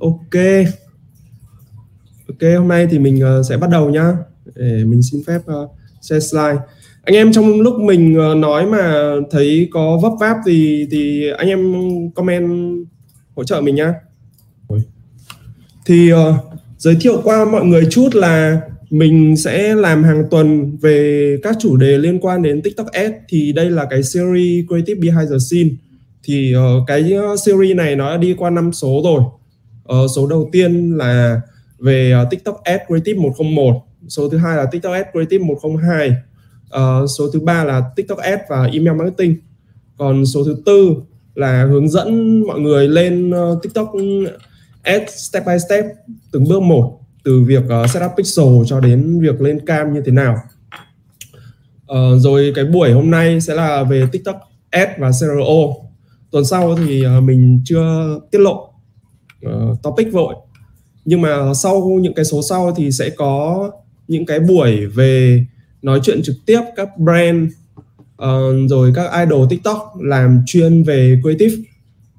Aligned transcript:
Ok. 0.00 0.34
Ok, 2.28 2.50
hôm 2.58 2.68
nay 2.68 2.88
thì 2.90 2.98
mình 2.98 3.20
uh, 3.38 3.46
sẽ 3.46 3.56
bắt 3.56 3.70
đầu 3.70 3.90
nhá. 3.90 4.12
Để 4.54 4.84
mình 4.84 5.02
xin 5.02 5.22
phép 5.26 5.38
uh, 5.38 5.70
share 6.00 6.20
slide. 6.20 6.58
Anh 7.02 7.16
em 7.16 7.32
trong 7.32 7.60
lúc 7.60 7.80
mình 7.80 8.18
uh, 8.18 8.36
nói 8.36 8.66
mà 8.66 9.12
thấy 9.30 9.68
có 9.72 9.98
vấp 10.02 10.12
váp 10.20 10.36
thì 10.46 10.86
thì 10.90 11.30
anh 11.38 11.48
em 11.48 11.72
comment 12.14 12.76
hỗ 13.36 13.44
trợ 13.44 13.60
mình 13.60 13.74
nhá. 13.74 13.94
Thì 15.86 16.12
uh, 16.12 16.18
giới 16.78 16.96
thiệu 17.00 17.20
qua 17.24 17.44
mọi 17.44 17.64
người 17.64 17.86
chút 17.90 18.14
là 18.14 18.60
mình 18.90 19.36
sẽ 19.36 19.74
làm 19.74 20.04
hàng 20.04 20.24
tuần 20.30 20.76
về 20.76 21.36
các 21.42 21.56
chủ 21.60 21.76
đề 21.76 21.98
liên 21.98 22.18
quan 22.20 22.42
đến 22.42 22.62
TikTok 22.62 22.86
Ads 22.86 23.14
thì 23.28 23.52
đây 23.52 23.70
là 23.70 23.86
cái 23.90 24.02
series 24.02 24.66
Creative 24.68 25.00
Behind 25.00 25.32
the 25.32 25.38
Scene 25.38 25.70
thì 26.24 26.54
uh, 26.56 26.86
cái 26.86 27.12
series 27.44 27.76
này 27.76 27.96
nó 27.96 28.10
đã 28.10 28.16
đi 28.16 28.34
qua 28.34 28.50
năm 28.50 28.72
số 28.72 29.00
rồi 29.04 29.22
Uh, 29.90 30.10
số 30.16 30.26
đầu 30.26 30.48
tiên 30.52 30.96
là 30.96 31.40
về 31.78 32.14
uh, 32.22 32.30
TikTok 32.30 32.60
Ad 32.64 32.80
Creative 32.86 33.22
101, 33.22 33.74
số 34.08 34.28
thứ 34.28 34.38
hai 34.38 34.56
là 34.56 34.66
TikTok 34.66 34.92
Ad 34.92 35.06
Creative 35.12 35.44
102, 35.44 36.08
uh, 36.08 36.14
ờ, 36.70 37.06
số 37.18 37.30
thứ 37.32 37.40
ba 37.40 37.64
là 37.64 37.82
TikTok 37.96 38.18
Ad 38.18 38.38
và 38.48 38.64
email 38.64 38.96
marketing. 38.96 39.36
Còn 39.96 40.26
số 40.26 40.44
thứ 40.44 40.56
tư 40.66 40.94
là 41.34 41.64
hướng 41.64 41.88
dẫn 41.88 42.40
mọi 42.46 42.60
người 42.60 42.88
lên 42.88 43.30
uh, 43.30 43.62
TikTok 43.62 43.92
Ad 44.82 45.02
step 45.08 45.46
by 45.46 45.58
step 45.68 45.84
từng 46.32 46.48
bước 46.48 46.62
một 46.62 47.00
từ 47.24 47.42
việc 47.42 47.62
uh, 47.82 47.90
setup 47.90 48.10
pixel 48.16 48.46
cho 48.66 48.80
đến 48.80 49.20
việc 49.20 49.40
lên 49.40 49.66
cam 49.66 49.92
như 49.92 50.02
thế 50.06 50.12
nào. 50.12 50.36
Uh, 51.92 52.20
rồi 52.20 52.52
cái 52.54 52.64
buổi 52.64 52.92
hôm 52.92 53.10
nay 53.10 53.40
sẽ 53.40 53.54
là 53.54 53.82
về 53.82 54.06
TikTok 54.12 54.36
Ad 54.70 54.88
và 54.98 55.10
CRO. 55.10 55.74
Tuần 56.30 56.44
sau 56.44 56.76
thì 56.76 57.04
uh, 57.06 57.22
mình 57.22 57.62
chưa 57.64 58.18
tiết 58.30 58.38
lộ 58.38 58.69
uh, 59.46 59.82
topic 59.82 60.12
vội. 60.12 60.34
Nhưng 61.04 61.20
mà 61.20 61.54
sau 61.54 61.98
những 62.02 62.14
cái 62.14 62.24
số 62.24 62.42
sau 62.42 62.74
thì 62.76 62.90
sẽ 62.90 63.10
có 63.10 63.70
những 64.08 64.26
cái 64.26 64.40
buổi 64.40 64.86
về 64.86 65.44
nói 65.82 66.00
chuyện 66.02 66.22
trực 66.22 66.36
tiếp 66.46 66.60
các 66.76 66.88
brand 66.98 67.52
uh, 68.22 68.70
rồi 68.70 68.92
các 68.94 69.10
idol 69.24 69.46
tiktok 69.50 69.94
làm 70.00 70.42
chuyên 70.46 70.82
về 70.82 71.20
creative. 71.22 71.56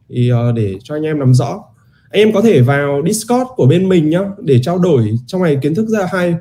Thì 0.10 0.32
uh, 0.34 0.56
để 0.56 0.76
cho 0.84 0.96
anh 0.96 1.04
em 1.04 1.20
nắm 1.20 1.34
rõ. 1.34 1.64
Anh 2.10 2.22
em 2.22 2.34
có 2.34 2.42
thể 2.42 2.62
vào 2.62 3.02
discord 3.08 3.44
của 3.56 3.66
bên 3.66 3.90
mình 3.90 4.10
nhá 4.10 4.22
để 4.44 4.60
trao 4.64 4.80
đổi 4.80 5.12
trong 5.28 5.44
này 5.44 5.58
kiến 5.62 5.76
thức 5.76 5.88
rất 5.88 6.00
là 6.00 6.08
hay. 6.12 6.36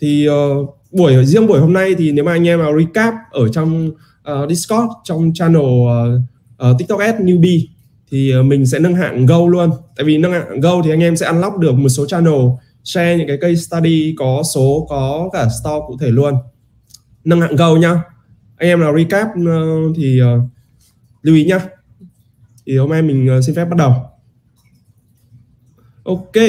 Thì 0.00 0.28
uh, 0.28 0.76
buổi 0.92 1.24
riêng 1.24 1.46
buổi 1.46 1.60
hôm 1.60 1.72
nay 1.72 1.94
thì 1.98 2.12
nếu 2.12 2.24
mà 2.24 2.32
anh 2.32 2.48
em 2.48 2.58
vào 2.58 2.78
recap 2.78 3.14
ở 3.30 3.48
trong 3.48 3.90
uh, 4.32 4.50
discord 4.50 4.86
trong 5.04 5.32
channel 5.34 5.62
uh, 5.62 6.20
uh, 6.70 6.78
tiktok 6.78 7.00
ad 7.00 7.14
newbie 7.14 7.66
thì 8.14 8.30
ờ, 8.30 8.42
mình 8.42 8.66
sẽ 8.66 8.78
nâng 8.78 8.94
hạng 8.94 9.26
Go 9.26 9.46
luôn. 9.46 9.70
Tại 9.96 10.04
vì 10.04 10.18
nâng 10.18 10.32
hạng 10.32 10.60
Go 10.60 10.82
thì 10.82 10.90
anh 10.90 11.00
em 11.00 11.16
sẽ 11.16 11.26
unlock 11.26 11.58
được 11.58 11.72
một 11.72 11.88
số 11.88 12.06
channel 12.06 12.40
share 12.84 13.16
những 13.18 13.28
cái 13.28 13.38
case 13.40 13.54
study 13.54 14.14
có 14.18 14.42
số 14.54 14.86
có 14.90 15.30
cả 15.32 15.48
store 15.60 15.80
cụ 15.86 15.96
thể 16.00 16.10
luôn. 16.10 16.34
Nâng 17.24 17.40
hạng 17.40 17.56
Go 17.56 17.76
nhá. 17.76 18.02
Anh 18.56 18.68
em 18.68 18.80
nào 18.80 18.96
recap 18.98 19.28
ờ, 19.46 19.62
thì 19.96 20.18
ờ, 20.18 20.40
lưu 21.22 21.36
ý 21.36 21.44
nhá. 21.44 21.60
Thì 22.66 22.76
hôm 22.76 22.90
nay 22.90 23.02
mình 23.02 23.40
xin 23.46 23.54
phép 23.54 23.64
bắt 23.64 23.76
đầu. 23.76 23.92
Ok. 26.04 26.44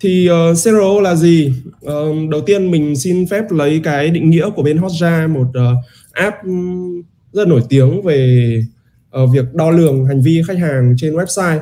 Thì 0.00 0.28
uh, 0.30 0.56
CRO 0.64 1.00
là 1.00 1.14
gì? 1.14 1.54
Uh, 1.86 2.30
đầu 2.30 2.40
tiên 2.40 2.70
mình 2.70 2.96
xin 2.96 3.26
phép 3.26 3.44
lấy 3.50 3.80
cái 3.84 4.10
định 4.10 4.30
nghĩa 4.30 4.50
của 4.50 4.62
bên 4.62 4.78
Hotjar 4.78 5.32
một 5.32 5.46
uh, 5.48 5.84
app 6.12 6.36
rất 7.32 7.48
nổi 7.48 7.62
tiếng 7.68 8.02
về 8.02 8.62
uh, 9.22 9.30
việc 9.32 9.54
đo 9.54 9.70
lường 9.70 10.06
hành 10.06 10.20
vi 10.20 10.42
khách 10.48 10.58
hàng 10.58 10.94
trên 10.98 11.14
website 11.14 11.60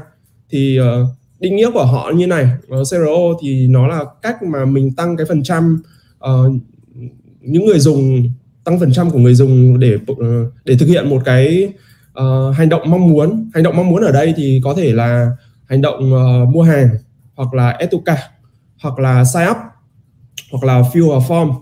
thì 0.51 0.79
uh, 0.81 1.09
định 1.41 1.57
nghĩa 1.57 1.71
của 1.71 1.85
họ 1.85 2.13
như 2.15 2.27
này 2.27 2.49
uh, 2.81 2.87
CRO 2.91 3.39
thì 3.43 3.67
nó 3.67 3.87
là 3.87 4.05
cách 4.23 4.43
mà 4.43 4.65
mình 4.65 4.93
tăng 4.93 5.17
cái 5.17 5.27
phần 5.27 5.43
trăm 5.43 5.83
uh, 6.25 6.53
những 7.41 7.67
người 7.67 7.79
dùng 7.79 8.31
tăng 8.65 8.81
phần 8.81 8.93
trăm 8.93 9.11
của 9.11 9.19
người 9.19 9.35
dùng 9.35 9.81
để 9.81 9.95
uh, 10.13 10.19
để 10.65 10.77
thực 10.79 10.87
hiện 10.87 11.11
một 11.11 11.23
cái 11.25 11.73
uh, 12.19 12.57
hành 12.57 12.69
động 12.69 12.83
mong 12.91 13.09
muốn. 13.09 13.51
Hành 13.55 13.63
động 13.63 13.77
mong 13.77 13.91
muốn 13.91 14.03
ở 14.03 14.13
đây 14.13 14.35
thì 14.37 14.61
có 14.65 14.75
thể 14.75 14.93
là 14.93 15.31
hành 15.67 15.83
động 15.83 16.13
uh, 16.13 16.49
mua 16.49 16.63
hàng 16.63 16.89
hoặc 17.35 17.55
là 17.55 17.71
add 17.71 17.93
to 17.93 17.99
cart 18.07 18.21
hoặc 18.83 18.99
là 18.99 19.25
sign 19.25 19.49
up 19.51 19.57
hoặc 20.53 20.65
là 20.65 20.83
fill 20.93 21.21
a 21.21 21.29
form. 21.29 21.53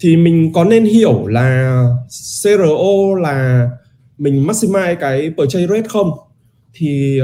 Thì 0.00 0.16
mình 0.16 0.52
có 0.52 0.64
nên 0.64 0.84
hiểu 0.84 1.26
là 1.26 1.82
CRO 2.42 3.14
là 3.22 3.70
mình 4.18 4.46
maximize 4.46 4.96
cái 5.00 5.32
purchase 5.36 5.66
rate 5.66 5.88
không? 5.88 6.10
Thì 6.74 7.20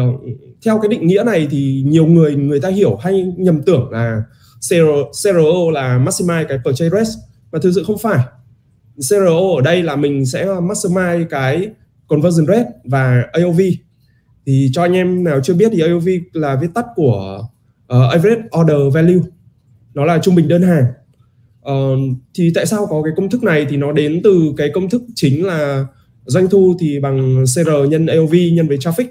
theo 0.64 0.78
cái 0.82 0.88
định 0.88 1.06
nghĩa 1.06 1.22
này 1.26 1.48
thì 1.50 1.82
nhiều 1.86 2.06
người 2.06 2.34
người 2.34 2.60
ta 2.60 2.68
hiểu 2.68 2.96
hay 2.96 3.32
nhầm 3.36 3.62
tưởng 3.62 3.90
là 3.90 4.22
CRO, 4.68 5.10
CRO 5.22 5.70
là 5.72 5.98
maximize 5.98 6.44
cái 6.48 6.58
purchase 6.64 6.90
rate 6.90 7.10
mà 7.52 7.58
thực 7.62 7.72
sự 7.74 7.84
không 7.86 7.98
phải. 7.98 8.24
CRO 9.08 9.54
ở 9.56 9.62
đây 9.64 9.82
là 9.82 9.96
mình 9.96 10.26
sẽ 10.26 10.46
maximize 10.46 11.24
cái 11.30 11.68
conversion 12.06 12.46
rate 12.46 12.70
và 12.84 13.22
AOV 13.32 13.60
thì 14.46 14.70
cho 14.72 14.82
anh 14.82 14.92
em 14.92 15.24
nào 15.24 15.40
chưa 15.40 15.54
biết 15.54 15.72
thì 15.72 15.80
AOV 15.80 16.08
là 16.32 16.56
viết 16.56 16.68
tắt 16.74 16.86
của 16.94 17.46
uh, 17.96 18.12
average 18.12 18.42
order 18.60 18.94
value. 18.94 19.20
Nó 19.94 20.04
là 20.04 20.18
trung 20.18 20.34
bình 20.34 20.48
đơn 20.48 20.62
hàng. 20.62 20.84
Uh, 21.70 21.98
thì 22.34 22.52
tại 22.54 22.66
sao 22.66 22.86
có 22.90 23.02
cái 23.02 23.12
công 23.16 23.30
thức 23.30 23.42
này? 23.42 23.66
Thì 23.68 23.76
nó 23.76 23.92
đến 23.92 24.20
từ 24.24 24.54
cái 24.56 24.70
công 24.74 24.90
thức 24.90 25.02
chính 25.14 25.46
là 25.46 25.86
doanh 26.26 26.50
thu 26.50 26.76
thì 26.80 27.00
bằng 27.00 27.44
CR 27.54 27.88
nhân 27.88 28.06
AOV 28.06 28.34
nhân 28.52 28.68
với 28.68 28.76
traffic. 28.76 29.06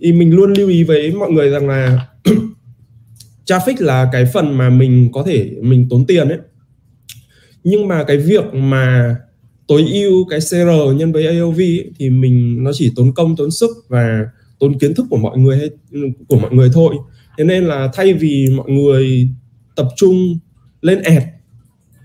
Thì 0.00 0.12
mình 0.12 0.34
luôn 0.34 0.52
lưu 0.52 0.68
ý 0.68 0.82
với 0.82 1.12
mọi 1.12 1.30
người 1.30 1.50
rằng 1.50 1.68
là 1.68 2.08
traffic 3.46 3.74
là 3.78 4.08
cái 4.12 4.24
phần 4.34 4.58
mà 4.58 4.70
mình 4.70 5.08
có 5.12 5.22
thể 5.26 5.50
mình 5.60 5.86
tốn 5.90 6.06
tiền 6.06 6.28
ấy. 6.28 6.38
Nhưng 7.64 7.88
mà 7.88 8.04
cái 8.04 8.16
việc 8.16 8.54
mà 8.54 9.16
tối 9.66 9.86
ưu 9.92 10.24
cái 10.30 10.40
CR 10.40 10.96
nhân 10.96 11.12
với 11.12 11.26
AOV 11.26 11.58
ấy, 11.58 11.90
thì 11.98 12.10
mình 12.10 12.64
nó 12.64 12.70
chỉ 12.74 12.92
tốn 12.96 13.12
công 13.14 13.36
tốn 13.36 13.50
sức 13.50 13.70
và 13.88 14.26
tốn 14.58 14.78
kiến 14.78 14.94
thức 14.94 15.06
của 15.10 15.16
mọi 15.16 15.38
người 15.38 15.58
hay 15.58 15.70
của 16.28 16.38
mọi 16.38 16.52
người 16.54 16.70
thôi. 16.72 16.94
Thế 17.38 17.44
nên 17.44 17.64
là 17.64 17.90
thay 17.94 18.14
vì 18.14 18.46
mọi 18.56 18.70
người 18.70 19.28
tập 19.76 19.88
trung 19.96 20.38
lên 20.82 21.02
ad 21.02 21.22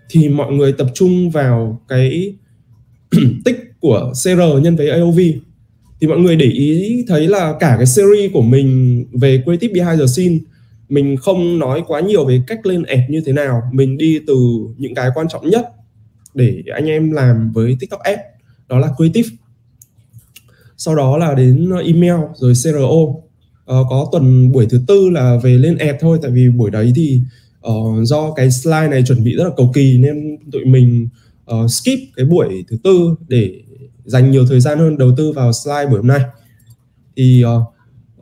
thì 0.09 0.29
mọi 0.29 0.51
người 0.51 0.73
tập 0.73 0.87
trung 0.93 1.29
vào 1.29 1.81
cái 1.87 2.35
tích 3.45 3.68
của 3.79 4.13
CR 4.23 4.61
nhân 4.63 4.75
với 4.75 4.89
AOV 4.89 5.19
thì 6.01 6.07
mọi 6.07 6.19
người 6.19 6.35
để 6.35 6.45
ý 6.45 7.05
thấy 7.07 7.27
là 7.27 7.53
cả 7.59 7.75
cái 7.77 7.85
series 7.85 8.31
của 8.33 8.41
mình 8.41 9.05
về 9.13 9.41
creative 9.45 9.73
behind 9.73 9.99
the 10.01 10.07
scene 10.07 10.37
mình 10.89 11.17
không 11.17 11.59
nói 11.59 11.83
quá 11.87 11.99
nhiều 11.99 12.25
về 12.25 12.41
cách 12.47 12.65
lên 12.65 12.83
ad 12.83 12.99
như 13.09 13.21
thế 13.25 13.33
nào. 13.33 13.61
Mình 13.71 13.97
đi 13.97 14.19
từ 14.27 14.35
những 14.77 14.95
cái 14.95 15.09
quan 15.15 15.27
trọng 15.29 15.49
nhất 15.49 15.65
để 16.33 16.63
anh 16.73 16.85
em 16.85 17.11
làm 17.11 17.51
với 17.51 17.77
TikTok 17.79 17.99
Ads 17.99 18.19
đó 18.67 18.79
là 18.79 18.89
creative. 18.97 19.29
Sau 20.77 20.95
đó 20.95 21.17
là 21.17 21.33
đến 21.33 21.71
email 21.85 22.19
rồi 22.35 22.53
CRO 22.63 22.87
uh, 22.87 23.23
ờ, 23.65 23.83
có 23.89 24.09
tuần 24.11 24.51
buổi 24.51 24.67
thứ 24.69 24.81
tư 24.87 25.09
là 25.09 25.39
về 25.43 25.57
lên 25.57 25.77
ad 25.77 25.95
thôi 25.99 26.19
tại 26.21 26.31
vì 26.31 26.49
buổi 26.49 26.71
đấy 26.71 26.91
thì 26.95 27.21
uh, 27.67 28.07
do 28.07 28.31
cái 28.31 28.51
slide 28.51 28.87
này 28.87 29.03
chuẩn 29.07 29.23
bị 29.23 29.35
rất 29.35 29.43
là 29.43 29.49
cầu 29.57 29.71
kỳ 29.73 29.97
nên 29.97 30.37
tụi 30.51 30.65
mình 30.65 31.09
uh, 31.55 31.71
skip 31.71 31.99
cái 32.15 32.25
buổi 32.25 32.65
thứ 32.69 32.77
tư 32.83 33.15
để 33.27 33.61
dành 34.09 34.31
nhiều 34.31 34.45
thời 34.49 34.59
gian 34.59 34.79
hơn 34.79 34.97
đầu 34.97 35.11
tư 35.17 35.31
vào 35.31 35.53
slide 35.53 35.85
buổi 35.85 35.97
hôm 35.97 36.07
nay. 36.07 36.21
Thì 37.17 37.43
uh, 37.45 37.61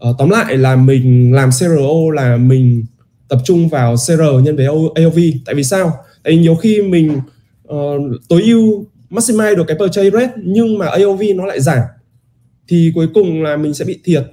uh, 0.10 0.16
tóm 0.18 0.30
lại 0.30 0.58
là 0.58 0.76
mình 0.76 1.34
làm 1.34 1.50
CRO 1.60 2.12
là 2.14 2.38
mình 2.38 2.86
tập 3.28 3.40
trung 3.46 3.70
vào 3.70 3.96
CR 3.96 4.22
nhân 4.44 4.56
với 4.56 4.66
AOV 4.96 5.20
tại 5.46 5.56
vì 5.56 5.64
sao? 5.64 5.94
Tại 6.24 6.34
vì 6.34 6.40
nhiều 6.40 6.56
khi 6.56 6.82
mình 6.82 7.20
uh, 7.74 8.02
tối 8.30 8.42
ưu 8.42 8.86
maximize 9.10 9.56
được 9.56 9.64
cái 9.68 9.78
purchase 9.78 10.10
rate 10.10 10.34
nhưng 10.44 10.78
mà 10.78 10.86
AOV 10.86 11.22
nó 11.36 11.46
lại 11.46 11.62
giảm 11.62 11.82
thì 12.68 12.92
cuối 12.96 13.08
cùng 13.14 13.44
là 13.44 13.58
mình 13.58 13.74
sẽ 13.74 13.86
bị 13.86 14.00
thiệt. 14.04 14.24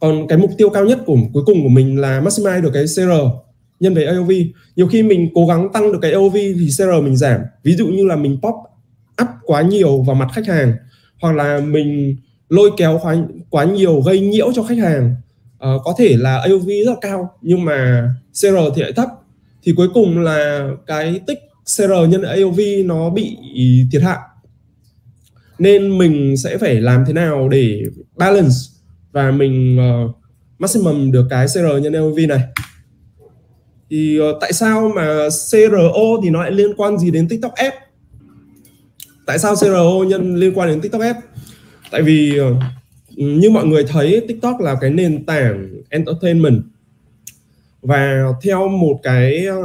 Còn 0.00 0.28
cái 0.28 0.38
mục 0.38 0.50
tiêu 0.58 0.70
cao 0.70 0.84
nhất 0.84 0.98
của 1.06 1.16
cuối 1.32 1.42
cùng 1.46 1.62
của 1.62 1.68
mình 1.68 2.00
là 2.00 2.20
maximize 2.20 2.62
được 2.62 2.70
cái 2.74 2.84
CR 2.84 3.10
nhân 3.80 3.94
với 3.94 4.04
AOV 4.04 4.30
nhiều 4.76 4.86
khi 4.86 5.02
mình 5.02 5.28
cố 5.34 5.46
gắng 5.46 5.68
tăng 5.72 5.92
được 5.92 5.98
cái 6.02 6.12
AOV 6.12 6.34
thì 6.34 6.68
CR 6.76 7.02
mình 7.02 7.16
giảm. 7.16 7.40
Ví 7.64 7.74
dụ 7.74 7.86
như 7.86 8.06
là 8.06 8.16
mình 8.16 8.38
pop 8.42 8.54
áp 9.18 9.28
quá 9.44 9.62
nhiều 9.62 10.02
vào 10.02 10.16
mặt 10.16 10.28
khách 10.34 10.46
hàng 10.46 10.72
hoặc 11.20 11.36
là 11.36 11.60
mình 11.60 12.16
lôi 12.48 12.70
kéo 12.76 13.00
quá, 13.02 13.16
quá 13.50 13.64
nhiều 13.64 14.00
gây 14.00 14.20
nhiễu 14.20 14.52
cho 14.52 14.62
khách 14.62 14.78
hàng 14.78 15.14
uh, 15.54 15.82
có 15.84 15.94
thể 15.98 16.16
là 16.18 16.38
AOV 16.38 16.68
rất 16.68 16.92
là 16.92 16.96
cao 17.00 17.30
nhưng 17.42 17.64
mà 17.64 18.10
CR 18.32 18.56
thì 18.74 18.82
lại 18.82 18.92
thấp. 18.92 19.08
Thì 19.62 19.72
cuối 19.76 19.88
cùng 19.94 20.18
là 20.18 20.68
cái 20.86 21.20
tích 21.26 21.38
CR 21.76 21.92
nhân 22.08 22.22
AOV 22.22 22.60
nó 22.84 23.10
bị 23.10 23.36
thiệt 23.92 24.02
hại. 24.02 24.18
Nên 25.58 25.98
mình 25.98 26.36
sẽ 26.36 26.58
phải 26.58 26.74
làm 26.74 27.04
thế 27.06 27.12
nào 27.12 27.48
để 27.48 27.82
balance 28.16 28.56
và 29.12 29.30
mình 29.30 29.78
uh, 29.78 30.16
maximum 30.58 31.12
được 31.12 31.26
cái 31.30 31.46
CR 31.46 31.82
nhân 31.82 31.92
AOV 31.92 32.18
này. 32.28 32.40
Thì 33.90 34.20
uh, 34.20 34.36
tại 34.40 34.52
sao 34.52 34.92
mà 34.96 35.28
CRO 35.50 36.20
thì 36.22 36.30
nó 36.30 36.42
lại 36.42 36.50
liên 36.50 36.74
quan 36.76 36.98
gì 36.98 37.10
đến 37.10 37.28
TikTok 37.28 37.54
Ads 37.54 37.87
tại 39.28 39.38
sao 39.38 39.54
CRO 39.56 40.04
nhân 40.06 40.34
liên 40.34 40.52
quan 40.54 40.68
đến 40.68 40.80
TikTok 40.80 41.00
Ads 41.00 41.18
tại 41.90 42.02
vì 42.02 42.38
ờ, 42.38 42.54
như 43.16 43.50
mọi 43.50 43.66
người 43.66 43.84
thấy, 43.84 44.24
TikTok 44.28 44.60
là 44.60 44.76
cái 44.80 44.90
nền 44.90 45.26
tảng 45.26 45.82
entertainment. 45.88 46.62
Và 47.82 48.24
theo 48.42 48.68
một 48.68 49.00
cái 49.02 49.46
ờ, 49.46 49.56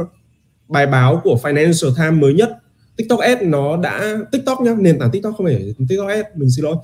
bài 0.68 0.86
báo 0.86 1.20
của 1.24 1.38
Financial 1.42 1.94
Times 1.96 2.22
mới 2.22 2.34
nhất, 2.34 2.58
TikTok 2.96 3.20
Ads 3.20 3.42
nó 3.42 3.76
đã, 3.76 4.18
TikTok 4.32 4.60
nhá, 4.60 4.74
nền 4.78 4.98
tảng 4.98 5.10
TikTok 5.10 5.34
không 5.36 5.46
phải 5.46 5.74
TikTok 5.88 6.08
Ads 6.08 6.28
mình 6.34 6.50
xin 6.50 6.64
lỗi. 6.64 6.76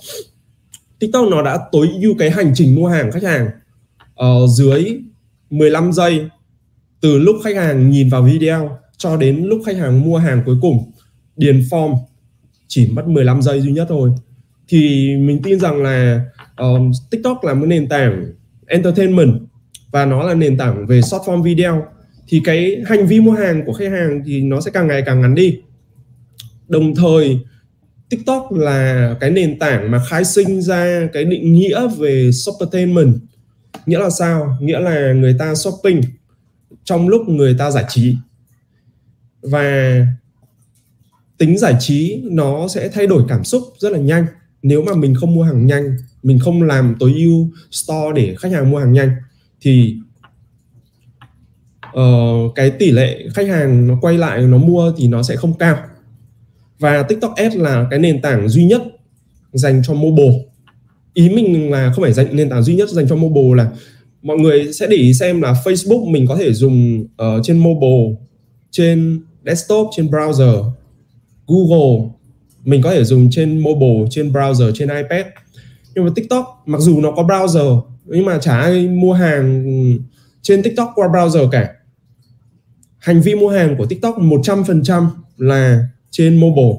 TikTok 0.99 1.29
nó 1.29 1.43
đã 1.43 1.59
tối 1.73 1.89
ưu 2.03 2.15
cái 2.19 2.31
hành 2.31 2.53
trình 2.55 2.75
mua 2.75 2.87
hàng 2.87 3.13
khách 3.13 3.23
hàng 3.23 3.51
ở 4.15 4.47
dưới 4.57 5.01
15 5.51 5.93
giây 5.93 6.29
từ 7.01 7.19
lúc 7.19 7.37
khách 7.45 7.57
hàng 7.57 7.91
nhìn 7.91 8.09
vào 8.09 8.23
video 8.23 8.79
cho 8.97 9.17
đến 9.17 9.45
lúc 9.45 9.61
khách 9.67 9.77
hàng 9.77 10.05
mua 10.05 10.17
hàng 10.17 10.43
cuối 10.47 10.57
cùng, 10.63 10.93
điền 11.37 11.61
form 11.61 11.97
chỉ 12.71 12.89
mất 12.93 13.09
15 13.09 13.43
giây 13.43 13.61
duy 13.61 13.73
nhất 13.73 13.87
thôi. 13.89 14.11
Thì 14.69 15.17
mình 15.17 15.43
tin 15.43 15.61
rằng 15.61 15.83
là 15.83 16.25
um, 16.57 16.93
TikTok 17.11 17.45
là 17.45 17.55
một 17.55 17.67
nền 17.67 17.89
tảng 17.89 18.33
entertainment 18.67 19.41
và 19.91 20.07
nó 20.07 20.23
là 20.23 20.35
nền 20.35 20.57
tảng 20.57 20.87
về 20.87 21.03
short 21.03 21.23
form 21.23 21.43
video. 21.43 21.87
Thì 22.29 22.41
cái 22.45 22.83
hành 22.87 23.07
vi 23.07 23.21
mua 23.21 23.33
hàng 23.33 23.63
của 23.67 23.73
khách 23.73 23.91
hàng 23.91 24.23
thì 24.27 24.41
nó 24.41 24.61
sẽ 24.61 24.71
càng 24.71 24.87
ngày 24.87 25.03
càng 25.07 25.21
ngắn 25.21 25.35
đi. 25.35 25.59
Đồng 26.69 26.95
thời 26.95 27.41
TikTok 28.11 28.53
là 28.53 29.15
cái 29.21 29.31
nền 29.31 29.59
tảng 29.59 29.91
mà 29.91 30.01
khai 30.09 30.25
sinh 30.25 30.63
ra 30.63 31.09
cái 31.13 31.25
định 31.25 31.53
nghĩa 31.53 31.89
về 31.99 32.31
shoppertainment. 32.33 33.15
Nghĩa 33.87 33.99
là 33.99 34.11
sao? 34.11 34.59
Nghĩa 34.61 34.81
là 34.81 35.13
người 35.13 35.37
ta 35.39 35.55
shopping 35.55 36.01
trong 36.85 37.09
lúc 37.09 37.29
người 37.29 37.55
ta 37.59 37.71
giải 37.71 37.85
trí. 37.89 38.17
Và 39.43 40.07
tính 41.41 41.59
giải 41.59 41.77
trí 41.81 42.23
nó 42.25 42.69
sẽ 42.69 42.89
thay 42.89 43.07
đổi 43.07 43.23
cảm 43.29 43.45
xúc 43.45 43.63
rất 43.79 43.93
là 43.93 43.99
nhanh. 43.99 44.27
Nếu 44.63 44.83
mà 44.83 44.95
mình 44.95 45.15
không 45.15 45.35
mua 45.35 45.43
hàng 45.43 45.67
nhanh 45.67 45.97
mình 46.23 46.39
không 46.39 46.63
làm 46.63 46.97
tối 47.01 47.15
ưu 47.17 47.49
store 47.71 48.13
để 48.15 48.35
khách 48.39 48.53
hàng 48.53 48.71
mua 48.71 48.79
hàng 48.79 48.93
nhanh 48.93 49.11
thì 49.61 49.97
uh, 51.89 52.55
cái 52.55 52.71
tỷ 52.71 52.91
lệ 52.91 53.29
khách 53.35 53.49
hàng 53.49 53.87
nó 53.87 53.99
quay 54.01 54.19
lại 54.19 54.43
nó 54.43 54.59
mua 54.59 54.93
thì 54.97 55.09
nó 55.09 55.23
sẽ 55.23 55.37
không 55.37 55.55
cao. 55.59 55.77
Và 56.79 57.03
TikTok 57.03 57.35
Ads 57.37 57.57
là 57.57 57.87
cái 57.91 57.99
nền 57.99 58.23
tảng 58.23 58.49
duy 58.49 58.65
nhất 58.65 58.83
dành 59.53 59.83
cho 59.85 59.95
mobile. 59.95 60.45
Ý 61.15 61.29
mình 61.29 61.71
là 61.71 61.93
không 61.93 62.05
phải 62.05 62.13
dành 62.13 62.37
nền 62.37 62.51
tảng 62.51 62.63
duy 62.63 62.75
nhất 62.75 62.89
dành 62.89 63.09
cho 63.09 63.17
mobile 63.17 63.55
là 63.57 63.71
mọi 64.23 64.37
người 64.37 64.73
sẽ 64.73 64.87
để 64.87 64.97
ý 64.97 65.15
xem 65.15 65.41
là 65.41 65.55
Facebook 65.65 66.11
mình 66.11 66.27
có 66.27 66.37
thể 66.37 66.53
dùng 66.53 67.07
ở 67.17 67.41
trên 67.45 67.59
mobile 67.59 68.17
trên 68.71 69.21
desktop 69.47 69.89
trên 69.97 70.07
browser 70.07 70.71
Google, 71.51 72.09
mình 72.65 72.83
có 72.83 72.91
thể 72.91 73.05
dùng 73.05 73.31
trên 73.31 73.59
mobile, 73.59 74.05
trên 74.11 74.33
browser, 74.33 74.73
trên 74.75 74.89
iPad. 74.89 75.27
Nhưng 75.95 76.05
mà 76.05 76.11
TikTok, 76.15 76.63
mặc 76.67 76.81
dù 76.81 77.01
nó 77.01 77.11
có 77.11 77.23
browser, 77.23 77.83
nhưng 78.05 78.25
mà 78.25 78.39
chả 78.39 78.61
ai 78.61 78.89
mua 78.89 79.13
hàng 79.13 79.65
trên 80.43 80.63
TikTok 80.63 80.93
qua 80.95 81.09
browser 81.09 81.49
cả. 81.49 81.69
Hành 82.99 83.21
vi 83.21 83.35
mua 83.35 83.49
hàng 83.49 83.77
của 83.79 83.87
TikTok 83.87 84.19
100% 84.19 85.07
là 85.37 85.85
trên 86.11 86.37
mobile. 86.37 86.75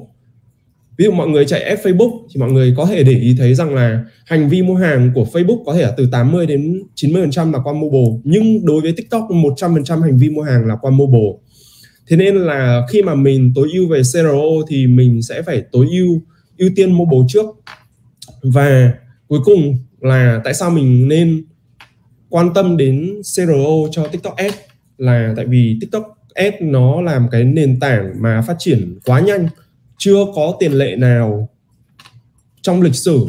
Ví 0.96 1.04
dụ 1.04 1.10
mọi 1.10 1.28
người 1.28 1.44
chạy 1.44 1.62
app 1.62 1.82
Facebook 1.82 2.26
thì 2.34 2.40
mọi 2.40 2.52
người 2.52 2.74
có 2.76 2.86
thể 2.86 3.02
để 3.02 3.12
ý 3.12 3.36
thấy 3.38 3.54
rằng 3.54 3.74
là 3.74 4.04
hành 4.26 4.48
vi 4.48 4.62
mua 4.62 4.74
hàng 4.74 5.12
của 5.14 5.26
Facebook 5.32 5.64
có 5.64 5.74
thể 5.74 5.82
là 5.82 5.94
từ 5.96 6.08
80 6.12 6.46
đến 6.46 6.82
90% 6.96 7.52
là 7.52 7.58
qua 7.64 7.72
mobile. 7.72 8.20
Nhưng 8.24 8.66
đối 8.66 8.80
với 8.80 8.92
TikTok 8.92 9.28
100% 9.30 10.00
hành 10.00 10.18
vi 10.18 10.30
mua 10.30 10.42
hàng 10.42 10.66
là 10.66 10.76
qua 10.76 10.90
mobile 10.90 11.32
thế 12.12 12.16
nên 12.16 12.36
là 12.36 12.86
khi 12.88 13.02
mà 13.02 13.14
mình 13.14 13.52
tối 13.54 13.68
ưu 13.72 13.88
về 13.88 14.02
CRO 14.12 14.66
thì 14.68 14.86
mình 14.86 15.22
sẽ 15.22 15.42
phải 15.42 15.62
tối 15.72 15.86
ưu 15.90 16.20
ưu 16.58 16.70
tiên 16.76 16.92
mobile 16.92 17.26
trước. 17.28 17.46
Và 18.42 18.92
cuối 19.28 19.40
cùng 19.44 19.78
là 20.00 20.40
tại 20.44 20.54
sao 20.54 20.70
mình 20.70 21.08
nên 21.08 21.44
quan 22.28 22.54
tâm 22.54 22.76
đến 22.76 23.22
CRO 23.34 23.88
cho 23.90 24.06
TikTok 24.06 24.36
Ads? 24.36 24.56
Là 24.98 25.32
tại 25.36 25.46
vì 25.46 25.78
TikTok 25.80 26.18
Ads 26.34 26.56
nó 26.60 27.00
làm 27.00 27.28
cái 27.30 27.44
nền 27.44 27.80
tảng 27.80 28.22
mà 28.22 28.42
phát 28.42 28.56
triển 28.58 28.98
quá 29.04 29.20
nhanh 29.20 29.48
chưa 29.98 30.24
có 30.34 30.56
tiền 30.60 30.72
lệ 30.72 30.96
nào 30.96 31.48
trong 32.62 32.82
lịch 32.82 32.94
sử 32.94 33.26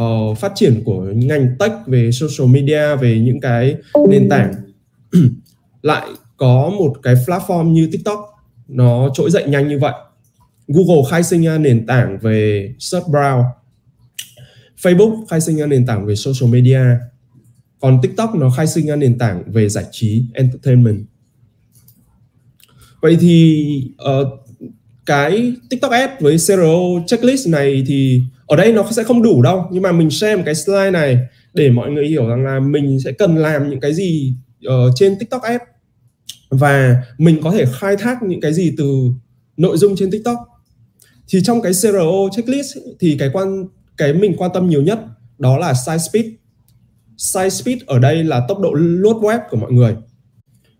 uh, 0.00 0.38
phát 0.38 0.52
triển 0.54 0.82
của 0.84 1.02
ngành 1.14 1.56
tech 1.58 1.72
về 1.86 2.10
social 2.12 2.54
media 2.54 2.96
về 2.96 3.18
những 3.18 3.40
cái 3.40 3.76
nền 4.08 4.28
tảng. 4.28 4.54
Lại 5.82 6.08
có 6.42 6.72
một 6.78 6.92
cái 7.02 7.14
platform 7.14 7.72
như 7.72 7.88
TikTok 7.92 8.18
nó 8.68 9.08
trỗi 9.14 9.30
dậy 9.30 9.44
nhanh 9.48 9.68
như 9.68 9.78
vậy. 9.78 9.92
Google 10.68 11.10
khai 11.10 11.22
sinh 11.22 11.42
ra 11.42 11.58
nền 11.58 11.86
tảng 11.86 12.18
về 12.18 12.72
search 12.78 13.06
browse. 13.06 13.44
Facebook 14.82 15.26
khai 15.26 15.40
sinh 15.40 15.56
ra 15.56 15.66
nền 15.66 15.86
tảng 15.86 16.06
về 16.06 16.14
social 16.14 16.52
media. 16.54 16.80
Còn 17.80 17.98
TikTok 18.02 18.34
nó 18.34 18.50
khai 18.56 18.66
sinh 18.66 18.86
ra 18.86 18.96
nền 18.96 19.18
tảng 19.18 19.42
về 19.46 19.68
giải 19.68 19.84
trí 19.90 20.24
entertainment. 20.34 21.04
Vậy 23.02 23.16
thì 23.20 23.64
uh, 23.94 24.28
cái 25.06 25.52
TikTok 25.70 25.92
Ads 25.92 26.12
với 26.20 26.36
CRO 26.36 27.04
checklist 27.06 27.48
này 27.48 27.84
thì 27.86 28.20
ở 28.46 28.56
đây 28.56 28.72
nó 28.72 28.88
sẽ 28.90 29.04
không 29.04 29.22
đủ 29.22 29.42
đâu. 29.42 29.68
Nhưng 29.72 29.82
mà 29.82 29.92
mình 29.92 30.10
share 30.10 30.36
một 30.36 30.42
cái 30.46 30.54
slide 30.54 30.90
này 30.90 31.18
để 31.54 31.70
mọi 31.70 31.90
người 31.90 32.08
hiểu 32.08 32.26
rằng 32.26 32.44
là 32.44 32.60
mình 32.60 33.00
sẽ 33.04 33.12
cần 33.12 33.36
làm 33.36 33.70
những 33.70 33.80
cái 33.80 33.94
gì 33.94 34.34
ở 34.64 34.90
trên 34.96 35.18
TikTok 35.18 35.42
Ads 35.42 35.71
và 36.52 37.02
mình 37.18 37.40
có 37.42 37.50
thể 37.50 37.64
khai 37.72 37.96
thác 37.96 38.22
những 38.22 38.40
cái 38.40 38.52
gì 38.52 38.74
từ 38.78 39.10
nội 39.56 39.78
dung 39.78 39.96
trên 39.96 40.10
TikTok. 40.10 40.38
Thì 41.28 41.42
trong 41.44 41.62
cái 41.62 41.72
CRO 41.72 42.28
checklist 42.32 42.76
thì 43.00 43.16
cái 43.18 43.30
quan 43.32 43.66
cái 43.96 44.12
mình 44.12 44.34
quan 44.36 44.50
tâm 44.54 44.68
nhiều 44.68 44.82
nhất 44.82 45.00
đó 45.38 45.58
là 45.58 45.74
site 45.74 45.98
speed. 45.98 46.26
Site 47.16 47.50
speed 47.50 47.78
ở 47.86 47.98
đây 47.98 48.24
là 48.24 48.44
tốc 48.48 48.60
độ 48.60 48.72
load 48.74 49.16
web 49.16 49.38
của 49.50 49.56
mọi 49.56 49.72
người. 49.72 49.96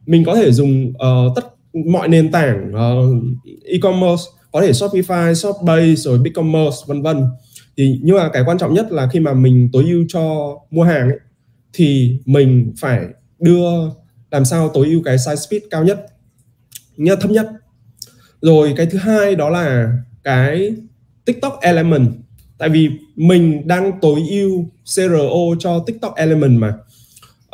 Mình 0.06 0.24
có 0.24 0.34
thể 0.34 0.52
dùng 0.52 0.88
uh, 0.88 1.36
tất 1.36 1.44
mọi 1.86 2.08
nền 2.08 2.32
tảng 2.32 2.72
uh, 2.74 3.22
e-commerce 3.64 4.22
có 4.52 4.60
thể 4.60 4.70
Shopify, 4.70 5.34
Shopbase 5.34 5.94
rồi 5.94 6.18
BigCommerce 6.18 6.76
vân 6.86 7.02
vân. 7.02 7.24
Thì 7.76 8.00
nhưng 8.02 8.16
mà 8.16 8.30
cái 8.32 8.42
quan 8.46 8.58
trọng 8.58 8.74
nhất 8.74 8.92
là 8.92 9.08
khi 9.12 9.20
mà 9.20 9.34
mình 9.34 9.68
tối 9.72 9.84
ưu 9.84 10.04
cho 10.08 10.54
mua 10.70 10.82
hàng 10.82 11.08
ấy, 11.08 11.18
thì 11.72 12.18
mình 12.24 12.72
phải 12.80 13.00
đưa 13.38 13.64
làm 14.32 14.44
sao 14.44 14.68
tối 14.74 14.86
ưu 14.86 15.02
cái 15.02 15.16
size 15.16 15.36
speed 15.36 15.62
cao 15.70 15.84
nhất? 15.84 16.06
Nhất 16.96 17.18
thấp 17.22 17.30
nhất. 17.30 17.50
Rồi 18.40 18.74
cái 18.76 18.86
thứ 18.86 18.98
hai 18.98 19.34
đó 19.34 19.50
là 19.50 19.92
cái 20.24 20.74
TikTok 21.24 21.58
element. 21.62 22.12
Tại 22.58 22.68
vì 22.68 22.88
mình 23.16 23.68
đang 23.68 23.92
tối 24.00 24.20
ưu 24.30 24.64
CRO 24.94 25.54
cho 25.58 25.84
TikTok 25.86 26.14
element 26.16 26.60
mà. 26.60 26.74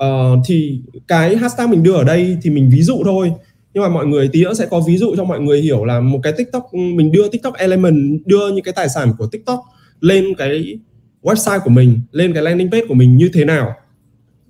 Uh, 0.05 0.39
thì 0.47 0.81
cái 1.09 1.37
hashtag 1.37 1.71
mình 1.71 1.83
đưa 1.83 1.95
ở 1.95 2.05
đây 2.05 2.39
thì 2.43 2.51
mình 2.51 2.71
ví 2.73 2.83
dụ 2.83 3.03
thôi. 3.05 3.33
Nhưng 3.75 3.83
mà 3.83 3.89
mọi 3.89 4.07
người 4.07 4.29
tí 4.29 4.45
nữa 4.45 4.55
sẽ 4.55 4.67
có 4.67 4.81
ví 4.81 4.99
dụ 4.99 5.15
cho 5.17 5.25
mọi 5.25 5.41
người 5.41 5.61
hiểu 5.61 5.85
là 5.85 6.01
một 6.01 6.21
cái 6.23 6.33
TikTok 6.33 6.75
mình 6.75 7.13
đưa 7.13 7.29
TikTok 7.29 7.55
element 7.55 8.27
đưa 8.27 8.53
những 8.53 8.65
cái 8.65 8.75
tài 8.75 8.89
sản 8.89 9.13
của 9.19 9.27
TikTok 9.27 9.61
lên 10.01 10.25
cái 10.39 10.79
website 11.23 11.61
của 11.61 11.71
mình 11.71 12.01
lên 12.13 12.33
cái 12.33 12.43
landing 12.43 12.71
page 12.71 12.87
của 12.89 12.95
mình 12.95 13.17
như 13.17 13.31
thế 13.33 13.45
nào 13.45 13.75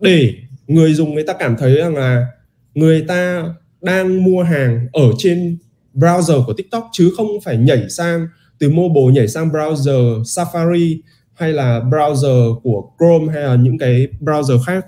để 0.00 0.35
người 0.68 0.94
dùng 0.94 1.14
người 1.14 1.25
ta 1.25 1.32
cảm 1.32 1.56
thấy 1.56 1.75
rằng 1.75 1.96
là 1.96 2.26
người 2.75 3.04
ta 3.08 3.44
đang 3.82 4.25
mua 4.25 4.42
hàng 4.42 4.87
ở 4.92 5.04
trên 5.18 5.58
browser 5.94 6.44
của 6.44 6.52
TikTok 6.52 6.88
chứ 6.92 7.12
không 7.16 7.26
phải 7.44 7.56
nhảy 7.56 7.90
sang 7.90 8.26
từ 8.58 8.70
mobile 8.70 9.14
nhảy 9.14 9.28
sang 9.28 9.48
browser 9.48 10.22
Safari 10.22 10.98
hay 11.34 11.52
là 11.52 11.80
browser 11.80 12.60
của 12.60 12.90
Chrome 12.98 13.32
hay 13.32 13.42
là 13.42 13.54
những 13.54 13.78
cái 13.78 14.06
browser 14.20 14.58
khác. 14.66 14.87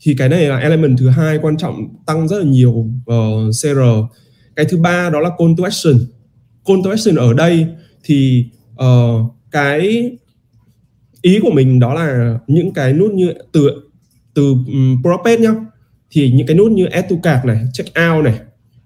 Thì 0.00 0.14
cái 0.18 0.28
này 0.28 0.48
là 0.48 0.58
element 0.58 0.98
thứ 0.98 1.08
hai 1.08 1.38
quan 1.42 1.56
trọng 1.56 1.88
tăng 2.06 2.28
rất 2.28 2.38
là 2.38 2.44
nhiều 2.44 2.86
ờ, 3.06 3.46
uh, 3.48 3.54
CR 3.62 3.78
cái 4.56 4.66
thứ 4.66 4.76
ba 4.78 5.10
đó 5.10 5.20
là 5.20 5.30
call 5.38 5.52
to 5.58 5.64
action. 5.64 5.96
Call 6.64 6.80
to 6.84 6.90
action 6.90 7.16
ở 7.16 7.34
đây 7.34 7.66
thì 8.04 8.46
uh, 8.72 9.34
cái 9.50 10.10
ý 11.22 11.38
của 11.42 11.50
mình 11.50 11.80
đó 11.80 11.94
là 11.94 12.38
những 12.46 12.72
cái 12.72 12.92
nút 12.92 13.12
như 13.12 13.34
từ 13.52 13.70
từ 14.34 14.54
um, 14.66 15.02
propage 15.02 15.42
nhá 15.42 15.54
thì 16.10 16.30
những 16.30 16.46
cái 16.46 16.56
nút 16.56 16.72
như 16.72 16.86
add 16.86 17.10
to 17.10 17.16
cart 17.22 17.44
này 17.44 17.58
check 17.72 17.88
out 18.10 18.24
này 18.24 18.34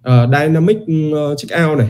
uh, 0.09 0.31
dynamic 0.33 0.77
uh, 0.77 1.39
check 1.39 1.65
out 1.65 1.79
này 1.79 1.89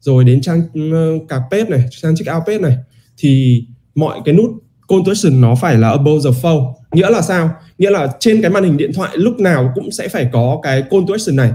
rồi 0.00 0.24
đến 0.24 0.40
trang 0.40 0.58
uh, 0.60 0.92
ờ, 0.92 1.18
cart 1.28 1.42
page 1.50 1.64
này 1.70 1.88
trang 1.90 2.16
check 2.16 2.36
out 2.36 2.42
page 2.46 2.58
này 2.58 2.76
thì 3.18 3.64
mọi 3.94 4.20
cái 4.24 4.34
nút 4.34 4.50
call 4.88 5.02
to 5.06 5.10
action 5.10 5.40
nó 5.40 5.54
phải 5.54 5.78
là 5.78 5.90
above 5.90 6.30
the 6.30 6.40
fold. 6.42 6.74
Nghĩa 6.92 7.10
là 7.10 7.22
sao? 7.22 7.50
Nghĩa 7.78 7.90
là 7.90 8.08
trên 8.20 8.42
cái 8.42 8.50
màn 8.50 8.64
hình 8.64 8.76
điện 8.76 8.92
thoại 8.94 9.10
lúc 9.14 9.40
nào 9.40 9.72
cũng 9.74 9.90
sẽ 9.90 10.08
phải 10.08 10.28
có 10.32 10.60
cái 10.62 10.82
call 10.82 11.04
to 11.08 11.14
action 11.14 11.36
này. 11.36 11.52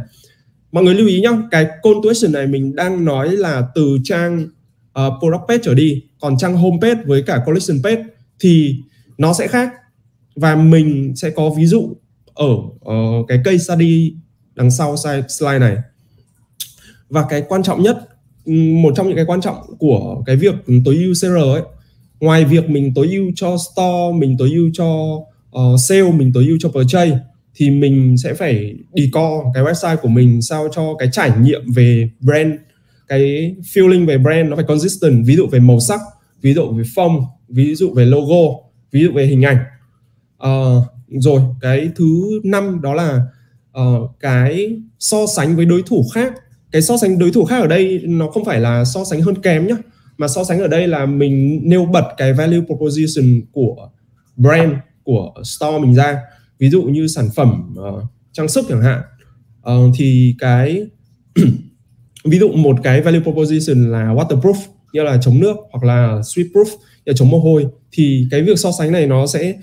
Mọi 0.72 0.84
người 0.84 0.96
lưu 0.96 1.08
ý 1.08 1.22
nhá 1.22 1.32
cái 1.52 1.66
call 1.84 1.96
to 2.04 2.10
action 2.10 2.32
này 2.32 2.48
mình 2.48 2.76
đang 2.76 3.06
nói 3.06 3.32
là 3.32 3.64
từ 3.76 3.98
trang 4.04 4.48
uh, 5.00 5.14
product 5.20 5.42
page 5.48 5.62
trở 5.64 5.74
đi 5.74 6.04
còn 6.20 6.38
trang 6.38 6.54
home 6.54 6.78
page 6.82 7.02
với 7.06 7.24
cả 7.24 7.42
collection 7.46 7.84
page 7.84 8.04
thì 8.40 8.76
nó 9.18 9.34
sẽ 9.34 9.48
khác 9.48 9.70
và 10.38 10.56
mình 10.56 11.14
sẽ 11.16 11.30
có 11.30 11.50
ví 11.50 11.66
dụ 11.66 11.94
ở 12.34 12.54
uh, 12.54 13.28
cái 13.28 13.40
case 13.44 13.58
study 13.58 14.14
đằng 14.56 14.72
sau 14.72 14.96
slide 15.28 15.60
này. 15.60 15.78
Và 17.10 17.26
cái 17.30 17.44
quan 17.50 17.64
trọng 17.64 17.84
nhất 17.84 17.98
một 18.84 18.94
trong 18.96 19.08
những 19.08 19.16
cái 19.16 19.26
quan 19.26 19.42
trọng 19.42 19.58
của 19.80 20.24
cái 20.26 20.36
việc 20.36 20.56
tối 20.86 20.96
ưu 20.96 21.14
CR 21.14 21.26
ấy 21.26 21.62
ngoài 22.20 22.46
việc 22.46 22.70
mình 22.70 22.94
tối 22.94 23.08
ưu 23.12 23.32
cho 23.36 23.58
store 23.58 24.18
mình 24.18 24.36
tối 24.40 24.50
ưu 24.54 24.70
cho 24.74 24.86
uh, 25.58 25.80
sale 25.80 26.12
mình 26.12 26.32
tối 26.34 26.46
ưu 26.48 26.58
cho 26.60 26.70
purchase 26.70 27.20
thì 27.56 27.70
mình 27.70 28.16
sẽ 28.24 28.34
phải 28.34 28.76
đi 28.94 29.10
co 29.14 29.52
cái 29.54 29.64
website 29.64 29.98
của 29.98 30.08
mình 30.08 30.42
sao 30.42 30.68
cho 30.76 30.96
cái 31.00 31.10
trải 31.12 31.32
nghiệm 31.42 31.62
về 31.76 32.10
brand 32.20 32.54
cái 33.08 33.56
feeling 33.74 34.06
về 34.06 34.18
brand 34.18 34.50
nó 34.50 34.56
phải 34.56 34.66
consistent. 34.68 35.26
Ví 35.26 35.36
dụ 35.36 35.48
về 35.48 35.60
màu 35.60 35.80
sắc 35.80 36.00
ví 36.42 36.54
dụ 36.54 36.72
về 36.72 36.84
form 36.96 37.26
ví 37.50 37.76
dụ 37.76 37.94
về 37.94 38.06
logo 38.06 38.60
ví 38.92 39.04
dụ 39.04 39.12
về 39.12 39.26
hình 39.26 39.46
ảnh 39.46 39.58
uh, 40.44 40.84
rồi 41.10 41.42
cái 41.62 41.90
thứ 41.96 42.42
năm 42.44 42.82
đó 42.82 42.94
là 42.94 43.22
uh, 43.80 44.12
cái 44.20 44.82
so 45.00 45.18
sánh 45.36 45.56
với 45.56 45.66
đối 45.66 45.82
thủ 45.86 46.06
khác. 46.14 46.34
Cái 46.72 46.82
so 46.82 46.98
sánh 46.98 47.20
đối 47.20 47.32
thủ 47.32 47.46
khác 47.46 47.62
ở 47.62 47.68
đây 47.68 48.02
nó 48.06 48.30
không 48.30 48.46
phải 48.46 48.60
là 48.60 48.86
so 48.86 49.04
sánh 49.04 49.22
hơn 49.22 49.36
kém 49.42 49.68
nhá 49.68 49.76
mà 50.18 50.28
so 50.28 50.44
sánh 50.44 50.60
ở 50.60 50.68
đây 50.68 50.88
là 50.88 51.06
mình 51.06 51.60
nêu 51.64 51.86
bật 51.86 52.06
cái 52.18 52.34
value 52.34 52.62
proposition 52.66 53.42
của 53.52 53.90
brand 54.36 54.74
của 55.04 55.34
store 55.44 55.80
mình 55.80 55.96
ra. 55.96 56.22
Ví 56.60 56.70
dụ 56.70 56.84
như 56.84 57.08
sản 57.08 57.30
phẩm 57.36 57.76
uh, 57.80 58.04
trang 58.32 58.48
sức 58.48 58.66
chẳng 58.70 58.82
hạn. 58.82 59.02
Uh, 59.70 59.96
thì 59.98 60.36
cái 60.40 60.86
ví 62.26 62.40
dụ 62.40 62.52
một 62.52 62.76
cái 62.84 63.02
value 63.02 63.20
proposition 63.20 63.92
là 63.92 64.14
waterproof 64.14 64.56
như 64.94 65.04
là 65.04 65.18
chống 65.22 65.40
nước 65.40 65.56
hoặc 65.72 65.84
là 65.84 66.08
sweatproof 66.08 66.52
proof 66.54 66.78
là 67.06 67.14
chống 67.16 67.30
mồ 67.30 67.40
hôi 67.40 67.68
thì 67.92 68.28
cái 68.32 68.42
việc 68.42 68.60
so 68.60 68.72
sánh 68.80 68.92
này 68.92 69.08
nó 69.08 69.28
sẽ 69.28 69.54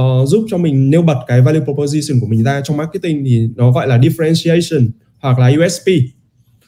uh, 0.00 0.28
giúp 0.28 0.46
cho 0.50 0.58
mình 0.58 0.90
nêu 0.90 1.02
bật 1.02 1.18
cái 1.26 1.40
value 1.40 1.64
proposition 1.64 2.20
của 2.20 2.26
mình 2.26 2.44
ra 2.44 2.60
trong 2.64 2.76
marketing 2.76 3.24
thì 3.24 3.48
nó 3.56 3.72
gọi 3.72 3.88
là 3.88 3.98
differentiation 3.98 4.88
hoặc 5.18 5.38
là 5.38 5.52
USP 5.64 5.86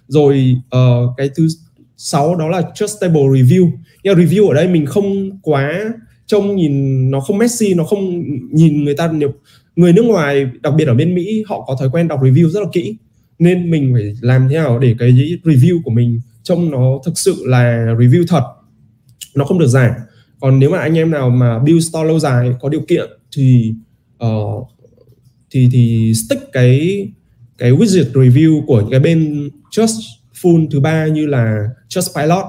rồi 0.08 0.56
uh, 0.76 1.14
cái 1.16 1.30
thứ 1.36 1.48
sáu 1.96 2.36
đó 2.36 2.48
là 2.48 2.62
trustable 2.74 3.20
review. 3.20 3.70
Nhưng 4.02 4.18
review 4.18 4.48
ở 4.48 4.54
đây 4.54 4.68
mình 4.68 4.86
không 4.86 5.40
quá 5.42 5.94
trông 6.26 6.56
nhìn 6.56 7.10
nó 7.10 7.20
không 7.20 7.38
messy 7.38 7.74
nó 7.74 7.84
không 7.84 8.24
nhìn 8.52 8.84
người 8.84 8.94
ta 8.94 9.10
nhiều 9.12 9.32
người 9.76 9.92
nước 9.92 10.04
ngoài 10.04 10.46
đặc 10.60 10.74
biệt 10.76 10.84
ở 10.88 10.94
bên 10.94 11.14
Mỹ 11.14 11.44
họ 11.46 11.64
có 11.66 11.76
thói 11.80 11.90
quen 11.90 12.08
đọc 12.08 12.20
review 12.22 12.48
rất 12.48 12.60
là 12.60 12.68
kỹ. 12.72 12.96
Nên 13.38 13.70
mình 13.70 13.94
phải 13.94 14.14
làm 14.20 14.48
thế 14.48 14.54
nào 14.54 14.78
để 14.78 14.94
cái 14.98 15.10
review 15.44 15.82
của 15.84 15.90
mình 15.90 16.20
trông 16.42 16.70
nó 16.70 17.00
thực 17.06 17.18
sự 17.18 17.36
là 17.46 17.86
review 17.98 18.24
thật 18.28 18.42
nó 19.34 19.44
không 19.44 19.58
được 19.58 19.66
giả 19.66 19.96
còn 20.40 20.58
nếu 20.58 20.70
mà 20.70 20.78
anh 20.78 20.98
em 20.98 21.10
nào 21.10 21.30
mà 21.30 21.58
build 21.58 21.88
store 21.88 22.08
lâu 22.08 22.18
dài 22.18 22.50
có 22.60 22.68
điều 22.68 22.80
kiện 22.80 23.10
thì 23.36 23.74
uh, 24.24 24.68
thì 25.50 25.68
thì 25.72 26.12
stick 26.14 26.52
cái 26.52 27.08
cái 27.58 27.72
widget 27.72 28.12
review 28.12 28.66
của 28.66 28.80
những 28.80 28.90
cái 28.90 29.00
bên 29.00 29.50
trust 29.70 30.00
full 30.42 30.70
thứ 30.70 30.80
ba 30.80 31.06
như 31.06 31.26
là 31.26 31.68
trust 31.88 32.16
pilot. 32.16 32.44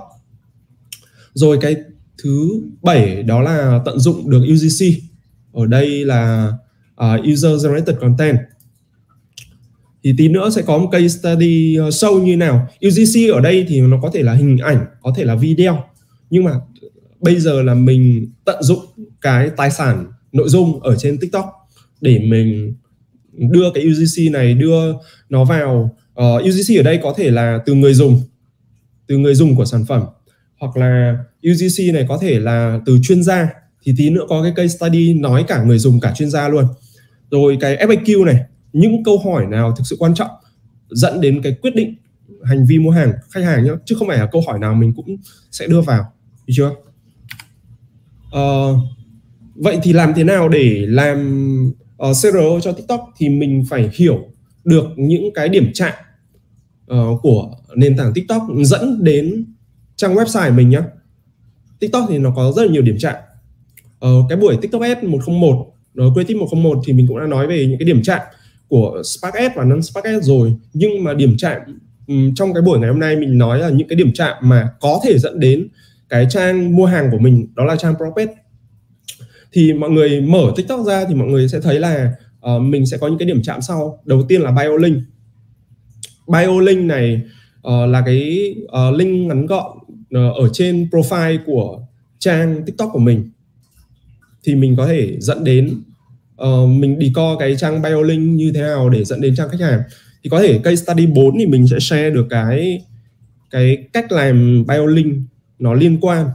Rồi 1.34 1.58
cái 1.62 1.76
thứ 2.24 2.62
bảy 2.82 3.24
đó 3.24 3.42
là 3.42 3.82
tận 3.86 4.00
dụng 4.00 4.30
được 4.30 4.42
UGC 4.54 5.04
ở 5.54 5.66
đây 5.66 6.06
là 6.06 6.54
uh, 7.04 7.28
user 7.34 7.66
generated 7.66 7.96
content. 8.00 8.38
Thì 10.04 10.14
tí 10.18 10.28
nữa 10.28 10.50
sẽ 10.50 10.62
có 10.62 10.78
một 10.78 10.90
case 10.92 11.08
study 11.08 11.76
ờ, 11.76 11.92
sâu 11.92 12.20
như 12.20 12.38
nào. 12.38 12.68
UGC 12.88 13.34
ở 13.34 13.42
đây 13.42 13.66
thì 13.68 13.82
nó 13.82 14.00
có 14.02 14.12
thể 14.14 14.24
là 14.24 14.34
hình 14.34 14.58
ảnh 14.58 14.86
có 15.02 15.14
thể 15.18 15.24
là 15.24 15.36
video. 15.36 15.84
Nhưng 16.30 16.44
mà 16.44 16.52
bây 17.22 17.40
giờ 17.40 17.62
là 17.62 17.74
mình 17.74 18.32
tận 18.46 18.64
dụng 18.64 18.86
cái 19.22 19.50
tài 19.58 19.72
sản 19.72 20.06
nội 20.32 20.50
dung 20.50 20.84
ở 20.84 20.96
trên 20.96 21.18
TikTok 21.18 21.46
để 22.02 22.20
mình 22.20 22.74
đưa 23.34 23.72
cái 23.74 23.84
UGC 23.88 24.32
này 24.32 24.54
đưa 24.54 24.94
nó 25.30 25.46
vào. 25.46 25.96
Ờ, 26.14 26.36
uh, 26.36 26.44
UGC 26.44 26.80
ở 26.80 26.84
đây 26.84 27.00
có 27.04 27.14
thể 27.18 27.32
là 27.32 27.60
từ 27.66 27.74
người 27.74 27.94
dùng 27.94 28.22
từ 29.08 29.18
người 29.18 29.36
dùng 29.36 29.56
của 29.56 29.66
sản 29.66 29.86
phẩm. 29.86 30.04
Hoặc 30.60 30.78
là 30.78 31.18
UGC 31.52 31.94
này 31.94 32.06
có 32.10 32.18
thể 32.22 32.40
là 32.40 32.80
từ 32.86 33.00
chuyên 33.04 33.24
gia. 33.24 33.50
Thì 33.84 33.94
tí 33.98 34.10
nữa 34.10 34.26
có 34.30 34.44
cái 34.44 34.52
case 34.56 34.78
study 34.78 35.14
nói 35.14 35.46
cả 35.48 35.64
người 35.64 35.80
dùng 35.80 36.00
cả 36.00 36.14
chuyên 36.16 36.30
gia 36.30 36.50
luôn. 36.50 36.66
Rồi 37.32 37.58
cái 37.60 37.78
FAQ 37.78 38.26
này 38.26 38.36
những 38.74 39.04
câu 39.04 39.20
hỏi 39.20 39.46
nào 39.46 39.76
thực 39.78 39.84
sự 39.88 39.96
quan 40.00 40.14
trọng 40.16 40.30
dẫn 40.90 41.22
đến 41.22 41.42
cái 41.42 41.56
quyết 41.62 41.76
định 41.76 41.96
hành 42.44 42.66
vi 42.66 42.80
mua 42.80 42.92
hàng 42.92 43.14
khách 43.32 43.44
hàng 43.44 43.64
nhé 43.64 43.72
chứ 43.86 43.96
không 44.00 44.08
phải 44.08 44.18
là 44.18 44.30
câu 44.32 44.42
hỏi 44.48 44.60
nào 44.60 44.76
mình 44.76 44.94
cũng 44.96 45.18
sẽ 45.52 45.68
đưa 45.68 45.82
vào. 45.82 46.14
Được 46.48 46.54
chưa? 46.58 46.72
Uh, 48.36 48.78
vậy 49.56 49.80
thì 49.84 49.94
làm 49.94 50.14
thế 50.16 50.24
nào 50.24 50.50
để 50.50 50.86
làm 50.88 51.18
ờ, 51.98 52.10
uh, 52.10 52.16
CRO 52.22 52.60
cho 52.62 52.72
TikTok 52.72 53.10
thì 53.18 53.30
mình 53.30 53.66
phải 53.70 53.90
hiểu 53.94 54.20
được 54.64 54.86
những 54.96 55.34
cái 55.34 55.50
điểm 55.50 55.72
chạm 55.74 55.94
uh, 56.92 57.22
của 57.22 57.52
nền 57.76 57.98
tảng 57.98 58.14
TikTok 58.14 58.42
dẫn 58.64 59.04
đến 59.04 59.46
trang 59.96 60.16
website 60.16 60.56
mình 60.56 60.70
nhé 60.70 60.82
TikTok 61.80 62.06
thì 62.10 62.18
nó 62.18 62.34
có 62.36 62.52
rất 62.56 62.64
là 62.66 62.72
nhiều 62.72 62.82
điểm 62.82 62.98
chạm. 63.00 63.16
Uh, 64.06 64.26
cái 64.30 64.38
buổi 64.38 64.58
TikTok 64.62 64.82
S 65.02 65.04
101 65.04 65.74
nó 65.94 66.14
Creative 66.14 66.40
101 66.40 66.78
thì 66.86 66.94
mình 66.94 67.08
cũng 67.08 67.20
đã 67.20 67.26
nói 67.26 67.48
về 67.48 67.66
những 67.68 67.80
cái 67.80 67.86
điểm 67.86 68.02
chạm 68.04 68.20
của 68.68 69.02
Spark 69.04 69.36
S 69.36 69.58
và 69.58 69.64
non 69.64 69.82
Spark 69.84 70.06
S 70.24 70.26
rồi. 70.26 70.56
Nhưng 70.74 71.04
mà 71.04 71.14
điểm 71.14 71.36
chạm 71.38 71.62
um, 72.08 72.34
trong 72.36 72.54
cái 72.54 72.62
buổi 72.62 72.80
ngày 72.80 72.90
hôm 72.90 73.00
nay 73.00 73.16
mình 73.16 73.38
nói 73.38 73.60
là 73.60 73.70
những 73.70 73.88
cái 73.88 73.96
điểm 73.96 74.12
chạm 74.14 74.36
mà 74.42 74.70
có 74.80 75.02
thể 75.06 75.18
dẫn 75.18 75.40
đến 75.40 75.68
cái 76.10 76.28
trang 76.30 76.76
mua 76.76 76.86
hàng 76.86 77.12
của 77.12 77.18
mình 77.18 77.48
đó 77.56 77.66
là 77.66 77.76
trang 77.76 77.96
Propet 77.98 78.30
thì 79.54 79.74
mọi 79.74 79.90
người 79.90 80.22
mở 80.22 80.54
TikTok 80.56 80.86
ra 80.86 81.06
thì 81.06 81.16
mọi 81.16 81.28
người 81.28 81.48
sẽ 81.48 81.60
thấy 81.62 81.80
là 81.80 82.12
uh, 82.56 82.62
mình 82.62 82.86
sẽ 82.86 82.98
có 82.98 83.08
những 83.08 83.18
cái 83.18 83.28
điểm 83.28 83.42
chạm 83.44 83.62
sau. 83.62 84.02
Đầu 84.06 84.24
tiên 84.28 84.42
là 84.42 84.52
bio 84.52 84.78
link 84.78 85.04
bio 86.28 86.62
link 86.62 86.86
này 86.86 87.22
uh, 87.68 87.90
là 87.90 88.02
cái 88.06 88.54
uh, 88.64 88.96
link 88.98 89.28
ngắn 89.28 89.46
gọn 89.46 89.78
uh, 89.78 90.36
ở 90.36 90.50
trên 90.54 90.88
profile 90.92 91.38
của 91.46 91.82
trang 92.20 92.62
TikTok 92.66 92.90
của 92.94 93.00
mình. 93.00 93.30
Thì 94.44 94.56
mình 94.56 94.76
có 94.76 94.88
thể 94.88 95.18
dẫn 95.20 95.44
đến 95.44 95.82
uh, 96.42 96.70
mình 96.70 97.00
đi 97.00 97.12
co 97.16 97.36
cái 97.40 97.56
trang 97.56 97.82
bio 97.82 98.02
link 98.02 98.38
như 98.38 98.52
thế 98.56 98.62
nào 98.62 98.90
để 98.90 99.04
dẫn 99.04 99.22
đến 99.22 99.36
trang 99.36 99.50
khách 99.50 99.62
hàng. 99.62 99.82
Thì 100.24 100.30
có 100.30 100.42
thể 100.42 100.60
case 100.64 100.76
study 100.76 101.06
4 101.06 101.36
thì 101.40 101.46
mình 101.46 101.68
sẽ 101.68 101.80
share 101.80 102.10
được 102.10 102.28
cái 102.30 102.82
cái 103.52 103.78
cách 103.94 104.12
làm 104.12 104.66
bio 104.68 104.86
link 104.86 105.16
nó 105.60 105.74
liên 105.74 105.98
quan. 106.02 106.30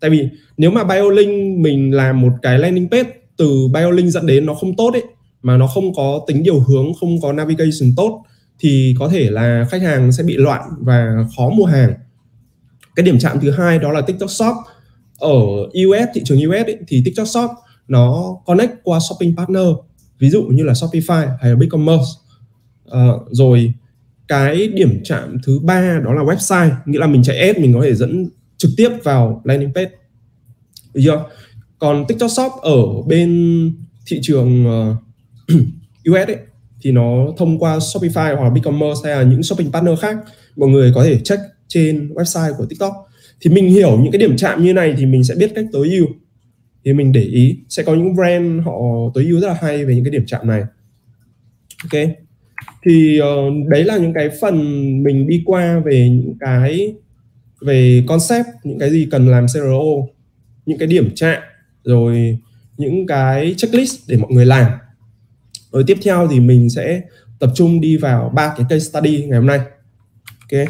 Tại 0.00 0.10
vì 0.10 0.28
nếu 0.56 0.70
mà 0.70 0.84
bio 0.84 1.10
link 1.10 1.58
mình 1.58 1.94
làm 1.94 2.20
một 2.20 2.32
cái 2.42 2.58
landing 2.58 2.88
page 2.90 3.10
từ 3.36 3.68
bio 3.74 3.90
link 3.90 4.10
dẫn 4.10 4.26
đến 4.26 4.46
nó 4.46 4.54
không 4.54 4.76
tốt 4.76 4.90
ấy 4.92 5.02
mà 5.42 5.56
nó 5.56 5.66
không 5.66 5.94
có 5.94 6.20
tính 6.26 6.42
điều 6.42 6.60
hướng 6.60 6.94
không 7.00 7.20
có 7.20 7.32
navigation 7.32 7.90
tốt 7.96 8.24
thì 8.58 8.94
có 8.98 9.08
thể 9.08 9.30
là 9.30 9.66
khách 9.70 9.82
hàng 9.82 10.12
sẽ 10.12 10.22
bị 10.22 10.36
loạn 10.36 10.62
và 10.80 11.26
khó 11.36 11.50
mua 11.50 11.64
hàng. 11.64 11.94
Cái 12.96 13.06
điểm 13.06 13.18
chạm 13.18 13.40
thứ 13.40 13.50
hai 13.50 13.78
đó 13.78 13.92
là 13.92 14.00
tiktok 14.00 14.30
shop. 14.30 14.56
Ở 15.18 15.32
US 15.86 16.08
thị 16.14 16.22
trường 16.24 16.38
US 16.38 16.66
ấy, 16.66 16.78
thì 16.88 17.02
tiktok 17.04 17.28
shop 17.28 17.50
nó 17.88 18.36
connect 18.46 18.72
qua 18.82 18.98
shopping 19.00 19.36
partner 19.36 19.66
ví 20.18 20.30
dụ 20.30 20.42
như 20.42 20.64
là 20.64 20.72
Shopify 20.72 21.28
hay 21.40 21.50
là 21.50 21.56
BigCommerce. 21.56 22.06
À, 22.90 23.08
rồi 23.30 23.72
cái 24.28 24.68
điểm 24.68 25.00
chạm 25.04 25.36
thứ 25.42 25.58
ba 25.62 26.00
đó 26.04 26.12
là 26.12 26.22
website 26.22 26.70
nghĩa 26.86 26.98
là 26.98 27.06
mình 27.06 27.22
chạy 27.22 27.38
ad 27.38 27.56
mình 27.58 27.74
có 27.74 27.80
thể 27.82 27.94
dẫn 27.94 28.28
trực 28.62 28.70
tiếp 28.76 28.90
vào 29.04 29.42
landing 29.44 29.74
page. 29.74 29.90
Được 30.94 31.00
chưa? 31.04 31.24
Còn 31.78 32.04
TikTok 32.08 32.30
Shop 32.30 32.52
ở 32.62 32.82
bên 33.06 33.72
thị 34.06 34.18
trường 34.22 34.66
ờ, 34.66 34.96
uh, 35.54 36.10
US 36.10 36.28
ấy, 36.28 36.36
thì 36.82 36.92
nó 36.92 37.26
thông 37.38 37.58
qua 37.58 37.78
Shopify 37.78 38.36
hoặc 38.36 38.50
BigCommerce 38.50 39.00
hay 39.04 39.16
là 39.16 39.30
những 39.30 39.42
shopping 39.42 39.72
partner 39.72 39.98
khác 40.00 40.16
mọi 40.56 40.68
người 40.68 40.92
có 40.94 41.04
thể 41.04 41.18
check 41.18 41.42
trên 41.68 42.08
website 42.14 42.54
của 42.58 42.66
TikTok. 42.66 42.92
Thì 43.40 43.50
mình 43.50 43.68
hiểu 43.68 43.98
những 44.00 44.12
cái 44.12 44.18
điểm 44.18 44.36
chạm 44.36 44.64
như 44.64 44.72
này 44.72 44.94
thì 44.98 45.06
mình 45.06 45.24
sẽ 45.24 45.34
biết 45.34 45.52
cách 45.54 45.66
tối 45.72 45.88
ưu. 45.88 46.06
Thì 46.84 46.92
mình 46.92 47.12
để 47.12 47.22
ý 47.22 47.56
sẽ 47.68 47.82
có 47.82 47.94
những 47.94 48.14
brand 48.16 48.64
họ 48.64 48.72
tối 49.14 49.24
ưu 49.24 49.40
rất 49.40 49.48
là 49.48 49.56
hay 49.60 49.84
về 49.84 49.94
những 49.94 50.04
cái 50.04 50.10
điểm 50.10 50.24
chạm 50.26 50.46
này. 50.46 50.62
Ok. 51.84 52.08
Thì 52.86 53.20
uh, 53.20 53.68
đấy 53.68 53.84
là 53.84 53.96
những 53.96 54.12
cái 54.14 54.30
phần 54.40 54.56
mình 55.02 55.28
đi 55.28 55.42
qua 55.46 55.80
về 55.84 56.08
những 56.08 56.34
cái 56.40 56.94
về 57.64 58.04
concept, 58.08 58.46
những 58.64 58.78
cái 58.78 58.90
gì 58.90 59.08
cần 59.10 59.28
làm 59.28 59.46
CRO 59.46 59.82
những 60.66 60.78
cái 60.78 60.88
điểm 60.88 61.12
chạm, 61.16 61.42
rồi 61.84 62.38
những 62.76 63.06
cái 63.06 63.54
checklist 63.56 64.00
để 64.08 64.16
mọi 64.16 64.30
người 64.32 64.46
làm. 64.46 64.72
Rồi 65.72 65.84
tiếp 65.86 65.98
theo 66.02 66.28
thì 66.30 66.40
mình 66.40 66.70
sẽ 66.70 67.02
tập 67.38 67.50
trung 67.54 67.80
đi 67.80 67.96
vào 67.96 68.32
ba 68.34 68.54
cái 68.56 68.66
case 68.70 68.84
study 68.90 69.26
ngày 69.26 69.38
hôm 69.38 69.46
nay. 69.46 69.60
Ok. 70.40 70.68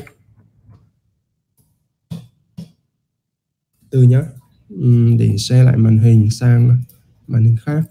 Từ 3.90 4.02
nhá. 4.02 4.22
Để 5.18 5.36
share 5.38 5.62
lại 5.64 5.76
màn 5.76 5.98
hình 5.98 6.30
sang 6.30 6.82
màn 7.26 7.44
hình 7.44 7.56
khác. 7.64 7.82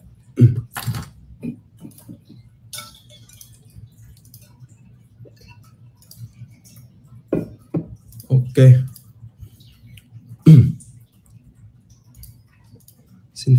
Ok. 8.30 8.91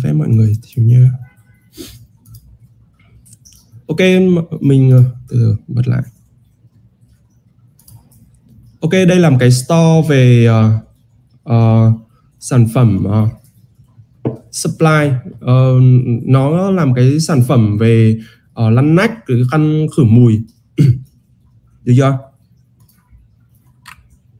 Xin 0.03 0.11
phép 0.11 0.13
mọi 0.13 0.27
người 0.27 0.53
thiếu 0.63 0.85
nha 0.85 1.11
ok 3.87 3.99
mình 4.61 4.91
ờ, 4.91 5.03
từ 5.29 5.55
bật 5.67 5.87
lại. 5.87 6.03
Ok 8.79 8.91
đây 8.91 9.19
là 9.19 9.29
một 9.29 9.37
cái 9.39 9.51
store 9.51 10.07
về 10.09 10.47
uh, 10.49 10.83
uh, 11.49 12.01
sản 12.39 12.67
phẩm 12.73 13.05
uh, 13.05 13.29
supply. 14.51 15.09
Uh, 15.35 15.83
nó 16.25 16.71
làm 16.71 16.93
cái 16.93 17.19
sản 17.19 17.43
phẩm 17.47 17.77
về 17.77 18.19
uh, 18.65 18.73
lăn 18.73 18.95
nách 18.95 19.11
cái 19.27 19.37
khăn 19.51 19.87
khử 19.97 20.03
mùi. 20.03 20.41
Được 21.83 21.93
chưa? 21.97 22.17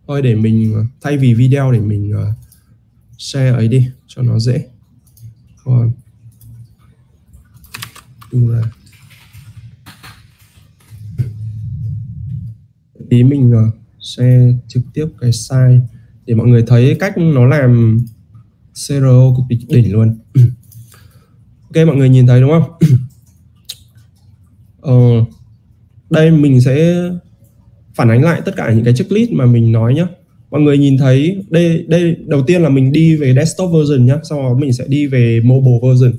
Thôi 0.07 0.21
để 0.21 0.35
mình 0.35 0.87
thay 1.01 1.17
vì 1.17 1.33
video 1.33 1.71
để 1.71 1.79
mình 1.79 2.11
uh, 2.15 2.37
share 3.17 3.51
ấy 3.51 3.67
đi 3.67 3.87
cho 4.07 4.21
nó 4.21 4.39
dễ 4.39 4.72
còn 5.63 5.91
đúng 8.31 8.49
là 8.49 8.63
tí 13.09 13.23
mình 13.23 13.51
sẽ 13.51 13.71
share 13.99 14.53
trực 14.67 14.83
tiếp 14.93 15.07
cái 15.21 15.31
size 15.31 15.81
để 16.25 16.33
mọi 16.33 16.47
người 16.47 16.63
thấy 16.67 16.97
cách 16.99 17.17
nó 17.17 17.45
làm 17.45 17.99
CRO 18.87 19.33
cực 19.37 19.45
kỳ 19.49 19.65
đỉnh 19.67 19.93
luôn. 19.93 20.17
Ok 21.75 21.87
mọi 21.87 21.95
người 21.95 22.09
nhìn 22.09 22.27
thấy 22.27 22.41
đúng 22.41 22.51
không? 22.51 22.71
Ờ, 24.81 24.93
đây 26.09 26.31
mình 26.31 26.61
sẽ 26.61 27.03
phản 27.95 28.09
ánh 28.09 28.23
lại 28.23 28.41
tất 28.45 28.51
cả 28.55 28.73
những 28.73 28.85
cái 28.85 28.93
checklist 28.93 29.31
mà 29.31 29.45
mình 29.45 29.71
nói 29.71 29.93
nhé 29.93 30.05
mọi 30.53 30.61
người 30.61 30.77
nhìn 30.77 30.97
thấy 30.97 31.43
đây 31.49 31.85
đây 31.87 32.15
đầu 32.25 32.43
tiên 32.47 32.61
là 32.61 32.69
mình 32.69 32.91
đi 32.91 33.15
về 33.15 33.33
desktop 33.33 33.71
version 33.73 34.05
nhé 34.05 34.15
sau 34.29 34.43
đó 34.43 34.53
mình 34.53 34.73
sẽ 34.73 34.83
đi 34.87 35.05
về 35.05 35.39
mobile 35.43 35.79
version. 35.83 36.13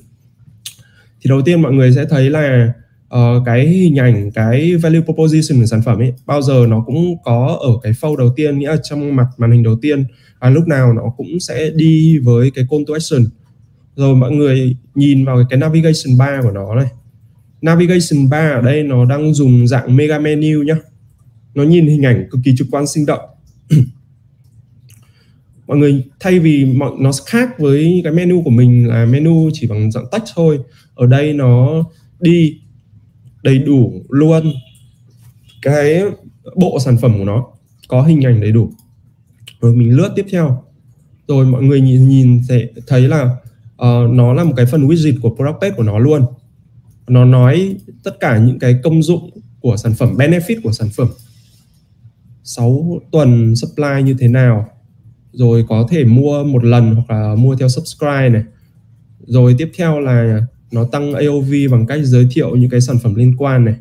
Thì 1.21 1.29
đầu 1.29 1.43
tiên 1.43 1.63
mọi 1.63 1.73
người 1.73 1.93
sẽ 1.93 2.05
thấy 2.11 2.31
là 2.31 2.73
uh, 3.15 3.19
cái 3.47 3.67
hình 3.67 3.99
ảnh 3.99 4.31
cái 4.31 4.75
value 4.75 5.01
proposition 5.01 5.61
của 5.61 5.67
sản 5.67 5.83
phẩm 5.85 5.99
ấy 5.99 6.13
bao 6.27 6.43
giờ 6.43 6.67
nó 6.69 6.83
cũng 6.87 7.17
có 7.25 7.59
ở 7.61 7.71
cái 7.83 7.93
phâu 7.93 8.17
đầu 8.17 8.33
tiên 8.37 8.59
nghĩa 8.59 8.69
là 8.69 8.77
trong 8.83 9.17
mặt 9.17 9.27
màn 9.37 9.53
hình 9.53 9.63
đầu 9.63 9.77
tiên 9.83 10.05
và 10.41 10.51
lúc 10.51 10.69
nào 10.69 10.93
nó 10.93 11.03
cũng 11.17 11.41
sẽ 11.41 11.71
đi 11.75 12.19
với 12.19 12.51
cái 12.51 12.65
call 12.71 12.83
to 12.89 12.95
action. 12.95 13.25
Rồi 13.97 14.17
mọi 14.17 14.31
người 14.33 14.77
nhìn 14.95 15.25
vào 15.25 15.43
cái 15.51 15.59
navigation 15.59 16.19
bar 16.19 16.45
của 16.45 16.51
nó 16.51 16.75
này. 16.75 16.89
Navigation 17.63 18.31
bar 18.31 18.53
ở 18.53 18.61
đây 18.61 18.83
nó 18.83 19.05
đang 19.05 19.35
dùng 19.35 19.67
dạng 19.67 19.97
mega 19.97 20.19
menu 20.19 20.63
nhá. 20.63 20.77
Nó 21.55 21.63
nhìn 21.63 21.87
hình 21.87 22.03
ảnh 22.03 22.29
cực 22.31 22.41
kỳ 22.45 22.55
trực 22.57 22.67
quan 22.71 22.87
sinh 22.87 23.07
động 23.07 23.34
mọi 25.67 25.77
người 25.77 26.05
thay 26.21 26.39
vì 26.39 26.65
mọi 26.65 26.91
nó 26.99 27.11
khác 27.27 27.59
với 27.59 28.01
cái 28.05 28.13
menu 28.13 28.43
của 28.43 28.51
mình 28.51 28.89
là 28.89 29.07
menu 29.07 29.51
chỉ 29.53 29.67
bằng 29.67 29.91
dạng 29.93 30.07
text 30.13 30.25
thôi 30.35 30.59
ở 30.95 31.07
đây 31.07 31.33
nó 31.33 31.85
đi 32.21 32.61
đầy 33.43 33.59
đủ 33.59 34.03
luôn 34.09 34.53
cái 35.63 36.03
bộ 36.57 36.79
sản 36.81 36.97
phẩm 36.99 37.19
của 37.19 37.25
nó 37.25 37.47
có 37.89 38.03
hình 38.03 38.27
ảnh 38.27 38.41
đầy 38.41 38.53
đủ. 38.53 38.71
Rồi 39.61 39.75
mình 39.75 39.97
lướt 39.97 40.13
tiếp 40.17 40.27
theo. 40.31 40.63
Rồi 41.29 41.47
mọi 41.47 41.63
người 41.63 41.81
nhìn 41.81 42.09
nhìn 42.09 42.43
sẽ 42.49 42.67
thấy 42.87 43.09
là 43.09 43.23
uh, 43.23 44.11
nó 44.11 44.33
là 44.33 44.45
một 44.45 44.53
cái 44.57 44.67
phần 44.67 44.89
widget 44.89 45.21
của 45.23 45.35
product 45.37 45.57
page 45.61 45.75
của 45.77 45.83
nó 45.83 45.99
luôn. 45.99 46.27
Nó 47.09 47.25
nói 47.25 47.77
tất 48.03 48.21
cả 48.21 48.39
những 48.39 48.59
cái 48.59 48.79
công 48.83 49.03
dụng 49.03 49.31
của 49.61 49.77
sản 49.77 49.95
phẩm 49.95 50.17
benefit 50.17 50.61
của 50.63 50.73
sản 50.73 50.89
phẩm. 50.97 51.09
6 52.45 53.01
tuần 53.13 53.57
supply 53.57 54.03
như 54.05 54.17
thế 54.19 54.29
nào? 54.29 54.74
Rồi 55.35 55.65
có 55.69 55.87
thể 55.91 56.05
mua 56.05 56.45
một 56.45 56.65
lần 56.65 56.95
hoặc 56.95 57.11
là 57.11 57.35
mua 57.35 57.57
theo 57.57 57.69
subscribe 57.69 58.29
này. 58.29 58.45
Rồi 59.27 59.55
tiếp 59.59 59.71
theo 59.77 60.01
là 60.01 60.47
nó 60.73 60.85
tăng 60.85 61.13
AOV 61.13 61.53
bằng 61.71 61.87
cách 61.87 62.01
giới 62.03 62.29
thiệu 62.31 62.57
những 62.57 62.71
cái 62.71 62.81
sản 62.81 62.99
phẩm 62.99 63.15
liên 63.15 63.37
quan 63.37 63.65
này. 63.65 63.75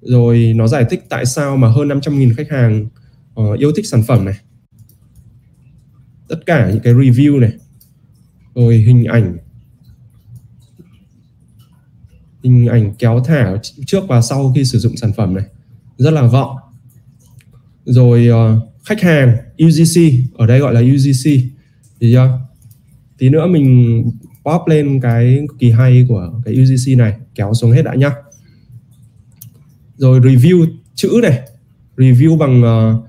Rồi 0.00 0.52
nó 0.56 0.68
giải 0.68 0.84
thích 0.90 1.04
tại 1.08 1.26
sao 1.26 1.56
mà 1.56 1.68
hơn 1.68 1.88
500.000 1.88 2.34
khách 2.36 2.50
hàng 2.50 2.86
uh, 3.40 3.58
yêu 3.58 3.72
thích 3.76 3.86
sản 3.86 4.02
phẩm 4.02 4.24
này. 4.24 4.34
Tất 6.28 6.46
cả 6.46 6.70
những 6.70 6.80
cái 6.80 6.94
review 6.94 7.40
này. 7.40 7.52
Rồi 8.54 8.76
hình 8.76 9.04
ảnh. 9.04 9.36
Hình 12.44 12.66
ảnh 12.66 12.94
kéo 12.98 13.22
thả 13.24 13.54
trước 13.86 14.04
và 14.08 14.22
sau 14.22 14.52
khi 14.54 14.64
sử 14.64 14.78
dụng 14.78 14.96
sản 14.96 15.12
phẩm 15.12 15.34
này. 15.34 15.44
Rất 15.98 16.10
là 16.10 16.26
gọn. 16.26 16.56
Rồi 17.84 18.28
uh, 18.30 18.62
khách 18.84 19.00
hàng. 19.00 19.36
UGC 19.66 20.12
ở 20.34 20.46
đây 20.46 20.60
gọi 20.60 20.74
là 20.74 20.80
UGC 20.80 21.30
thì 22.00 22.12
chưa 22.12 22.38
tí 23.18 23.28
nữa 23.28 23.46
mình 23.46 24.02
pop 24.44 24.68
lên 24.68 25.00
cái 25.00 25.40
kỳ 25.58 25.70
hay 25.70 26.06
của 26.08 26.32
cái 26.44 26.54
UGC 26.54 26.98
này 26.98 27.14
kéo 27.34 27.54
xuống 27.54 27.72
hết 27.72 27.82
đã 27.82 27.94
nhá. 27.94 28.10
Rồi 29.96 30.20
review 30.20 30.66
chữ 30.94 31.20
này 31.22 31.40
review 31.96 32.38
bằng 32.38 32.62
uh, 32.62 33.04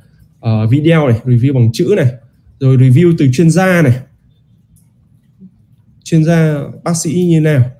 uh, 0.65 0.71
video 0.71 1.07
này 1.07 1.19
review 1.25 1.53
bằng 1.53 1.71
chữ 1.73 1.93
này 1.97 2.13
rồi 2.59 2.77
review 2.77 3.13
từ 3.17 3.27
chuyên 3.33 3.49
gia 3.49 3.81
này. 3.81 3.99
Chuyên 6.03 6.25
gia 6.25 6.63
bác 6.83 6.97
sĩ 6.97 7.25
như 7.29 7.41
nào? 7.41 7.71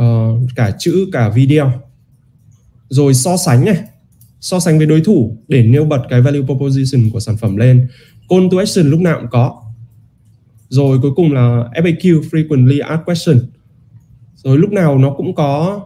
Uh, 0.00 0.50
cả 0.56 0.76
chữ 0.78 1.06
cả 1.12 1.28
video. 1.28 1.72
Rồi 2.88 3.14
so 3.14 3.36
sánh 3.36 3.64
này 3.64 3.82
so 4.40 4.60
sánh 4.60 4.78
với 4.78 4.86
đối 4.86 5.00
thủ 5.00 5.36
để 5.48 5.62
nêu 5.62 5.84
bật 5.84 6.02
cái 6.08 6.20
value 6.20 6.42
proposition 6.46 7.10
của 7.10 7.20
sản 7.20 7.36
phẩm 7.36 7.56
lên. 7.56 7.88
Call 8.28 8.46
to 8.50 8.58
action 8.58 8.90
lúc 8.90 9.00
nào 9.00 9.18
cũng 9.20 9.30
có. 9.30 9.62
Rồi 10.68 10.98
cuối 11.02 11.10
cùng 11.16 11.32
là 11.32 11.68
FAQ 11.74 12.20
frequently 12.20 12.88
asked 12.88 13.04
question. 13.04 13.38
Rồi 14.34 14.58
lúc 14.58 14.72
nào 14.72 14.98
nó 14.98 15.14
cũng 15.16 15.34
có 15.34 15.80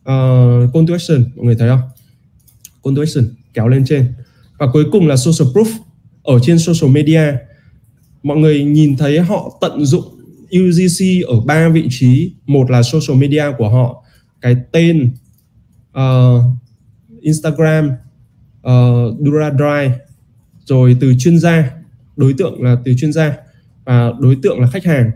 uh, 0.00 0.72
call 0.74 0.86
to 0.88 0.94
action. 0.94 1.24
Mọi 1.36 1.46
người 1.46 1.54
thấy 1.54 1.68
không? 1.68 1.80
Call 2.84 2.96
to 2.96 3.02
action 3.02 3.24
kéo 3.54 3.68
lên 3.68 3.84
trên. 3.86 4.12
Và 4.58 4.66
cuối 4.72 4.84
cùng 4.92 5.06
là 5.06 5.16
social 5.16 5.52
proof. 5.52 5.66
Ở 6.22 6.38
trên 6.42 6.58
social 6.58 6.94
media 6.94 7.34
mọi 8.22 8.36
người 8.36 8.64
nhìn 8.64 8.96
thấy 8.96 9.20
họ 9.20 9.58
tận 9.60 9.84
dụng 9.84 10.04
UGC 10.58 11.26
ở 11.26 11.40
ba 11.40 11.68
vị 11.68 11.86
trí. 11.90 12.32
Một 12.46 12.70
là 12.70 12.82
social 12.82 13.20
media 13.20 13.44
của 13.58 13.68
họ. 13.68 14.04
Cái 14.40 14.56
tên 14.72 15.10
uh, 15.98 16.42
Instagram 17.22 17.90
uh, 18.66 19.20
DuraDrive 19.24 19.98
rồi 20.64 20.96
từ 21.00 21.14
chuyên 21.18 21.38
gia 21.38 21.70
đối 22.16 22.32
tượng 22.38 22.62
là 22.62 22.76
từ 22.84 22.94
chuyên 22.98 23.12
gia 23.12 23.36
và 23.84 24.12
đối 24.20 24.36
tượng 24.42 24.60
là 24.60 24.70
khách 24.70 24.84
hàng. 24.84 25.10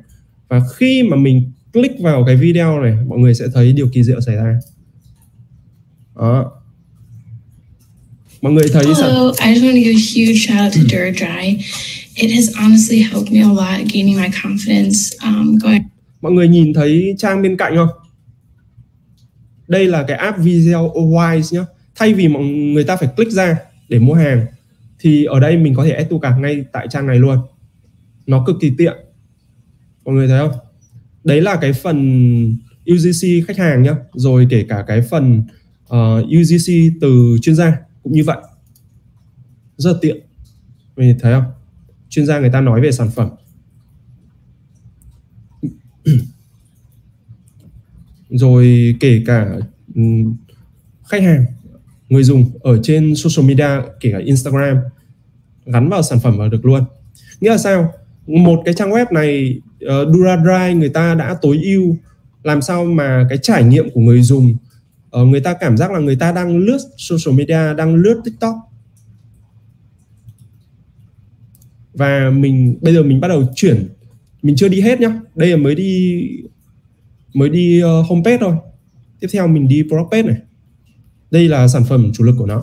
Và 0.48 0.60
khi 0.76 1.02
mà 1.02 1.16
mình 1.16 1.52
click 1.72 2.00
vào 2.00 2.24
cái 2.26 2.36
video 2.36 2.80
này 2.80 2.96
mọi 3.06 3.18
người 3.18 3.34
sẽ 3.34 3.44
thấy 3.54 3.72
điều 3.72 3.88
kỳ 3.92 4.02
diệu 4.02 4.20
xảy 4.20 4.36
ra. 4.36 4.58
Đó. 6.16 6.52
Mọi 8.42 8.52
người 8.52 8.68
thấy 8.72 8.84
Hello, 8.84 9.32
I 9.44 9.54
just 9.54 9.62
want 9.62 9.72
to 9.72 9.84
give 9.84 9.90
a 9.90 10.02
huge 10.14 10.34
shout 10.34 10.60
out 10.60 10.72
to 10.72 10.80
DuraDry. 10.80 11.58
It 12.14 12.30
has 12.34 12.50
honestly 12.56 13.02
helped 13.02 13.32
me 13.32 13.40
a 13.40 13.48
lot 13.48 13.92
gaining 13.92 14.16
my 14.16 14.28
confidence 14.42 15.16
um, 15.22 15.58
going. 15.58 15.82
mọi 16.20 16.32
người 16.32 16.48
nhìn 16.48 16.74
thấy 16.74 17.14
trang 17.18 17.42
bên 17.42 17.56
cạnh 17.56 17.76
không? 17.76 17.88
Đây 19.68 19.86
là 19.86 20.04
cái 20.08 20.16
app 20.16 20.38
video 20.38 20.92
wise 20.94 21.56
nhá 21.56 21.66
thay 21.96 22.14
vì 22.14 22.28
mọi 22.28 22.42
người 22.44 22.84
ta 22.84 22.96
phải 22.96 23.08
click 23.16 23.32
ra 23.32 23.58
để 23.88 23.98
mua 23.98 24.14
hàng 24.14 24.46
thì 24.98 25.24
ở 25.24 25.40
đây 25.40 25.56
mình 25.56 25.74
có 25.74 25.84
thể 25.84 25.90
add 25.90 26.10
to 26.10 26.18
cart 26.18 26.38
ngay 26.38 26.64
tại 26.72 26.86
trang 26.90 27.06
này 27.06 27.18
luôn. 27.18 27.38
Nó 28.26 28.44
cực 28.46 28.56
kỳ 28.60 28.72
tiện. 28.78 28.96
Mọi 30.04 30.14
người 30.14 30.28
thấy 30.28 30.38
không? 30.38 30.58
Đấy 31.24 31.40
là 31.40 31.56
cái 31.60 31.72
phần 31.72 32.56
UGC 32.92 33.46
khách 33.46 33.56
hàng 33.56 33.82
nhá. 33.82 33.96
Rồi 34.12 34.46
kể 34.50 34.66
cả 34.68 34.84
cái 34.86 35.02
phần 35.02 35.42
ờ, 35.88 36.18
uh, 36.18 36.26
UGC 36.26 36.72
từ 37.00 37.36
chuyên 37.42 37.56
gia 37.56 37.76
cũng 38.02 38.12
như 38.12 38.24
vậy. 38.24 38.38
Rất 39.76 39.92
là 39.92 39.98
tiện 40.00 40.16
mình 40.96 41.18
thấy 41.20 41.32
không? 41.32 41.52
Chuyên 42.08 42.26
gia 42.26 42.38
người 42.38 42.50
ta 42.50 42.60
nói 42.60 42.80
về 42.80 42.92
sản 42.92 43.10
phẩm. 43.14 43.30
Rồi 48.30 48.96
kể 49.00 49.22
cả 49.26 49.56
ừ, 49.94 50.02
khách 51.08 51.22
hàng 51.22 51.44
người 52.08 52.24
dùng 52.24 52.50
ở 52.60 52.80
trên 52.82 53.14
social 53.16 53.48
media 53.48 53.68
kể 54.00 54.12
cả 54.12 54.18
Instagram 54.18 54.76
gắn 55.66 55.88
vào 55.88 56.02
sản 56.02 56.18
phẩm 56.20 56.38
vào 56.38 56.48
được 56.48 56.64
luôn. 56.64 56.84
Nghĩa 57.40 57.50
là 57.50 57.58
sao? 57.58 57.92
Một 58.26 58.62
cái 58.64 58.74
trang 58.74 58.90
web 58.90 59.06
này 59.12 59.60
ờ, 59.80 60.02
uh, 60.02 60.14
DuraDry 60.14 60.74
người 60.74 60.88
ta 60.88 61.14
đã 61.14 61.36
tối 61.42 61.60
ưu 61.62 61.96
làm 62.42 62.62
sao 62.62 62.84
mà 62.84 63.26
cái 63.28 63.38
trải 63.38 63.64
nghiệm 63.64 63.90
của 63.90 64.00
người 64.00 64.22
dùng 64.22 64.56
uh, 65.20 65.28
người 65.28 65.40
ta 65.40 65.54
cảm 65.60 65.76
giác 65.76 65.92
là 65.92 65.98
người 65.98 66.16
ta 66.16 66.32
đang 66.32 66.58
lướt 66.58 66.78
social 66.96 67.38
media 67.38 67.74
đang 67.76 67.94
lướt 67.94 68.20
TikTok. 68.24 68.54
Và 71.94 72.30
mình 72.30 72.78
bây 72.80 72.94
giờ 72.94 73.02
mình 73.02 73.20
bắt 73.20 73.28
đầu 73.28 73.44
chuyển 73.54 73.88
mình 74.42 74.56
chưa 74.56 74.68
đi 74.68 74.80
hết 74.80 75.00
nhá. 75.00 75.20
Đây 75.34 75.50
là 75.50 75.56
mới 75.56 75.74
đi 75.74 76.22
mới 77.34 77.48
đi 77.48 77.82
uh, 77.82 78.06
homepage 78.06 78.38
thôi. 78.40 78.54
Tiếp 79.20 79.28
theo 79.32 79.46
mình 79.48 79.68
đi 79.68 79.82
product 79.82 80.10
page 80.10 80.22
này 80.22 80.36
đây 81.30 81.48
là 81.48 81.68
sản 81.68 81.84
phẩm 81.84 82.10
chủ 82.14 82.24
lực 82.24 82.34
của 82.38 82.46
nó. 82.46 82.62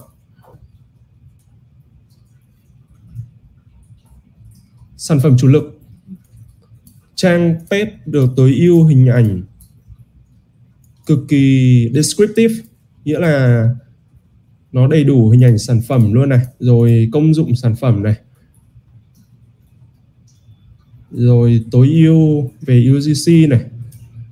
Sản 4.97 5.19
phẩm 5.19 5.37
chủ 5.37 5.47
lực. 5.47 5.79
Trang 7.15 7.55
page 7.71 7.97
được 8.05 8.29
tối 8.35 8.55
ưu 8.59 8.85
hình 8.85 9.07
ảnh 9.07 9.43
cực 11.05 11.19
kỳ 11.27 11.89
descriptive, 11.93 12.55
nghĩa 13.05 13.19
là 13.19 13.69
nó 14.71 14.87
đầy 14.87 15.03
đủ 15.03 15.29
hình 15.29 15.43
ảnh 15.43 15.57
sản 15.57 15.81
phẩm 15.87 16.13
luôn 16.13 16.29
này, 16.29 16.39
rồi 16.59 17.09
công 17.11 17.33
dụng 17.33 17.55
sản 17.55 17.75
phẩm 17.75 18.03
này. 18.03 18.15
Rồi 21.11 21.65
tối 21.71 21.87
ưu 21.87 22.51
về 22.61 22.87
UGC 22.91 23.49
này, 23.49 23.61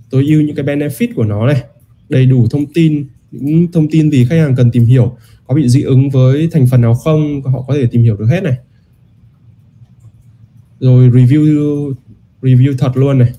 tối 0.10 0.26
ưu 0.28 0.41
những 0.41 0.56
cái 0.56 0.65
benefit 0.65 1.08
của 1.15 1.26
nó 1.26 1.48
này, 1.48 1.63
đầy 2.10 2.26
đủ 2.26 2.48
thông 2.52 2.74
tin 2.74 3.08
những 3.32 3.72
thông 3.72 3.88
tin 3.91 4.12
gì 4.12 4.26
khách 4.26 4.38
hàng 4.38 4.56
cần 4.56 4.72
tìm 4.72 4.86
hiểu, 4.86 5.17
có 5.48 5.56
bị 5.56 5.70
dị 5.70 5.82
ứng 5.82 6.10
với 6.10 6.50
thành 6.52 6.67
phần 6.67 6.82
nào 6.82 6.96
không, 6.96 7.41
họ 7.44 7.62
có 7.62 7.74
thể 7.74 7.88
tìm 7.91 8.04
hiểu 8.04 8.17
được 8.17 8.26
hết 8.26 8.44
này. 8.44 8.58
Rồi 10.80 11.10
review 11.10 11.94
review 12.41 12.76
thật 12.78 12.91
luôn 12.96 13.17
này. 13.17 13.34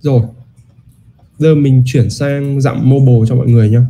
Rồi, 0.00 0.22
giờ 1.38 1.54
mình 1.54 1.82
chuyển 1.86 2.10
sang 2.10 2.60
dạng 2.60 2.90
mobile 2.90 3.28
cho 3.28 3.34
mọi 3.34 3.46
người 3.46 3.70
nhé 3.70 3.80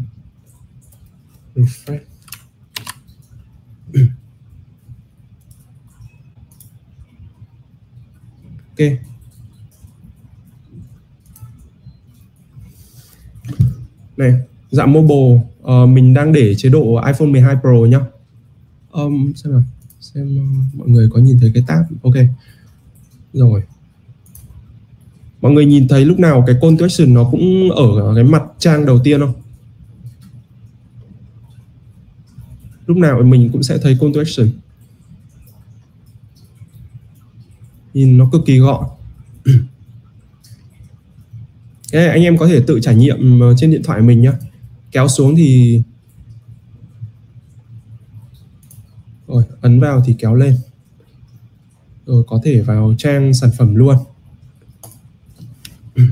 refresh. 1.54 1.98
Ok. 8.78 9.15
Này 14.16 14.40
dạng 14.70 14.92
mobile 14.92 15.40
uh, 15.62 15.88
mình 15.88 16.14
đang 16.14 16.32
để 16.32 16.54
chế 16.54 16.68
độ 16.68 17.02
iPhone 17.06 17.28
12 17.28 17.56
Pro 17.60 17.70
nhá. 17.70 18.00
Um, 18.90 19.32
xem 19.34 19.52
nào 19.52 19.62
xem 20.00 20.38
uh, 20.38 20.74
mọi 20.74 20.88
người 20.88 21.08
có 21.12 21.20
nhìn 21.20 21.38
thấy 21.40 21.50
cái 21.54 21.64
tab. 21.66 21.84
Ok. 22.02 22.14
Rồi. 23.32 23.62
Mọi 25.40 25.52
người 25.52 25.66
nhìn 25.66 25.88
thấy 25.88 26.04
lúc 26.04 26.18
nào 26.18 26.44
cái 26.46 26.56
call 26.60 26.76
to 26.78 26.84
action 26.84 27.14
nó 27.14 27.28
cũng 27.30 27.70
ở 27.70 28.14
cái 28.14 28.24
mặt 28.24 28.42
trang 28.58 28.86
đầu 28.86 28.98
tiên 29.04 29.20
không? 29.20 29.32
Lúc 32.86 32.96
nào 32.96 33.22
mình 33.22 33.50
cũng 33.52 33.62
sẽ 33.62 33.78
thấy 33.78 33.96
call 34.00 34.14
to 34.14 34.20
action. 34.20 34.48
Nhìn 37.94 38.18
nó 38.18 38.28
cực 38.32 38.42
kỳ 38.46 38.58
gọn. 38.58 38.84
Thế 41.92 42.06
anh 42.06 42.22
em 42.22 42.36
có 42.36 42.46
thể 42.46 42.62
tự 42.66 42.80
trải 42.80 42.94
nghiệm 42.94 43.40
ờ, 43.40 43.54
trên 43.56 43.70
điện 43.70 43.82
thoại 43.82 44.02
mình 44.02 44.22
nhé 44.22 44.32
kéo 44.90 45.08
xuống 45.08 45.36
thì 45.36 45.82
rồi, 49.28 49.44
ấn 49.60 49.80
vào 49.80 50.02
thì 50.06 50.14
kéo 50.18 50.34
lên. 50.34 50.56
Rồi, 52.06 52.24
có 52.26 52.40
thể 52.44 52.60
vào 52.60 52.94
trang 52.98 53.34
sản 53.34 53.50
phẩm 53.58 53.74
luôn. 53.74 53.96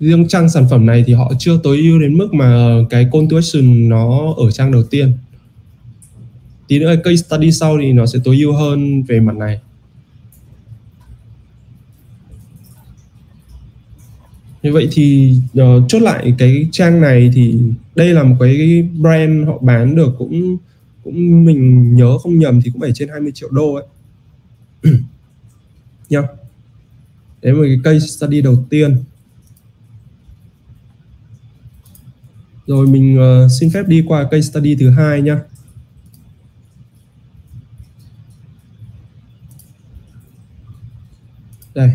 Riêng 0.00 0.28
trang 0.28 0.48
sản 0.48 0.66
phẩm 0.70 0.86
này 0.86 1.04
thì 1.06 1.12
họ 1.12 1.32
chưa 1.38 1.58
tối 1.62 1.78
ưu 1.78 2.00
đến 2.00 2.18
mức 2.18 2.34
mà 2.34 2.76
cái 2.90 3.08
call 3.12 3.26
to 3.30 3.36
action 3.36 3.88
nó 3.88 4.34
ở 4.36 4.50
trang 4.50 4.72
đầu 4.72 4.82
tiên. 4.82 5.12
Tí 6.68 6.78
nữa 6.78 6.94
case 7.04 7.16
study 7.16 7.52
sau 7.52 7.78
thì 7.82 7.92
nó 7.92 8.06
sẽ 8.06 8.18
tối 8.24 8.36
ưu 8.38 8.52
hơn 8.52 9.02
về 9.02 9.20
mặt 9.20 9.36
này. 9.36 9.60
Như 14.62 14.72
vậy 14.72 14.88
thì 14.92 15.36
uh, 15.60 15.84
chốt 15.88 16.02
lại 16.02 16.34
cái 16.38 16.68
trang 16.72 17.00
này 17.00 17.30
thì 17.34 17.58
đây 17.94 18.14
là 18.14 18.22
một 18.22 18.36
cái 18.40 18.88
brand 19.00 19.46
họ 19.46 19.58
bán 19.58 19.96
được 19.96 20.14
cũng 20.18 20.56
cũng 21.04 21.44
mình 21.44 21.94
nhớ 21.96 22.18
không 22.18 22.38
nhầm 22.38 22.60
thì 22.64 22.70
cũng 22.70 22.80
phải 22.80 22.92
trên 22.94 23.08
20 23.08 23.32
triệu 23.34 23.48
đô 23.50 23.74
ấy. 23.74 23.84
Nhá. 26.08 26.22
Đấy 27.42 27.52
một 27.52 27.62
cái 27.66 27.80
case 27.84 28.06
study 28.06 28.42
đầu 28.42 28.66
tiên. 28.70 29.04
Rồi 32.66 32.86
mình 32.86 33.18
uh, 33.18 33.50
xin 33.60 33.70
phép 33.70 33.88
đi 33.88 34.04
qua 34.08 34.28
case 34.30 34.40
study 34.40 34.76
thứ 34.76 34.90
hai 34.90 35.22
nhá. 35.22 35.40
Đây. 41.74 41.90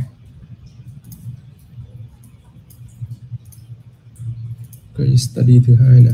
Case 5.16 5.32
study 5.32 5.62
thứ 5.68 5.76
hai 5.76 6.04
là 6.04 6.14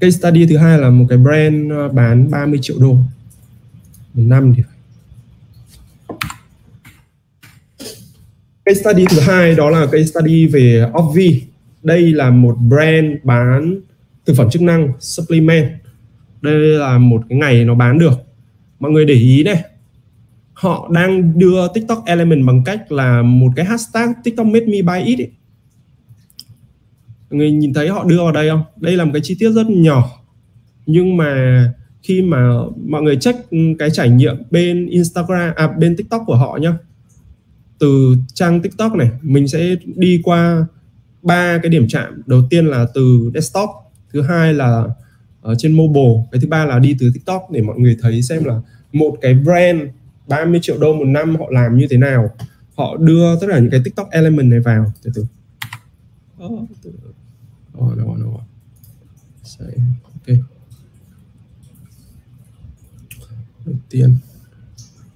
case 0.00 0.10
study 0.10 0.46
thứ 0.46 0.56
hai 0.56 0.78
là 0.78 0.90
một 0.90 1.06
cái 1.08 1.18
brand 1.18 1.72
ờ, 1.72 1.88
bán 1.88 2.30
30 2.30 2.58
triệu 2.62 2.76
đô. 2.80 2.92
Một 4.14 4.22
năm 4.26 4.54
thì 4.56 4.62
case 8.64 8.80
study 8.80 9.04
thứ 9.10 9.20
hai 9.20 9.54
đó 9.54 9.70
là 9.70 9.86
case 9.86 10.04
study 10.04 10.46
về 10.46 10.90
Obvi 10.98 11.42
đây 11.82 12.12
là 12.12 12.30
một 12.30 12.56
brand 12.58 13.06
bán 13.24 13.80
thực 14.26 14.36
phẩm 14.36 14.50
chức 14.50 14.62
năng, 14.62 14.92
supplement. 15.00 15.70
Đây 16.42 16.54
là 16.54 16.98
một 16.98 17.22
cái 17.28 17.38
ngày 17.38 17.64
nó 17.64 17.74
bán 17.74 17.98
được. 17.98 18.18
Mọi 18.80 18.90
người 18.90 19.04
để 19.04 19.14
ý 19.14 19.42
này. 19.42 19.62
Họ 20.52 20.88
đang 20.92 21.38
đưa 21.38 21.68
TikTok 21.74 22.02
Element 22.06 22.46
bằng 22.46 22.62
cách 22.64 22.92
là 22.92 23.22
một 23.22 23.52
cái 23.56 23.64
hashtag 23.64 24.12
TikTok 24.24 24.46
made 24.46 24.66
me 24.66 24.82
buy 24.82 25.04
it 25.04 25.18
ấy 25.18 25.30
người 27.30 27.52
nhìn 27.52 27.74
thấy 27.74 27.88
họ 27.88 28.04
đưa 28.04 28.16
vào 28.16 28.32
đây 28.32 28.48
không? 28.48 28.62
Đây 28.76 28.96
là 28.96 29.04
một 29.04 29.10
cái 29.14 29.22
chi 29.24 29.36
tiết 29.38 29.50
rất 29.50 29.70
nhỏ. 29.70 30.08
Nhưng 30.86 31.16
mà 31.16 31.72
khi 32.02 32.22
mà 32.22 32.50
mọi 32.86 33.02
người 33.02 33.16
check 33.16 33.50
cái 33.78 33.90
trải 33.90 34.10
nghiệm 34.10 34.36
bên 34.50 34.86
Instagram 34.86 35.54
à 35.56 35.68
bên 35.78 35.96
TikTok 35.96 36.22
của 36.26 36.36
họ 36.36 36.58
nhá. 36.62 36.74
Từ 37.78 38.16
trang 38.34 38.60
TikTok 38.60 38.94
này, 38.94 39.10
mình 39.22 39.48
sẽ 39.48 39.76
đi 39.84 40.20
qua 40.24 40.66
ba 41.22 41.58
cái 41.62 41.70
điểm 41.70 41.88
chạm. 41.88 42.22
Đầu 42.26 42.42
tiên 42.50 42.66
là 42.66 42.86
từ 42.94 43.30
desktop, 43.34 43.70
thứ 44.12 44.22
hai 44.22 44.54
là 44.54 44.84
ở 45.42 45.54
trên 45.58 45.72
mobile, 45.72 46.26
cái 46.32 46.40
thứ 46.40 46.48
ba 46.48 46.64
là 46.64 46.78
đi 46.78 46.96
từ 46.98 47.10
TikTok 47.14 47.50
để 47.50 47.62
mọi 47.62 47.78
người 47.78 47.96
thấy 48.00 48.22
xem 48.22 48.44
là 48.44 48.60
một 48.92 49.16
cái 49.20 49.34
brand 49.34 49.80
30 50.28 50.60
triệu 50.62 50.78
đô 50.78 50.94
một 50.94 51.04
năm 51.04 51.36
họ 51.36 51.46
làm 51.50 51.76
như 51.76 51.86
thế 51.90 51.96
nào. 51.96 52.30
Họ 52.74 52.96
đưa 52.96 53.40
tất 53.40 53.46
cả 53.50 53.58
những 53.58 53.70
cái 53.70 53.80
TikTok 53.84 54.10
element 54.10 54.50
này 54.50 54.60
vào. 54.60 54.92
Từ 55.02 55.10
từ. 55.14 55.26
Ờ, 56.38 56.48
oh, 57.78 57.92
oh, 58.10 58.18
no, 58.18 58.40
say. 59.44 59.68
ok. 60.04 60.36
Đầu 63.66 63.74
tiên. 63.90 64.16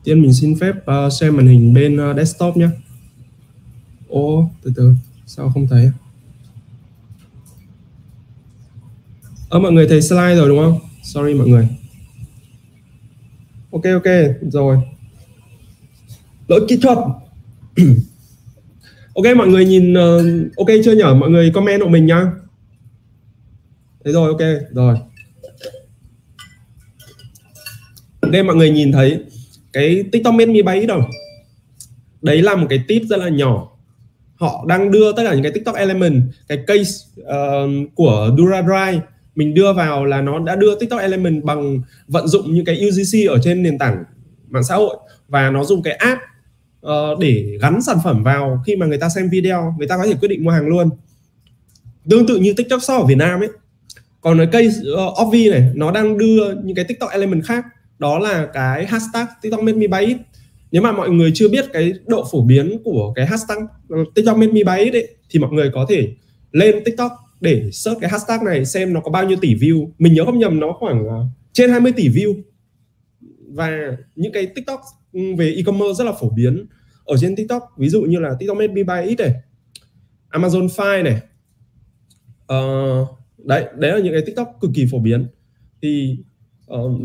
Tiên 0.04 0.22
mình 0.22 0.34
xin 0.34 0.56
phép 0.58 0.74
uh, 0.76 1.12
xem 1.12 1.36
màn 1.36 1.46
hình 1.46 1.74
bên 1.74 2.10
uh, 2.10 2.16
desktop 2.16 2.56
nhé 2.56 2.68
ô 4.08 4.38
oh, 4.38 4.44
từ 4.62 4.72
từ. 4.76 4.94
Sao 5.26 5.50
không 5.50 5.66
thấy? 5.66 5.90
Ơ 9.48 9.58
mọi 9.58 9.72
người 9.72 9.88
thấy 9.88 10.02
slide 10.02 10.36
rồi 10.36 10.48
đúng 10.48 10.58
không? 10.58 10.78
Sorry 11.02 11.34
mọi 11.34 11.48
người. 11.48 11.68
Ok 13.70 13.82
ok. 13.84 14.06
Rồi. 14.52 14.78
Lỗi 16.48 16.66
kỹ 16.68 16.78
thuật. 16.82 16.98
Ok 19.14 19.36
mọi 19.36 19.48
người 19.48 19.64
nhìn 19.64 19.92
uh, 19.92 20.56
ok 20.56 20.66
chưa 20.84 20.92
nhở? 20.92 21.14
Mọi 21.14 21.30
người 21.30 21.50
comment 21.54 21.82
hộ 21.82 21.88
mình 21.88 22.06
nhá 22.06 22.32
thế 24.04 24.12
rồi 24.12 24.28
ok 24.28 24.40
rồi. 24.70 24.96
Đây 28.22 28.42
mọi 28.42 28.56
người 28.56 28.70
nhìn 28.70 28.92
thấy 28.92 29.24
cái 29.72 30.04
tiktok 30.12 30.34
made 30.34 30.52
me 30.52 30.62
bay 30.62 30.86
đâu? 30.86 31.00
Đấy 32.22 32.42
là 32.42 32.56
một 32.56 32.66
cái 32.70 32.84
tip 32.88 33.02
rất 33.02 33.16
là 33.16 33.28
nhỏ. 33.28 33.76
Họ 34.34 34.64
đang 34.68 34.90
đưa 34.90 35.12
tất 35.12 35.22
cả 35.24 35.34
những 35.34 35.42
cái 35.42 35.52
tiktok 35.52 35.76
element 35.76 36.22
cái 36.48 36.58
case 36.66 36.90
uh, 37.20 37.94
của 37.94 38.30
duradry 38.38 39.00
mình 39.34 39.54
đưa 39.54 39.72
vào 39.72 40.04
là 40.04 40.20
nó 40.20 40.38
đã 40.38 40.56
đưa 40.56 40.74
tiktok 40.74 41.00
element 41.00 41.44
bằng 41.44 41.80
vận 42.08 42.28
dụng 42.28 42.54
những 42.54 42.64
cái 42.64 42.88
UGC 42.88 43.28
ở 43.28 43.38
trên 43.42 43.62
nền 43.62 43.78
tảng 43.78 44.04
mạng 44.48 44.64
xã 44.64 44.74
hội 44.74 44.96
và 45.28 45.50
nó 45.50 45.64
dùng 45.64 45.82
cái 45.82 45.94
app 45.94 46.20
uh, 46.86 47.18
để 47.20 47.58
gắn 47.60 47.82
sản 47.82 47.96
phẩm 48.04 48.22
vào 48.22 48.62
khi 48.66 48.76
mà 48.76 48.86
người 48.86 48.98
ta 48.98 49.08
xem 49.08 49.28
video 49.28 49.74
người 49.78 49.88
ta 49.88 49.96
có 49.96 50.06
thể 50.06 50.14
quyết 50.20 50.28
định 50.28 50.44
mua 50.44 50.50
hàng 50.50 50.68
luôn. 50.68 50.90
Tương 52.10 52.26
tự 52.26 52.36
như 52.36 52.52
tiktok 52.56 52.82
shop 52.82 53.00
ở 53.00 53.06
việt 53.06 53.14
nam 53.14 53.40
ấy 53.40 53.48
còn 54.20 54.38
cái 54.38 54.46
cây 54.52 54.70
ờ, 54.96 55.06
uh, 55.06 55.26
Obvi 55.26 55.50
này 55.50 55.70
nó 55.74 55.90
đang 55.90 56.18
đưa 56.18 56.54
những 56.64 56.76
cái 56.76 56.84
tiktok 56.84 57.10
element 57.10 57.44
khác. 57.44 57.64
Đó 57.98 58.18
là 58.18 58.48
cái 58.52 58.86
hashtag 58.86 59.26
tiktok 59.42 59.60
made 59.60 59.78
me 59.78 59.86
buy 59.86 60.06
it. 60.06 60.16
Nếu 60.72 60.82
mà 60.82 60.92
mọi 60.92 61.10
người 61.10 61.30
chưa 61.34 61.48
biết 61.48 61.64
cái 61.72 61.92
độ 62.06 62.24
phổ 62.32 62.42
biến 62.44 62.78
của 62.84 63.12
cái 63.16 63.26
hashtag 63.26 63.58
ờ, 63.88 63.96
tiktok 64.14 64.36
made 64.36 64.52
me 64.52 64.62
buy 64.64 64.84
it 64.84 64.92
ấy, 64.92 65.08
thì 65.30 65.38
mọi 65.38 65.50
người 65.52 65.70
có 65.74 65.86
thể 65.88 66.08
lên 66.52 66.84
tiktok 66.84 67.12
để 67.40 67.70
search 67.72 68.00
cái 68.00 68.10
hashtag 68.10 68.44
này 68.44 68.64
xem 68.64 68.92
nó 68.92 69.00
có 69.00 69.10
bao 69.10 69.24
nhiêu 69.24 69.38
tỷ 69.40 69.54
view. 69.54 69.90
Mình 69.98 70.14
nhớ 70.14 70.24
không 70.24 70.38
nhầm 70.38 70.60
nó 70.60 70.72
khoảng 70.78 71.06
uh, 71.06 71.12
trên 71.52 71.70
20 71.70 71.92
tỷ 71.92 72.08
view. 72.08 72.42
Và 73.52 73.96
những 74.16 74.32
cái 74.32 74.46
tiktok 74.46 74.80
ừ, 75.12 75.20
về 75.38 75.54
e-commerce 75.56 75.94
rất 75.98 76.04
là 76.04 76.12
phổ 76.20 76.30
biến 76.30 76.66
ở 77.04 77.16
trên 77.20 77.36
tiktok. 77.36 77.62
Ví 77.76 77.88
dụ 77.88 78.02
như 78.02 78.18
là 78.18 78.30
tiktok 78.38 78.56
made 78.56 78.72
me 78.72 78.82
buy 78.82 79.08
it 79.08 79.18
này 79.18 79.34
amazon 80.30 80.68
fire 80.68 81.02
này 81.02 81.20
uh, 82.52 83.19
đấy 83.44 83.64
đấy 83.78 83.92
là 83.92 83.98
những 83.98 84.12
cái 84.12 84.22
tiktok 84.26 84.58
cực 84.60 84.70
kỳ 84.74 84.86
phổ 84.90 84.98
biến. 84.98 85.26
Thì 85.82 86.18
uh, 86.72 87.00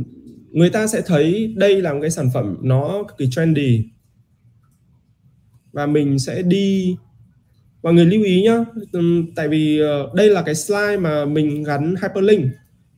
người 0.52 0.70
ta 0.70 0.88
sẽ 0.88 1.02
thấy 1.06 1.54
đây 1.58 1.82
là 1.82 1.94
một 1.94 2.00
cái 2.02 2.12
sản 2.12 2.30
phẩm 2.34 2.58
nó 2.62 3.04
cực 3.08 3.18
kỳ 3.18 3.30
trendy. 3.32 3.86
Và 5.72 5.86
mình 5.86 6.20
sẽ 6.20 6.42
đi 6.42 6.96
mọi 7.84 7.94
người 7.94 8.06
lưu 8.06 8.24
ý 8.24 8.44
nhá. 8.44 8.66
Tại 9.36 9.48
vì 9.48 9.80
ờ, 9.80 10.12
đây 10.14 10.30
là 10.30 10.42
cái 10.42 10.56
slide 10.56 10.98
mà 10.98 11.26
mình 11.26 11.64
gắn 11.64 11.96
hyperlink. 12.02 12.52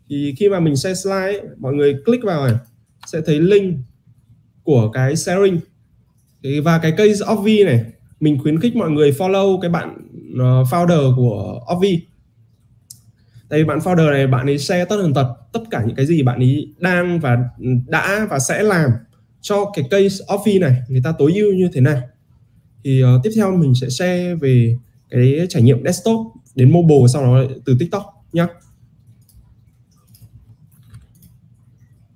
Thì 0.09 0.33
khi 0.37 0.49
mà 0.49 0.59
mình 0.59 0.75
share 0.75 0.95
slide 0.95 1.49
mọi 1.57 1.73
người 1.73 1.95
click 2.05 2.23
vào 2.23 2.47
này 2.47 2.55
sẽ 3.07 3.21
thấy 3.25 3.39
link 3.39 3.75
của 4.63 4.89
cái 4.93 5.15
sharing. 5.15 5.59
Và 6.63 6.77
cái 6.77 6.91
case 6.91 7.25
Obvi 7.33 7.63
này 7.63 7.85
mình 8.19 8.37
khuyến 8.41 8.59
khích 8.59 8.75
mọi 8.75 8.89
người 8.89 9.11
follow 9.11 9.59
cái 9.61 9.71
bạn 9.71 9.97
ờ, 10.39 10.63
founder 10.63 11.15
của 11.15 11.59
Obvi 11.75 12.06
tại 13.49 13.59
vì 13.59 13.65
bạn 13.65 13.79
founder 13.79 14.11
này 14.11 14.27
bạn 14.27 14.45
ấy 14.45 14.57
share 14.57 14.85
tất 14.85 14.97
tần 15.01 15.13
tật 15.13 15.27
tất 15.53 15.59
cả 15.71 15.83
những 15.87 15.95
cái 15.95 16.05
gì 16.05 16.23
bạn 16.23 16.39
ấy 16.39 16.73
đang 16.79 17.19
và 17.19 17.37
đã 17.87 18.27
và 18.29 18.39
sẽ 18.39 18.63
làm 18.63 18.91
cho 19.41 19.71
cái 19.75 19.85
case 19.91 20.25
office 20.27 20.59
này 20.59 20.81
người 20.87 21.01
ta 21.03 21.13
tối 21.19 21.33
ưu 21.35 21.53
như 21.53 21.69
thế 21.73 21.81
nào 21.81 22.01
thì 22.83 23.03
uh, 23.03 23.07
tiếp 23.23 23.29
theo 23.35 23.51
mình 23.51 23.75
sẽ 23.75 23.89
share 23.89 24.35
về 24.35 24.77
cái 25.09 25.45
trải 25.49 25.61
nghiệm 25.61 25.85
desktop 25.85 26.27
đến 26.55 26.71
mobile 26.71 27.07
sau 27.13 27.23
đó 27.23 27.43
từ 27.65 27.75
TikTok 27.79 28.25
nhá. 28.33 28.47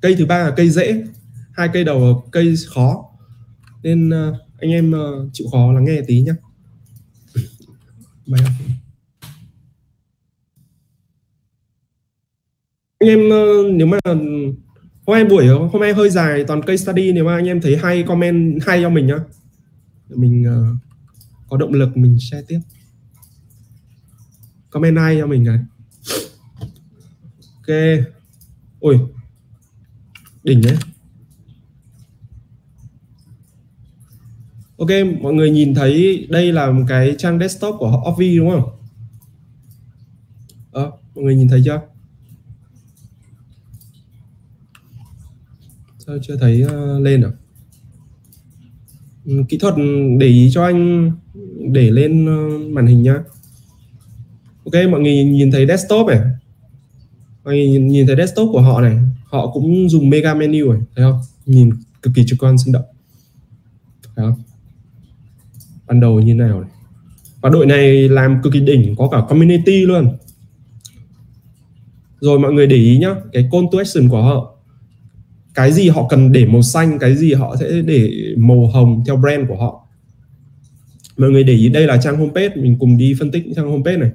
Cây 0.01 0.15
thứ 0.15 0.25
ba 0.25 0.37
là 0.43 0.53
cây 0.57 0.69
dễ 0.69 1.03
hai 1.53 1.69
cây 1.73 1.83
đầu 1.83 1.99
là 1.99 2.13
cây 2.31 2.55
khó. 2.67 3.05
Nên 3.83 4.09
uh, 4.09 4.35
anh 4.59 4.71
em 4.71 4.93
uh, 4.93 5.29
chịu 5.33 5.47
khó 5.51 5.71
lắng 5.71 5.85
nghe 5.85 6.01
tí 6.07 6.21
nhá. 6.21 6.33
Bye. 8.27 8.45
Anh 13.01 13.09
em 13.09 13.29
ờ, 13.29 13.45
nếu 13.73 13.87
mà 13.87 13.97
hôm 14.05 15.15
nay 15.15 15.25
buổi 15.25 15.47
hôm 15.47 15.81
nay 15.81 15.93
hơi 15.93 16.09
dài 16.09 16.43
toàn 16.47 16.61
cây 16.65 16.77
study 16.77 17.11
nếu 17.11 17.25
mà 17.25 17.35
anh 17.35 17.45
em 17.45 17.61
thấy 17.61 17.77
hay 17.77 18.03
comment 18.03 18.59
hay 18.65 18.81
cho 18.81 18.89
mình 18.89 19.07
nhá. 19.07 19.17
Mình 20.09 20.45
uh, 20.47 20.77
có 21.49 21.57
động 21.57 21.73
lực 21.73 21.97
mình 21.97 22.17
share 22.19 22.45
tiếp. 22.47 22.59
Comment 24.69 24.97
hay 24.97 25.17
cho 25.19 25.27
mình 25.27 25.43
này? 25.43 25.59
Ok. 27.55 27.75
Ui 28.79 28.97
đỉnh 30.43 30.61
đấy. 30.61 30.75
Ok, 34.77 34.89
mọi 35.21 35.33
người 35.33 35.51
nhìn 35.51 35.75
thấy 35.75 36.27
đây 36.29 36.51
là 36.51 36.71
một 36.71 36.83
cái 36.87 37.15
trang 37.17 37.39
desktop 37.39 37.75
của 37.79 38.01
Office 38.05 38.37
đúng 38.37 38.49
không? 38.49 38.69
à, 40.71 40.83
mọi 41.15 41.23
người 41.23 41.35
nhìn 41.35 41.47
thấy 41.47 41.61
chưa? 41.65 41.90
Sao 46.12 46.17
chưa 46.21 46.36
thấy 46.36 46.63
uh, 46.63 47.02
lên 47.02 47.21
à? 47.21 47.32
Kỹ 49.50 49.58
thuật 49.58 49.74
để 50.19 50.28
ý 50.28 50.50
cho 50.54 50.63
anh 50.63 51.12
để 51.71 51.91
lên 51.91 52.26
uh, 52.26 52.71
màn 52.71 52.88
hình 52.88 53.04
nhá. 53.04 53.15
Ok, 54.65 54.74
mọi 54.91 55.02
người 55.02 55.24
nhìn 55.24 55.52
thấy 55.52 55.67
desktop 55.67 56.08
này. 56.08 56.19
Mọi 57.43 57.54
người 57.54 57.67
nhìn, 57.67 57.88
nhìn 57.88 58.08
thấy 58.08 58.15
desktop 58.15 58.50
của 58.52 58.62
họ 58.62 58.82
này. 58.82 58.97
Họ 59.24 59.52
cũng 59.52 59.89
dùng 59.89 60.10
mega 60.10 60.34
menu 60.34 60.71
này, 60.71 60.82
thấy 60.95 61.06
không? 61.06 61.19
Nhìn 61.45 61.69
cực 62.02 62.13
kỳ 62.15 62.24
trực 62.28 62.43
quan 62.43 62.58
sinh 62.58 62.74
động. 62.74 62.86
Thấy 64.15 64.26
không? 64.26 64.43
ban 65.88 66.00
đầu 66.00 66.19
như 66.19 66.36
nào 66.36 66.62
này 66.62 66.69
và 67.41 67.50
đội 67.50 67.65
này 67.65 68.10
làm 68.10 68.41
cực 68.43 68.54
kỳ 68.54 68.60
đỉnh 68.60 68.95
có 68.95 69.10
cả 69.12 69.21
community 69.30 69.86
luôn 69.86 70.17
rồi 72.19 72.39
mọi 72.39 72.54
người 72.54 72.67
để 72.67 72.76
ý 72.76 72.97
nhá 72.97 73.15
cái 73.34 73.50
call 73.52 73.65
to 73.71 73.78
action 73.78 74.10
của 74.10 74.21
họ 74.21 74.50
cái 75.53 75.71
gì 75.71 75.89
họ 75.89 76.07
cần 76.09 76.31
để 76.31 76.45
màu 76.45 76.61
xanh 76.61 76.99
cái 76.99 77.15
gì 77.15 77.33
họ 77.33 77.55
sẽ 77.59 77.81
để 77.81 78.11
màu 78.37 78.67
hồng 78.67 79.03
theo 79.07 79.17
brand 79.17 79.47
của 79.47 79.55
họ. 79.55 79.87
Mọi 81.17 81.29
người 81.29 81.43
để 81.43 81.53
ý 81.53 81.69
đây 81.69 81.87
là 81.87 81.97
trang 81.97 82.17
homepage 82.17 82.55
mình 82.55 82.77
cùng 82.79 82.97
đi 82.97 83.15
phân 83.19 83.31
tích 83.31 83.43
trang 83.55 83.71
homepage 83.71 83.97
này. 83.97 84.09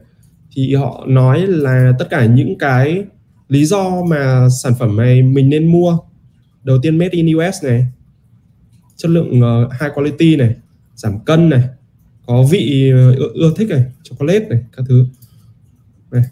Thì 0.53 0.75
họ 0.75 1.05
nói 1.09 1.46
là 1.46 1.92
tất 1.99 2.07
cả 2.11 2.27
những 2.27 2.59
cái 2.59 3.05
lý 3.49 3.64
do 3.64 4.05
mà 4.09 4.49
sản 4.62 4.72
phẩm 4.79 4.96
này 4.96 5.22
mình 5.22 5.51
nên 5.51 5.72
mua 5.72 5.99
đầu 6.64 6.79
tiên 6.83 6.99
made 6.99 7.11
in 7.12 7.37
US 7.37 7.64
này 7.64 7.87
chất 8.96 9.11
lượng 9.11 9.40
ờ, 9.40 9.68
high 9.81 9.94
quality 9.94 10.37
này 10.37 10.55
giảm 10.94 11.18
cân 11.25 11.49
này 11.49 11.62
có 12.27 12.42
vị 12.42 12.90
ờ, 12.90 13.14
ưa, 13.14 13.29
ưa 13.35 13.53
thích 13.57 13.68
này 13.68 13.85
chocolate 14.03 14.49
này 14.49 14.64
các 14.77 14.87
thứ. 14.88 15.07
Này 16.11 16.22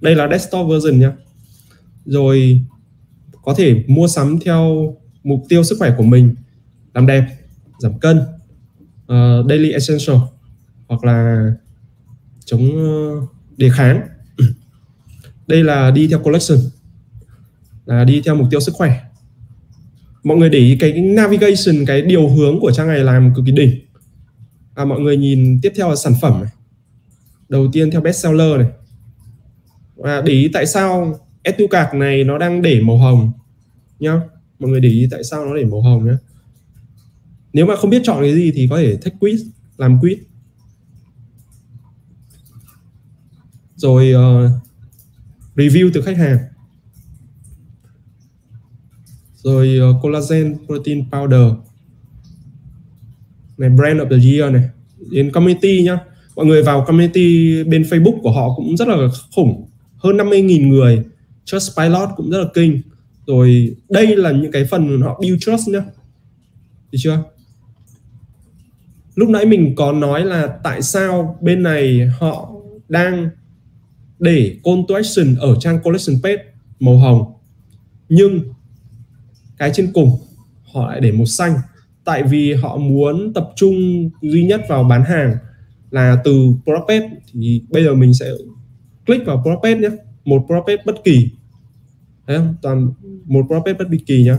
đây 0.00 0.14
là 0.14 0.28
desktop 0.30 0.68
version 0.70 0.98
nhá. 0.98 1.12
Rồi 2.04 2.60
có 3.46 3.54
thể 3.54 3.84
mua 3.86 4.08
sắm 4.08 4.38
theo 4.44 4.94
mục 5.24 5.42
tiêu 5.48 5.64
sức 5.64 5.76
khỏe 5.78 5.94
của 5.96 6.02
mình 6.02 6.34
làm 6.94 7.06
đẹp 7.06 7.26
giảm 7.78 7.98
cân 7.98 8.18
uh, 8.18 9.48
daily 9.48 9.70
essential 9.70 10.16
hoặc 10.88 11.04
là 11.04 11.50
chống 12.44 12.62
uh, 12.66 13.28
đề 13.56 13.70
kháng. 13.70 14.00
Đây 15.46 15.64
là 15.64 15.90
đi 15.90 16.08
theo 16.08 16.18
collection 16.18 16.58
là 17.84 18.04
đi 18.04 18.22
theo 18.24 18.34
mục 18.34 18.46
tiêu 18.50 18.60
sức 18.60 18.74
khỏe. 18.74 19.02
Mọi 20.24 20.36
người 20.36 20.50
để 20.50 20.58
ý 20.58 20.76
cái 20.76 20.92
navigation 20.92 21.84
cái 21.86 22.02
điều 22.02 22.28
hướng 22.28 22.60
của 22.60 22.72
trang 22.72 22.88
này 22.88 22.98
làm 22.98 23.34
cực 23.34 23.44
kỳ 23.46 23.52
đỉnh. 23.52 23.80
À, 24.74 24.84
mọi 24.84 25.00
người 25.00 25.16
nhìn 25.16 25.60
tiếp 25.62 25.72
theo 25.76 25.88
là 25.88 25.96
sản 25.96 26.12
phẩm 26.20 26.40
này. 26.42 26.52
Đầu 27.48 27.68
tiên 27.72 27.90
theo 27.90 28.00
bestseller 28.00 28.56
này. 28.58 28.68
Và 29.96 30.20
để 30.20 30.32
ý 30.32 30.48
tại 30.52 30.66
sao 30.66 31.20
etu 31.46 31.66
cạc 31.66 31.94
này 31.94 32.24
nó 32.24 32.38
đang 32.38 32.62
để 32.62 32.80
màu 32.80 32.98
hồng 32.98 33.32
nhá. 33.98 34.20
Mọi 34.58 34.70
người 34.70 34.80
để 34.80 34.88
ý 34.88 35.08
tại 35.10 35.24
sao 35.24 35.44
nó 35.44 35.56
để 35.56 35.64
màu 35.64 35.80
hồng 35.80 36.06
nhá. 36.06 36.18
Nếu 37.52 37.66
mà 37.66 37.76
không 37.76 37.90
biết 37.90 38.02
chọn 38.04 38.22
cái 38.22 38.34
gì 38.34 38.52
thì 38.54 38.66
có 38.70 38.76
thể 38.76 38.96
take 39.04 39.16
quiz 39.20 39.38
làm 39.76 39.98
quiz. 39.98 40.16
Rồi 43.76 44.12
uh, 44.14 44.50
review 45.56 45.90
từ 45.94 46.02
khách 46.02 46.16
hàng. 46.16 46.38
Rồi 49.36 49.78
uh, 49.90 50.02
collagen 50.02 50.56
protein 50.66 51.10
powder. 51.10 51.56
Này 53.58 53.70
brand 53.70 54.00
of 54.00 54.08
the 54.10 54.30
year 54.30 54.52
này. 54.52 54.68
Đến 55.10 55.32
community 55.32 55.82
nhá. 55.82 55.98
Mọi 56.36 56.46
người 56.46 56.62
vào 56.62 56.84
community 56.86 57.64
bên 57.64 57.82
Facebook 57.82 58.20
của 58.20 58.32
họ 58.32 58.54
cũng 58.56 58.76
rất 58.76 58.88
là 58.88 58.96
khủng. 59.36 59.68
Hơn 59.96 60.16
50.000 60.16 60.68
người. 60.68 61.04
Trust 61.46 61.76
Pilot 61.76 62.08
cũng 62.16 62.30
rất 62.30 62.38
là 62.38 62.48
kinh. 62.54 62.82
Rồi 63.26 63.76
đây 63.88 64.16
là 64.16 64.30
những 64.30 64.52
cái 64.52 64.64
phần 64.64 65.00
họ 65.00 65.20
build 65.20 65.40
trust 65.40 65.68
nhá. 65.68 65.84
Được 66.92 66.98
chưa? 67.02 67.22
Lúc 69.14 69.28
nãy 69.28 69.46
mình 69.46 69.74
có 69.76 69.92
nói 69.92 70.24
là 70.24 70.46
tại 70.64 70.82
sao 70.82 71.38
bên 71.40 71.62
này 71.62 72.08
họ 72.18 72.52
đang 72.88 73.28
để 74.18 74.56
call 74.64 74.80
to 74.88 74.94
action 74.94 75.36
ở 75.36 75.56
trang 75.60 75.78
collection 75.82 76.16
page 76.22 76.44
màu 76.80 76.98
hồng. 76.98 77.32
Nhưng 78.08 78.40
cái 79.58 79.70
trên 79.74 79.92
cùng 79.92 80.18
họ 80.72 80.86
lại 80.86 81.00
để 81.00 81.12
màu 81.12 81.26
xanh. 81.26 81.54
Tại 82.04 82.22
vì 82.22 82.54
họ 82.54 82.76
muốn 82.76 83.32
tập 83.34 83.50
trung 83.56 84.10
duy 84.22 84.44
nhất 84.44 84.60
vào 84.68 84.84
bán 84.84 85.04
hàng 85.04 85.36
là 85.90 86.16
từ 86.24 86.46
Propet 86.64 87.02
thì 87.32 87.62
bây 87.70 87.84
giờ 87.84 87.94
mình 87.94 88.14
sẽ 88.14 88.30
click 89.06 89.26
vào 89.26 89.42
Propet 89.44 89.78
nhé 89.78 89.88
một 90.24 90.44
Propet 90.46 90.86
bất 90.86 90.96
kỳ. 91.04 91.30
Đấy 92.26 92.38
không? 92.38 92.54
toàn 92.62 92.92
một 93.24 93.46
Propet 93.48 93.78
bất 93.78 93.84
kỳ 94.06 94.22
nhá. 94.22 94.38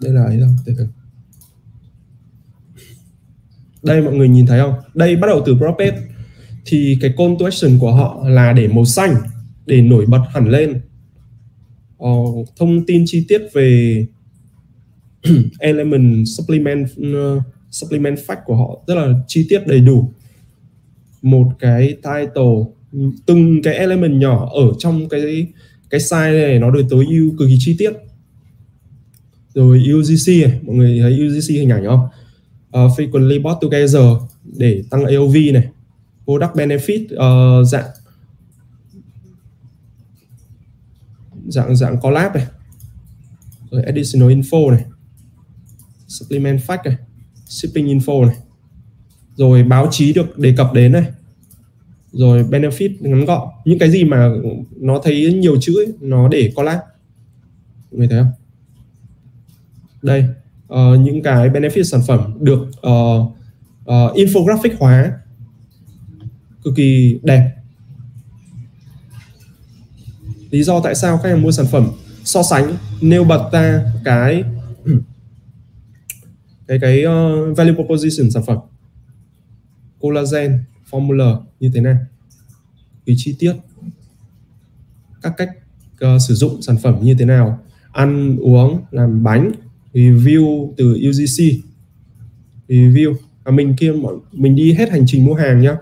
Đây 0.00 0.12
là 0.12 0.24
ấy 0.24 0.36
đâu? 0.40 0.50
Từ 0.64 0.74
từ 0.78 0.86
đây 3.82 4.02
mọi 4.02 4.14
người 4.14 4.28
nhìn 4.28 4.46
thấy 4.46 4.60
không? 4.60 4.74
Đây 4.94 5.16
bắt 5.16 5.26
đầu 5.26 5.42
từ 5.46 5.56
Propet 5.56 5.94
thì 6.66 6.98
cái 7.00 7.12
call 7.16 7.34
to 7.38 7.46
action 7.46 7.78
của 7.78 7.92
họ 7.92 8.28
là 8.28 8.52
để 8.52 8.68
màu 8.68 8.84
xanh 8.84 9.14
để 9.66 9.82
nổi 9.82 10.06
bật 10.06 10.22
hẳn 10.34 10.48
lên. 10.48 10.80
Uh, 12.04 12.48
thông 12.56 12.86
tin 12.86 13.04
chi 13.06 13.24
tiết 13.28 13.42
về 13.52 14.06
element 15.60 16.28
supplement 16.28 16.86
uh, 17.00 17.42
supplement 17.70 18.18
fact 18.18 18.40
của 18.44 18.56
họ 18.56 18.84
rất 18.86 18.94
là 18.94 19.12
chi 19.28 19.46
tiết 19.48 19.66
đầy 19.66 19.80
đủ. 19.80 20.12
Một 21.22 21.48
cái 21.58 21.88
title 21.88 22.64
từng 23.26 23.62
cái 23.62 23.74
element 23.74 24.20
nhỏ 24.20 24.50
ở 24.54 24.72
trong 24.78 25.08
cái 25.08 25.46
cái 25.90 26.00
size 26.00 26.48
này 26.48 26.58
nó 26.58 26.70
được 26.70 26.86
tối 26.90 27.06
ưu 27.08 27.30
cực 27.38 27.48
kỳ 27.48 27.56
chi 27.58 27.76
tiết. 27.78 27.92
Rồi 29.54 29.84
UGC 29.94 30.28
này 30.28 30.60
mọi 30.62 30.76
người 30.76 31.00
thấy 31.00 31.12
UGC 31.26 31.48
hình 31.48 31.70
ảnh 31.70 31.84
không? 31.86 32.08
Uh, 32.84 32.98
frequently 32.98 33.42
bought 33.42 33.60
together 33.60 34.04
để 34.44 34.82
tăng 34.90 35.04
AOV 35.04 35.36
này 35.52 35.68
product 36.24 36.54
benefit 36.54 37.04
uh, 37.04 37.68
dạng 37.68 37.90
dạng 41.48 41.76
dạng 41.76 42.00
collab 42.00 42.34
này. 42.34 42.46
Rồi 43.70 43.82
additional 43.82 44.28
info 44.28 44.70
này. 44.70 44.84
Supplement 46.08 46.60
fact 46.60 46.84
này. 46.84 46.96
Shipping 47.46 47.86
info 47.86 48.26
này. 48.26 48.36
Rồi 49.36 49.62
báo 49.62 49.88
chí 49.90 50.12
được 50.12 50.38
đề 50.38 50.54
cập 50.56 50.72
đến 50.74 50.92
này 50.92 51.04
rồi 52.12 52.44
benefit 52.44 52.96
ngắn 53.00 53.24
gọn. 53.24 53.48
Những 53.64 53.78
cái 53.78 53.90
gì 53.90 54.04
mà 54.04 54.30
nó 54.76 55.00
thấy 55.04 55.32
nhiều 55.32 55.60
chữ 55.60 55.80
ấy, 55.80 55.92
nó 56.00 56.28
để 56.28 56.52
collab. 56.56 56.78
Người 57.90 58.08
thấy 58.08 58.18
không? 58.18 58.32
Đây 60.02 60.24
uh, 60.68 61.00
những 61.00 61.22
cái 61.22 61.48
benefit 61.48 61.82
sản 61.82 62.00
phẩm 62.06 62.34
được 62.40 62.60
uh, 62.60 63.36
uh, 63.82 64.16
infographic 64.16 64.76
hóa. 64.78 65.12
Cực 66.64 66.74
kỳ 66.76 67.18
đẹp. 67.22 67.52
Lý 70.50 70.62
do 70.62 70.80
tại 70.80 70.94
sao 70.94 71.18
khách 71.18 71.28
hàng 71.28 71.42
mua 71.42 71.52
sản 71.52 71.66
phẩm 71.66 71.90
so 72.24 72.42
sánh 72.42 72.76
nêu 73.00 73.24
bật 73.24 73.50
ra 73.52 73.92
cái 74.04 74.44
cái 76.66 76.78
cái 76.78 77.04
uh, 77.04 77.56
value 77.56 77.74
proposition 77.74 78.30
sản 78.30 78.42
phẩm. 78.46 78.58
Collagen 80.00 80.64
formula 80.90 81.36
như 81.62 81.70
thế 81.74 81.80
nào 81.80 81.96
tùy 83.06 83.14
chi 83.18 83.36
tiết 83.38 83.54
các 85.22 85.32
cách 85.36 85.50
uh, 86.04 86.22
sử 86.28 86.34
dụng 86.34 86.62
sản 86.62 86.76
phẩm 86.82 86.98
như 87.02 87.14
thế 87.14 87.24
nào. 87.24 87.58
Ăn 87.92 88.36
uống 88.36 88.84
làm 88.90 89.22
bánh 89.22 89.52
review 89.92 90.72
từ 90.76 90.92
UGC 90.92 91.64
review. 92.68 93.14
À, 93.44 93.52
mình 93.52 93.74
kia 93.78 93.92
mình 94.32 94.56
đi 94.56 94.72
hết 94.72 94.90
hành 94.90 95.04
trình 95.06 95.24
mua 95.24 95.34
hàng 95.34 95.60
nhá. 95.60 95.76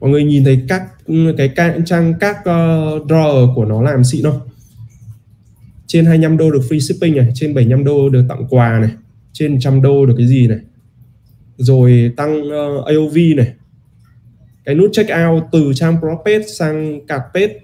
Mọi 0.00 0.10
người 0.10 0.24
nhìn 0.24 0.44
thấy 0.44 0.64
các 0.68 0.82
cái 1.36 1.80
trang 1.86 2.14
các 2.20 2.36
uh, 2.38 3.06
drawer 3.06 3.54
của 3.54 3.64
nó 3.64 3.82
làm 3.82 4.04
xịn 4.04 4.22
không? 4.22 4.40
Trên 5.86 6.06
25 6.06 6.36
đô 6.36 6.50
được 6.50 6.62
free 6.68 6.78
shipping 6.78 7.16
này 7.16 7.30
trên 7.34 7.54
75 7.54 7.84
đô 7.84 8.08
được 8.08 8.24
tặng 8.28 8.46
quà 8.50 8.78
này 8.78 8.90
trên 9.32 9.52
100 9.52 9.82
đô 9.82 10.06
được 10.06 10.14
cái 10.18 10.28
gì 10.28 10.46
này 10.46 10.58
rồi 11.56 12.12
tăng 12.16 12.50
ờ, 12.50 12.78
uh, 12.78 12.84
AOV 12.84 13.16
này. 13.36 13.52
Cái 14.64 14.74
nút 14.74 14.90
check 14.92 15.10
out 15.10 15.44
từ 15.52 15.72
trang 15.74 15.96
pro 16.00 16.08
sang 16.58 17.06
card 17.06 17.24
page 17.34 17.54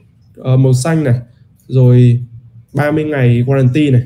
uh, 0.41 0.61
màu 0.61 0.73
xanh 0.73 1.05
này. 1.05 1.21
Rồi 1.69 2.21
30 2.73 3.05
ngày 3.05 3.45
warranty 3.47 3.93
này. 3.93 4.03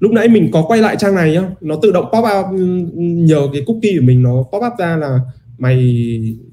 Lúc 0.00 0.12
nãy 0.12 0.28
mình 0.28 0.50
có 0.52 0.64
quay 0.68 0.80
lại 0.80 0.96
trang 0.98 1.14
này 1.14 1.32
nhá 1.32 1.50
nó 1.60 1.76
tự 1.82 1.92
động 1.92 2.04
pop 2.04 2.24
up 2.24 2.58
ừ, 2.58 2.64
nhờ 3.00 3.48
cái 3.52 3.62
cookie 3.66 3.98
của 3.98 4.04
mình 4.04 4.22
nó 4.22 4.42
pop 4.52 4.62
up 4.66 4.72
ra 4.78 4.96
là 4.96 5.20
mày 5.58 6.06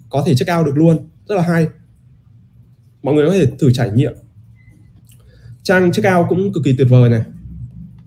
có 0.10 0.24
thể 0.26 0.36
check 0.36 0.52
out 0.58 0.66
được 0.66 0.78
luôn. 0.78 0.98
Rất 1.28 1.36
là 1.36 1.42
hay. 1.42 1.68
Mọi 3.04 3.16
người 3.16 3.28
có 3.28 3.34
thể 3.34 3.46
thử 3.60 3.72
trải 3.72 3.92
nghiệm. 3.92 4.14
Trang 5.64 5.92
check 5.92 6.08
out 6.18 6.26
cũng 6.30 6.54
cực 6.54 6.64
kỳ 6.64 6.76
tuyệt 6.78 6.88
vời 6.90 7.10
này. 7.10 7.22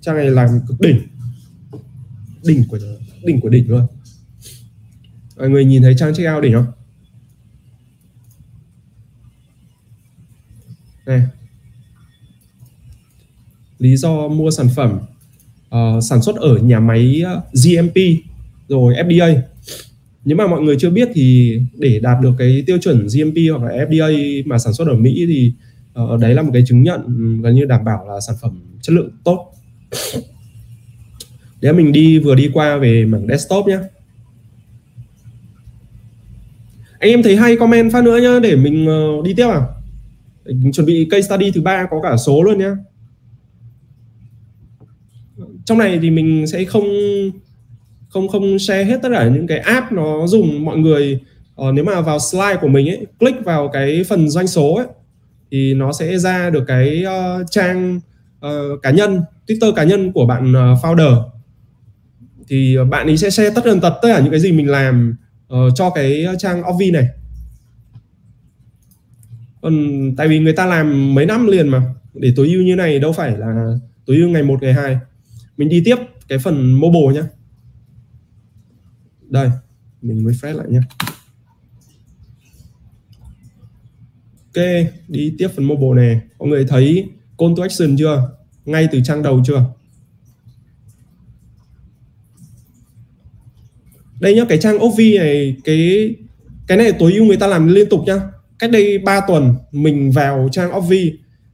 Trang 0.00 0.16
này 0.16 0.30
làm 0.30 0.48
cực 0.68 0.80
đỉnh. 0.80 1.00
Đỉnh 2.44 2.64
của 2.68 2.78
đỉnh 3.24 3.40
của 3.40 3.48
đỉnh 3.48 3.68
luôn. 3.70 3.86
Mọi 5.36 5.50
người 5.50 5.64
nhìn 5.64 5.82
thấy 5.82 5.94
trang 5.98 6.14
check 6.14 6.34
out 6.34 6.42
đỉnh 6.42 6.52
không? 6.52 6.66
Này 11.06 11.22
lý 13.78 13.96
do 13.96 14.28
mua 14.28 14.50
sản 14.50 14.68
phẩm 14.76 14.98
uh, 15.74 16.04
sản 16.04 16.22
xuất 16.22 16.36
ở 16.36 16.58
nhà 16.58 16.80
máy 16.80 17.22
ờ, 17.24 17.42
GMP 17.52 17.96
rồi 18.68 18.94
FDA 18.94 19.40
nếu 20.24 20.36
mà 20.36 20.46
mọi 20.46 20.60
người 20.60 20.76
chưa 20.80 20.90
biết 20.90 21.08
thì 21.14 21.58
để 21.74 22.00
đạt 22.00 22.20
được 22.22 22.32
cái 22.38 22.62
tiêu 22.66 22.78
chuẩn 22.78 23.06
GMP 23.06 23.36
hoặc 23.50 23.62
là 23.62 23.84
FDA 23.84 24.42
mà 24.46 24.58
sản 24.58 24.74
xuất 24.74 24.88
ở 24.88 24.94
Mỹ 24.94 25.24
thì 25.28 25.52
uh, 26.02 26.20
đấy 26.20 26.34
là 26.34 26.42
một 26.42 26.50
cái 26.52 26.62
chứng 26.66 26.82
nhận 26.82 27.00
gần 27.42 27.54
như 27.54 27.64
đảm 27.64 27.84
bảo 27.84 28.08
là 28.08 28.20
sản 28.20 28.36
phẩm 28.40 28.60
chất 28.82 28.92
lượng 28.92 29.10
tốt 29.24 29.52
để 31.60 31.72
mình 31.72 31.92
đi 31.92 32.18
vừa 32.18 32.34
đi 32.34 32.50
qua 32.54 32.76
về 32.76 33.04
mảng 33.04 33.26
desktop 33.28 33.66
nhé 33.66 33.78
anh 36.98 37.10
em 37.10 37.22
thấy 37.22 37.36
hay 37.36 37.56
comment 37.56 37.92
phát 37.92 38.04
nữa 38.04 38.18
nhá 38.18 38.38
để 38.42 38.56
mình 38.56 38.88
uh, 38.88 39.24
đi 39.24 39.34
tiếp 39.34 39.48
à? 39.48 39.60
Mình 40.44 40.72
chuẩn 40.72 40.86
bị 40.86 41.08
case 41.10 41.22
study 41.22 41.50
thứ 41.50 41.60
ba 41.60 41.86
có 41.90 42.00
cả 42.02 42.16
số 42.16 42.42
luôn 42.42 42.58
nhá. 42.58 42.76
Trong 45.64 45.78
này 45.78 45.98
thì 46.02 46.10
mình 46.10 46.46
sẽ 46.46 46.64
không 46.64 46.86
không 48.08 48.28
không 48.28 48.58
share 48.58 48.84
hết 48.84 48.98
tất 49.02 49.08
cả 49.12 49.28
những 49.28 49.46
cái 49.46 49.58
app 49.58 49.92
nó 49.92 50.26
dùng 50.26 50.64
mọi 50.64 50.76
người. 50.76 51.20
Uh, 51.68 51.74
nếu 51.74 51.84
mà 51.84 52.00
vào 52.00 52.18
slide 52.18 52.56
của 52.60 52.68
mình 52.68 52.88
ấy 52.88 53.06
click 53.18 53.44
vào 53.44 53.68
cái 53.68 54.04
phần 54.08 54.28
doanh 54.28 54.46
số 54.46 54.74
ấy 54.74 54.86
thì 55.50 55.74
nó 55.74 55.92
sẽ 55.92 56.18
ra 56.18 56.50
được 56.50 56.64
cái 56.66 57.04
uh, 57.04 57.46
trang 57.50 58.00
uh, 58.46 58.82
cá 58.82 58.90
nhân 58.90 59.22
Twitter 59.46 59.72
cá 59.72 59.84
nhân 59.84 60.12
của 60.12 60.26
bạn 60.26 60.52
uh, 60.52 60.84
founder 60.84 61.22
thì 62.48 62.74
ờ, 62.74 62.84
bạn 62.84 63.06
ấy 63.06 63.16
sẽ 63.16 63.30
share 63.30 63.50
tất 63.50 63.60
tần 63.64 63.80
tật 63.80 63.98
tất 64.02 64.08
cả 64.08 64.20
những 64.20 64.30
cái 64.30 64.40
gì 64.40 64.52
mình 64.52 64.68
làm 64.68 65.16
uh, 65.54 65.56
cho 65.74 65.90
cái 65.90 66.26
trang 66.38 66.62
Ovi 66.74 66.90
này. 66.90 67.08
Còn 69.60 69.74
tại 70.16 70.28
vì 70.28 70.38
người 70.38 70.52
ta 70.52 70.66
làm 70.66 71.14
mấy 71.14 71.26
năm 71.26 71.46
liền 71.46 71.68
mà 71.68 71.94
để 72.14 72.32
tối 72.36 72.48
ưu 72.48 72.62
như 72.62 72.76
này 72.76 72.98
đâu 72.98 73.12
phải 73.12 73.38
là 73.38 73.76
tối 74.06 74.16
ưu 74.16 74.28
ngày 74.28 74.42
một 74.42 74.62
ngày 74.62 74.72
hai. 74.72 74.98
Mình 75.56 75.68
đi 75.68 75.82
tiếp 75.84 75.96
cái 76.28 76.38
phần 76.38 76.72
mobile 76.72 77.14
nhé 77.14 77.22
đây 79.30 79.50
mình 80.02 80.24
refresh 80.24 80.56
lại 80.56 80.66
nhé 80.68 80.80
ok 84.54 84.64
đi 85.08 85.34
tiếp 85.38 85.48
phần 85.56 85.64
mobile 85.64 86.02
này. 86.04 86.20
Mọi 86.38 86.48
người 86.48 86.64
thấy 86.68 87.08
call 87.38 87.52
to 87.56 87.62
action 87.62 87.96
chưa? 87.96 88.30
Ngay 88.64 88.88
từ 88.92 89.00
trang 89.04 89.22
đầu 89.22 89.42
chưa? 89.46 89.64
Đây 94.20 94.34
nhá, 94.34 94.44
cái 94.48 94.58
trang 94.58 94.84
Ovi 94.84 95.18
này, 95.18 95.56
cái 95.64 96.14
cái 96.66 96.78
này 96.78 96.92
tối 96.92 97.12
ưu 97.12 97.24
người 97.24 97.36
ta 97.36 97.46
làm 97.46 97.68
liên 97.68 97.88
tục 97.88 98.00
nhá. 98.06 98.20
Cách 98.58 98.70
đây 98.70 98.98
3 98.98 99.20
tuần 99.20 99.54
mình 99.72 100.10
vào 100.10 100.48
trang 100.52 100.76
Ovi 100.76 101.12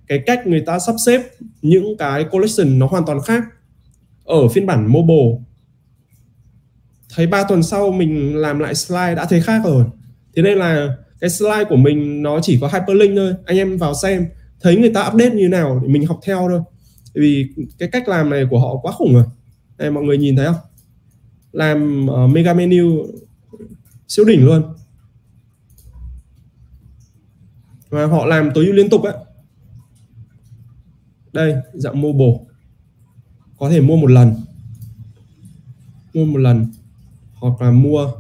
cái 0.09 0.23
cách 0.27 0.47
người 0.47 0.61
ta 0.61 0.79
sắp 0.79 0.95
xếp 1.07 1.21
những 1.63 1.97
cái 1.99 2.25
collection 2.25 2.79
nó 2.79 2.87
hoàn 2.87 3.07
toàn 3.07 3.19
khác. 3.27 3.45
Ở 4.25 4.49
phiên 4.49 4.67
bản 4.67 4.93
mobile. 4.93 5.39
Thấy 7.15 7.27
3 7.27 7.45
tuần 7.45 7.63
sau 7.63 7.93
mình 7.93 8.37
làm 8.37 8.59
lại 8.59 8.75
slide 8.75 9.15
đã 9.15 9.25
thấy 9.25 9.41
khác 9.41 9.61
rồi. 9.65 9.85
Thế 10.37 10.43
nên 10.43 10.59
là 10.59 10.97
cái 11.21 11.31
slide 11.31 11.65
của 11.69 11.77
mình 11.77 12.23
nó 12.23 12.41
chỉ 12.43 12.59
có 12.61 12.71
hyperlink 12.73 13.17
thôi. 13.17 13.35
Anh 13.45 13.57
em 13.57 13.77
vào 13.77 13.95
xem, 13.95 14.27
thấy 14.61 14.77
người 14.77 14.91
ta 14.91 15.09
update 15.09 15.35
như 15.35 15.49
nào 15.49 15.81
thì 15.83 15.89
mình 15.89 16.07
học 16.07 16.21
theo 16.25 16.49
thôi. 16.51 16.61
Vì 17.15 17.47
cái 17.79 17.89
cách 17.89 18.09
làm 18.09 18.31
này 18.31 18.47
của 18.51 18.59
họ 18.59 18.77
quá 18.83 18.93
khủng 18.93 19.15
rồi. 19.15 19.25
Đây, 19.77 19.91
mọi 19.91 20.05
người 20.05 20.19
nhìn 20.19 20.37
thấy 20.37 20.47
không? 20.47 20.57
Làm 21.55 22.07
uh, 22.11 22.31
mega 22.31 22.55
menu 22.55 23.07
siêu 24.09 24.25
đỉnh 24.25 24.45
luôn. 24.45 24.75
Và 27.89 28.07
họ 28.07 28.27
làm 28.27 28.51
tối 28.55 28.67
ưu 28.67 28.75
liên 28.75 28.91
tục 28.91 29.03
ấy 29.03 29.15
đây 31.33 31.55
dạng 31.75 32.01
mobile. 32.01 32.39
Có 33.59 33.71
thể 33.71 33.81
mua 33.81 33.97
một 33.97 34.11
lần. 34.11 34.35
Mua 36.15 36.25
một 36.25 36.39
lần 36.39 36.67
hoặc 37.35 37.63
là 37.63 37.71
mua 37.71 38.13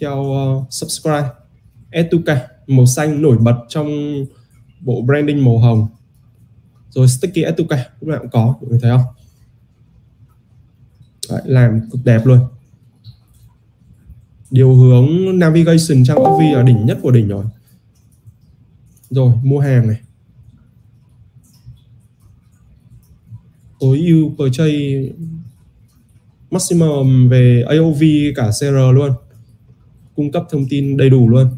theo 0.00 0.20
uh, 0.20 0.66
subscribe. 0.70 1.28
Etuka 1.90 2.48
màu 2.66 2.86
xanh 2.86 3.22
nổi 3.22 3.38
bật 3.38 3.56
trong 3.68 3.88
bộ 4.80 5.02
branding 5.02 5.44
màu 5.44 5.58
hồng. 5.58 5.86
Rồi 6.90 7.08
sticky 7.08 7.42
Etuka 7.42 7.76
lúc 8.00 8.08
nào 8.08 8.18
cũng 8.20 8.30
có 8.30 8.46
mọi 8.46 8.70
người 8.70 8.78
thấy 8.82 8.90
không? 8.90 9.15
Đấy, 11.30 11.42
làm 11.44 11.80
cực 11.90 12.04
đẹp 12.04 12.26
luôn. 12.26 12.38
Điều 14.50 14.74
hướng 14.74 15.38
navigation 15.38 16.04
trang 16.04 16.16
OV 16.16 16.40
là 16.54 16.62
đỉnh 16.62 16.86
nhất 16.86 16.98
của 17.02 17.10
đỉnh 17.10 17.28
rồi. 17.28 17.44
Rồi 19.10 19.32
mua 19.42 19.60
hàng 19.60 19.88
này. 19.88 20.00
Tối 23.80 23.98
ưu 23.98 24.34
purchase 24.38 25.08
maximum 26.50 27.28
về 27.28 27.64
AOV 27.68 28.02
cả 28.36 28.50
CR 28.60 28.94
luôn. 28.94 29.10
Cung 30.16 30.32
cấp 30.32 30.44
thông 30.50 30.68
tin 30.68 30.96
đầy 30.96 31.10
đủ 31.10 31.28
luôn. 31.28 31.48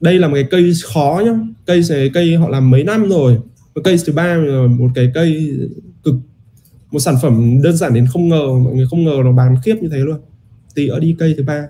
Đây 0.00 0.18
là 0.18 0.28
một 0.28 0.34
cái 0.34 0.46
cây 0.50 0.72
khó 0.84 1.22
nhá. 1.24 1.32
Cây 1.66 1.82
này 1.90 2.10
cây 2.14 2.36
họ 2.36 2.48
làm 2.48 2.70
mấy 2.70 2.84
năm 2.84 3.08
rồi. 3.08 3.38
Cây 3.84 3.96
thứ 4.06 4.12
ba 4.12 4.38
một 4.78 4.90
cái 4.94 5.10
cây 5.14 5.58
cực 6.02 6.14
một 6.94 7.00
sản 7.00 7.16
phẩm 7.22 7.62
đơn 7.62 7.76
giản 7.76 7.94
đến 7.94 8.06
không 8.12 8.28
ngờ 8.28 8.46
mọi 8.64 8.74
người 8.74 8.86
không 8.90 9.04
ngờ 9.04 9.16
nó 9.24 9.32
bán 9.32 9.56
khiếp 9.64 9.76
như 9.82 9.88
thế 9.88 9.98
luôn 9.98 10.20
thì 10.76 10.88
ở 10.88 11.00
đi 11.00 11.16
cây 11.18 11.34
thứ 11.36 11.44
ba 11.44 11.66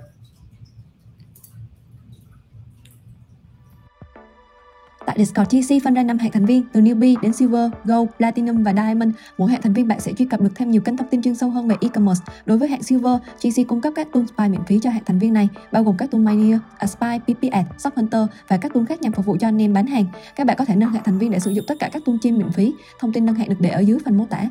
Tại 5.07 5.17
Discord 5.19 5.49
TC 5.49 5.85
phân 5.85 5.95
ra 5.95 6.03
5 6.03 6.19
hạng 6.19 6.31
thành 6.31 6.47
viên 6.47 6.63
từ 6.73 6.81
newbie 6.81 7.21
đến 7.23 7.33
silver, 7.33 7.71
gold, 7.85 8.11
platinum 8.19 8.63
và 8.63 8.73
diamond. 8.73 9.15
Mỗi 9.39 9.51
hạng 9.51 9.63
thành 9.63 9.73
viên 9.73 9.89
bạn 9.89 10.01
sẽ 10.01 10.13
truy 10.13 10.25
cập 10.25 10.41
được 10.41 10.51
thêm 10.55 10.71
nhiều 10.71 10.81
kênh 10.81 10.97
thông 10.97 11.09
tin 11.09 11.23
chuyên 11.23 11.35
sâu 11.35 11.51
hơn 11.51 11.69
về 11.69 11.77
e-commerce. 11.81 12.25
Đối 12.47 12.59
với 12.59 12.69
hạng 12.69 12.83
silver, 12.83 13.17
TC 13.39 13.69
cung 13.69 13.81
cấp 13.81 13.93
các 13.97 14.09
tool 14.13 14.25
spy 14.25 14.49
miễn 14.49 14.65
phí 14.67 14.79
cho 14.83 14.91
hạng 14.91 15.05
thành 15.07 15.19
viên 15.19 15.33
này, 15.33 15.49
bao 15.73 15.85
gồm 15.85 15.97
các 15.97 16.11
tool 16.11 16.23
Miner, 16.23 16.59
Aspy, 16.79 17.19
PPS, 17.19 17.83
Shop 17.83 17.95
Hunter 17.97 18.27
và 18.49 18.57
các 18.57 18.75
tool 18.75 18.85
khác 18.85 19.03
nhằm 19.03 19.13
phục 19.13 19.27
vụ 19.27 19.37
cho 19.41 19.49
anh 19.49 19.63
em 19.63 19.73
bán 19.73 19.87
hàng. 19.87 20.05
Các 20.37 20.47
bạn 20.47 20.57
có 20.57 20.65
thể 20.65 20.77
nâng 20.77 20.91
hạng 20.91 21.03
thành 21.05 21.19
viên 21.19 21.31
để 21.31 21.39
sử 21.39 21.51
dụng 21.51 21.65
tất 21.69 21.75
cả 21.79 21.91
các 21.93 22.03
tool 22.07 22.17
chim 22.23 22.39
miễn 22.39 22.51
phí. 22.51 22.75
Thông 23.01 23.13
tin 23.13 23.27
nâng 23.27 23.35
hạng 23.35 23.49
được 23.49 23.61
để 23.61 23.71
ở 23.71 23.81
dưới 23.81 23.99
phần 24.05 24.17
mô 24.17 24.27
tả. 24.31 24.49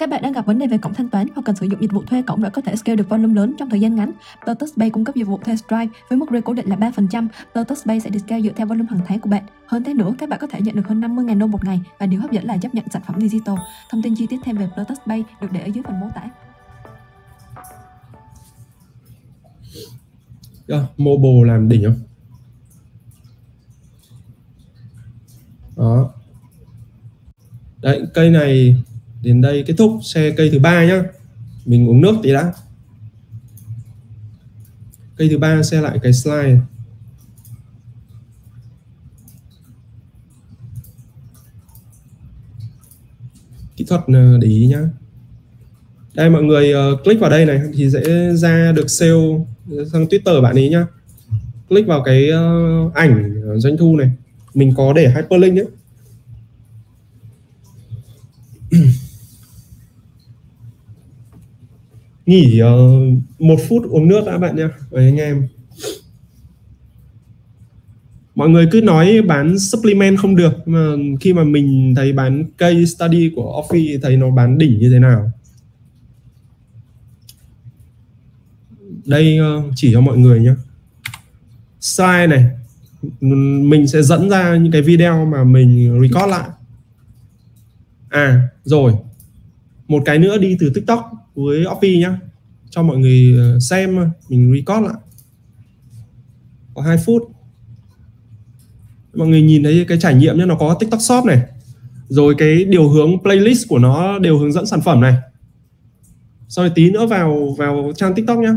Các 0.00 0.08
bạn 0.08 0.22
đang 0.22 0.32
gặp 0.32 0.46
vấn 0.46 0.58
đề 0.58 0.66
về 0.66 0.78
cổng 0.78 0.94
thanh 0.94 1.08
toán 1.08 1.26
hoặc 1.34 1.42
cần 1.44 1.56
sử 1.56 1.66
dụng 1.66 1.80
dịch 1.80 1.92
vụ 1.92 2.02
thuê 2.02 2.22
cổng 2.22 2.42
để 2.42 2.50
có 2.50 2.62
thể 2.62 2.76
scale 2.76 2.96
được 2.96 3.08
volume 3.08 3.34
lớn 3.34 3.54
trong 3.58 3.70
thời 3.70 3.80
gian 3.80 3.96
ngắn. 3.96 4.12
Lotus 4.46 4.70
Pay 4.78 4.90
cung 4.90 5.04
cấp 5.04 5.14
dịch 5.14 5.26
vụ 5.26 5.38
thuê 5.38 5.56
Stripe 5.56 5.86
với 6.08 6.18
mức 6.18 6.26
rate 6.30 6.40
cố 6.40 6.54
định 6.54 6.68
là 6.68 6.76
3%. 6.76 7.28
Lotus 7.54 7.86
Pay 7.86 8.00
sẽ 8.00 8.10
được 8.10 8.18
scale 8.18 8.42
dựa 8.42 8.50
theo 8.56 8.66
volume 8.66 8.86
hàng 8.90 9.00
tháng 9.06 9.20
của 9.20 9.30
bạn. 9.30 9.44
Hơn 9.66 9.84
thế 9.84 9.94
nữa, 9.94 10.14
các 10.18 10.28
bạn 10.28 10.38
có 10.40 10.46
thể 10.46 10.60
nhận 10.60 10.76
được 10.76 10.88
hơn 10.88 11.00
50.000 11.00 11.38
đô 11.38 11.46
một 11.46 11.64
ngày 11.64 11.80
và 11.98 12.06
điều 12.06 12.20
hấp 12.20 12.30
dẫn 12.30 12.44
là 12.44 12.56
chấp 12.56 12.74
nhận 12.74 12.84
sản 12.90 13.02
phẩm 13.06 13.20
digital. 13.20 13.54
Thông 13.90 14.02
tin 14.02 14.14
chi 14.14 14.26
tiết 14.26 14.36
thêm 14.44 14.56
về 14.56 14.68
Lotus 14.76 14.98
Pay 15.06 15.24
được 15.40 15.48
để 15.52 15.60
ở 15.60 15.66
dưới 15.66 15.82
phần 15.86 16.00
mô 16.00 16.06
tả. 16.14 16.30
Yeah, 20.68 20.84
mobile 20.96 21.52
làm 21.52 21.68
đỉnh 21.68 21.84
không? 21.84 21.98
Đó. 25.76 26.10
Đấy, 27.82 28.02
cây 28.14 28.30
này 28.30 28.76
đến 29.22 29.40
đây 29.40 29.64
kết 29.66 29.74
thúc 29.78 30.00
xe 30.04 30.30
cây 30.36 30.50
thứ 30.50 30.58
ba 30.58 30.84
nhá. 30.84 31.02
Mình 31.66 31.88
uống 31.88 32.00
nước 32.00 32.16
tí 32.22 32.32
đã. 32.32 32.52
Cây 35.16 35.28
thứ 35.28 35.38
ba 35.38 35.62
xe 35.62 35.80
lại 35.80 35.98
cái 36.02 36.12
slide. 36.12 36.58
Kỹ 43.76 43.84
thuật 43.84 44.00
ờ, 44.06 44.38
để 44.38 44.48
ý 44.48 44.66
nhá. 44.66 44.88
Đây 46.14 46.30
mọi 46.30 46.42
người 46.42 46.74
uh, 46.74 47.04
click 47.04 47.20
vào 47.20 47.30
đây 47.30 47.46
này 47.46 47.60
thì 47.74 47.90
sẽ 47.90 48.34
ra 48.34 48.72
được 48.72 48.90
sale 48.90 49.38
sang 49.92 50.04
Twitter 50.04 50.42
bạn 50.42 50.54
ấy 50.54 50.68
nhá. 50.68 50.86
Click 51.68 51.88
vào 51.88 52.02
cái 52.02 52.30
uh, 52.30 52.94
ảnh 52.94 53.42
doanh 53.56 53.76
thu 53.76 53.96
này. 53.96 54.10
Mình 54.54 54.74
có 54.76 54.92
để 54.92 55.12
hyperlink 55.14 55.58
ấy 55.58 55.66
nghỉ 62.30 62.62
uh, 62.62 63.18
một 63.38 63.56
phút 63.68 63.82
uống 63.88 64.08
nước 64.08 64.20
đã 64.26 64.38
bạn 64.38 64.56
nha 64.56 64.70
với 64.90 65.04
anh 65.04 65.16
em. 65.16 65.48
Mọi 68.34 68.48
người 68.48 68.68
cứ 68.70 68.80
nói 68.80 69.22
bán 69.22 69.58
supplement 69.58 70.18
không 70.18 70.36
được 70.36 70.52
nhưng 70.66 70.74
mà 70.74 71.16
khi 71.20 71.32
mà 71.32 71.44
mình 71.44 71.94
thấy 71.96 72.12
bán 72.12 72.44
case 72.58 72.84
study 72.84 73.30
của 73.36 73.62
Offi 73.62 74.00
thấy 74.02 74.16
nó 74.16 74.30
bán 74.30 74.58
đỉnh 74.58 74.78
như 74.78 74.90
thế 74.90 74.98
nào? 74.98 75.30
Đây 79.04 79.38
ờ, 79.38 79.62
chỉ 79.74 79.90
cho 79.92 80.00
mọi 80.00 80.18
người 80.18 80.40
nhé 80.40 80.54
Sai 81.80 82.26
này. 82.26 82.44
Mình 83.20 83.86
sẽ 83.86 84.02
dẫn 84.02 84.30
ra 84.30 84.56
những 84.56 84.72
cái 84.72 84.82
video 84.82 85.26
mà 85.26 85.44
mình 85.44 86.00
record 86.02 86.30
lại. 86.30 86.48
À 88.08 88.48
rồi. 88.64 88.92
Một 89.88 90.02
cái 90.04 90.18
nữa 90.18 90.38
đi 90.38 90.56
từ 90.60 90.70
tiktok 90.74 91.19
với 91.34 91.64
Oppi 91.66 91.98
nhá. 91.98 92.18
Cho 92.70 92.82
mọi 92.82 92.98
người 92.98 93.36
ờ, 93.38 93.60
xem 93.60 93.96
ờ, 93.96 94.08
mình 94.28 94.52
record 94.54 94.86
lại. 94.86 94.96
Có 96.74 96.82
2 96.82 96.96
phút. 97.06 97.22
Mọi 99.14 99.28
người 99.28 99.42
nhìn 99.42 99.62
thấy 99.62 99.84
cái 99.88 99.98
trải 100.00 100.14
nghiệm 100.14 100.38
nhé 100.38 100.44
nó 100.46 100.54
có 100.54 100.76
tiktok 100.80 101.00
shop 101.00 101.24
này. 101.24 101.42
Rồi 102.08 102.34
cái 102.38 102.64
điều 102.64 102.88
hướng 102.88 103.22
playlist 103.22 103.68
của 103.68 103.78
nó 103.78 104.18
đều 104.18 104.38
hướng 104.38 104.52
dẫn 104.52 104.66
sản 104.66 104.80
phẩm 104.80 105.00
này. 105.00 105.16
Sau 106.48 106.64
rồi 106.64 106.72
tí 106.74 106.90
nữa 106.90 107.06
vào 107.06 107.54
vào 107.58 107.92
trang 107.96 108.14
tiktok 108.14 108.38
nhá. 108.38 108.54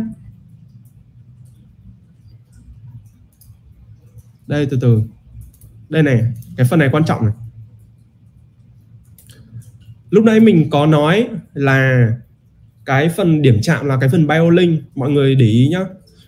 Đây, 4.47 4.65
từ 4.65 4.77
từ. 4.81 5.01
Đây 5.89 6.03
này, 6.03 6.23
cái 6.57 6.67
phần 6.69 6.79
này 6.79 6.89
quan 6.91 7.05
trọng 7.05 7.25
này. 7.25 7.33
Lúc 10.09 10.23
nãy 10.23 10.39
mình 10.39 10.69
có 10.69 10.85
nói 10.85 11.29
là 11.53 12.07
cái 12.85 13.09
phần 13.09 13.41
điểm 13.41 13.59
chạm 13.61 13.85
là 13.85 13.97
cái 14.01 14.09
phần 14.09 14.27
bio 14.27 14.49
link 14.49 14.81
mọi 14.95 15.11
người 15.11 15.35
để 15.35 15.45
ý 15.45 15.67
nhá. 15.67 15.85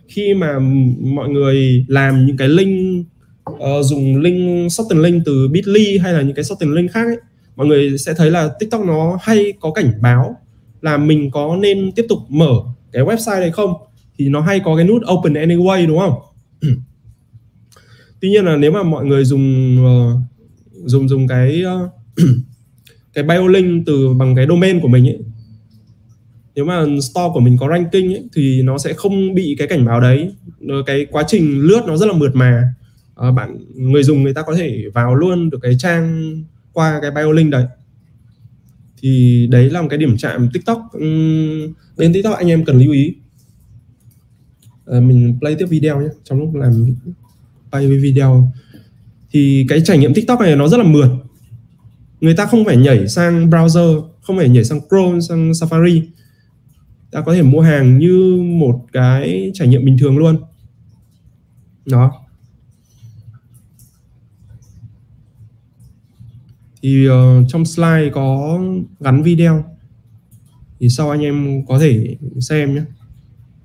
Khi 0.08 0.34
mà 0.34 0.60
mọi 1.00 1.30
người 1.30 1.86
làm 1.88 2.26
những 2.26 2.38
cái 2.38 2.50
link 2.50 3.06
uh, 3.52 3.58
dùng 3.82 4.18
link 4.18 4.72
shorten 4.72 5.02
link 5.02 5.24
từ 5.26 5.48
bitly 5.48 5.98
hay 5.98 6.14
là 6.14 6.22
những 6.22 6.36
cái 6.36 6.44
shorten 6.44 6.74
link 6.74 6.92
khác 6.92 7.06
ấy, 7.08 7.18
mọi 7.56 7.68
người 7.68 7.98
sẽ 7.98 8.14
thấy 8.14 8.32
là 8.32 8.50
tiktok 8.60 8.86
nó 8.86 9.18
hay 9.22 9.54
có 9.60 9.72
cảnh 9.72 9.92
báo 10.02 10.38
là 10.82 10.98
mình 10.98 11.32
có 11.32 11.58
nên 11.62 11.92
tiếp 11.92 12.06
tục 12.10 12.20
mở 12.30 12.54
cái 12.92 13.04
website 13.04 13.40
này 13.40 13.52
không? 13.52 13.74
Thì 14.18 14.30
nó 14.30 14.42
hay 14.42 14.60
có 14.60 14.76
cái 14.76 14.86
nút 14.86 15.02
open 15.14 15.34
anyway 15.34 15.88
đúng 15.88 16.00
không? 16.00 16.14
Tuy 18.22 18.30
nhiên 18.30 18.46
là 18.46 18.56
nếu 18.56 18.72
mà 18.72 18.84
mọi 18.84 19.06
người 19.06 19.26
dùng 19.26 19.78
uh, 19.86 20.22
dùng 20.86 21.10
dùng 21.10 21.28
cái 21.28 21.64
uh, 21.86 21.92
cái 23.14 23.24
bio 23.24 23.48
link 23.48 23.86
từ 23.86 24.14
bằng 24.14 24.36
cái 24.36 24.48
domain 24.48 24.80
của 24.80 24.88
mình 24.88 25.08
ấy 25.08 25.20
nếu 26.56 26.66
mà 26.66 26.86
store 27.02 27.30
của 27.34 27.40
mình 27.40 27.58
có 27.58 27.70
ranking 27.70 28.14
ấy, 28.14 28.24
thì 28.34 28.62
nó 28.62 28.78
sẽ 28.78 28.94
không 28.94 29.34
bị 29.34 29.56
cái 29.60 29.68
cảnh 29.68 29.86
báo 29.86 30.02
đấy. 30.02 30.36
Cái 30.86 31.06
quá 31.12 31.24
trình 31.28 31.60
lướt 31.60 31.82
nó 31.88 31.98
rất 31.98 32.06
là 32.06 32.14
mượt 32.14 32.36
mà. 32.36 32.74
À, 33.16 33.32
bạn 33.32 33.58
người 33.76 34.04
dùng 34.04 34.24
người 34.24 34.34
ta 34.34 34.42
có 34.42 34.56
thể 34.56 34.84
vào 34.94 35.16
luôn 35.16 35.50
được 35.50 35.60
cái 35.62 35.76
trang 35.80 36.34
qua 36.74 37.00
cái 37.02 37.12
bio 37.12 37.32
link 37.32 37.52
đấy. 37.52 37.66
Thì 39.02 39.48
đấy 39.52 39.70
là 39.70 39.82
một 39.82 39.88
cái 39.90 40.00
điểm 40.00 40.18
chạm 40.18 40.50
tiktok 40.54 40.82
đến 41.98 42.14
tiktok 42.14 42.38
anh 42.38 42.48
em 42.48 42.66
cần 42.66 42.80
lưu 42.80 42.94
ý. 42.94 43.14
À, 44.86 45.00
mình 45.00 45.38
play 45.40 45.56
tiếp 45.56 45.66
video 45.66 46.02
nhé. 46.02 46.08
Trong 46.24 46.40
lúc 46.40 46.56
làm 46.56 46.96
play 47.72 47.88
video. 47.88 48.52
Thì 49.32 49.66
cái 49.70 49.82
trải 49.86 49.98
nghiệm 49.98 50.14
tiktok 50.14 50.40
này 50.40 50.56
nó 50.56 50.68
rất 50.68 50.78
là 50.78 50.84
mượt. 50.84 51.10
Người 52.22 52.36
ta 52.36 52.46
không 52.46 52.66
phải 52.66 52.78
nhảy 52.78 53.08
sang 53.08 53.50
browser 53.50 54.04
không 54.22 54.38
phải 54.38 54.50
nhảy 54.50 54.64
sang 54.64 54.80
chrome 54.90 55.20
sang 55.20 55.52
safari 55.52 56.02
ta 57.16 57.22
có 57.22 57.34
thể 57.34 57.42
mua 57.42 57.62
hàng 57.62 57.98
như 57.98 58.42
một 58.60 58.86
cái 58.94 59.52
trải 59.54 59.68
nghiệm 59.68 59.86
bình 59.86 59.98
thường 60.00 60.18
luôn. 60.18 60.38
Đó. 61.86 62.12
Thì 66.82 67.10
uh, 67.10 67.14
trong 67.48 67.66
slide 67.66 68.10
có 68.14 68.60
gắn 69.00 69.24
video. 69.24 69.64
Thì 70.80 70.90
sau 70.90 71.10
anh 71.10 71.22
em 71.22 71.66
có 71.66 71.80
thể 71.80 72.16
xem 72.40 72.76
nhé. 72.76 72.82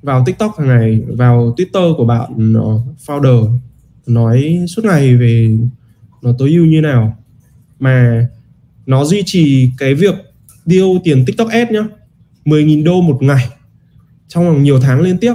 Vào 0.03 0.24
tiktok 0.26 0.59
hàng 0.59 0.68
ngày 0.68 1.03
vào 1.09 1.55
twitter 1.57 1.96
của 1.96 2.05
bạn 2.05 2.55
uh, 2.59 2.82
founder 3.07 3.59
nói 4.07 4.64
suốt 4.68 4.84
ngày 4.84 5.16
về 5.16 5.59
nó 6.22 6.32
tối 6.38 6.51
ưu 6.51 6.66
như 6.66 6.80
nào. 6.80 7.16
Mà 7.80 8.26
nó 8.86 9.05
duy 9.05 9.22
trì 9.26 9.70
cái 9.78 9.94
việc 9.94 10.14
tiêu 10.64 10.98
tiền 11.05 11.24
tiktok 11.26 11.48
ad 11.48 11.70
nhá. 11.70 11.84
10.000 12.45 12.84
đô 12.84 13.01
một 13.01 13.22
ngày, 13.22 13.49
trong 14.28 14.45
vòng 14.47 14.62
nhiều 14.62 14.80
tháng 14.80 15.01
liên 15.01 15.18
tiếp. 15.18 15.34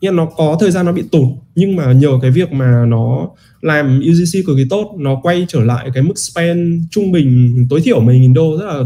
Nhưng 0.00 0.16
nó 0.16 0.26
có 0.36 0.56
thời 0.60 0.70
gian 0.70 0.86
nó 0.86 0.92
bị 0.92 1.02
tụt, 1.12 1.28
nhưng 1.54 1.76
mà 1.76 1.92
nhờ 1.92 2.08
cái 2.22 2.30
việc 2.30 2.52
mà 2.52 2.84
nó 2.88 3.28
làm 3.60 4.00
UGC 4.00 4.46
cực 4.46 4.56
kỳ 4.56 4.66
tốt, 4.70 4.94
nó 4.98 5.20
quay 5.22 5.46
trở 5.48 5.60
lại 5.60 5.90
cái 5.94 6.02
mức 6.02 6.18
spend 6.18 6.82
trung 6.90 7.12
bình, 7.12 7.66
tối 7.70 7.80
thiểu 7.80 8.00
10.000 8.00 8.34
đô 8.34 8.58
rất 8.58 8.66
là 8.66 8.82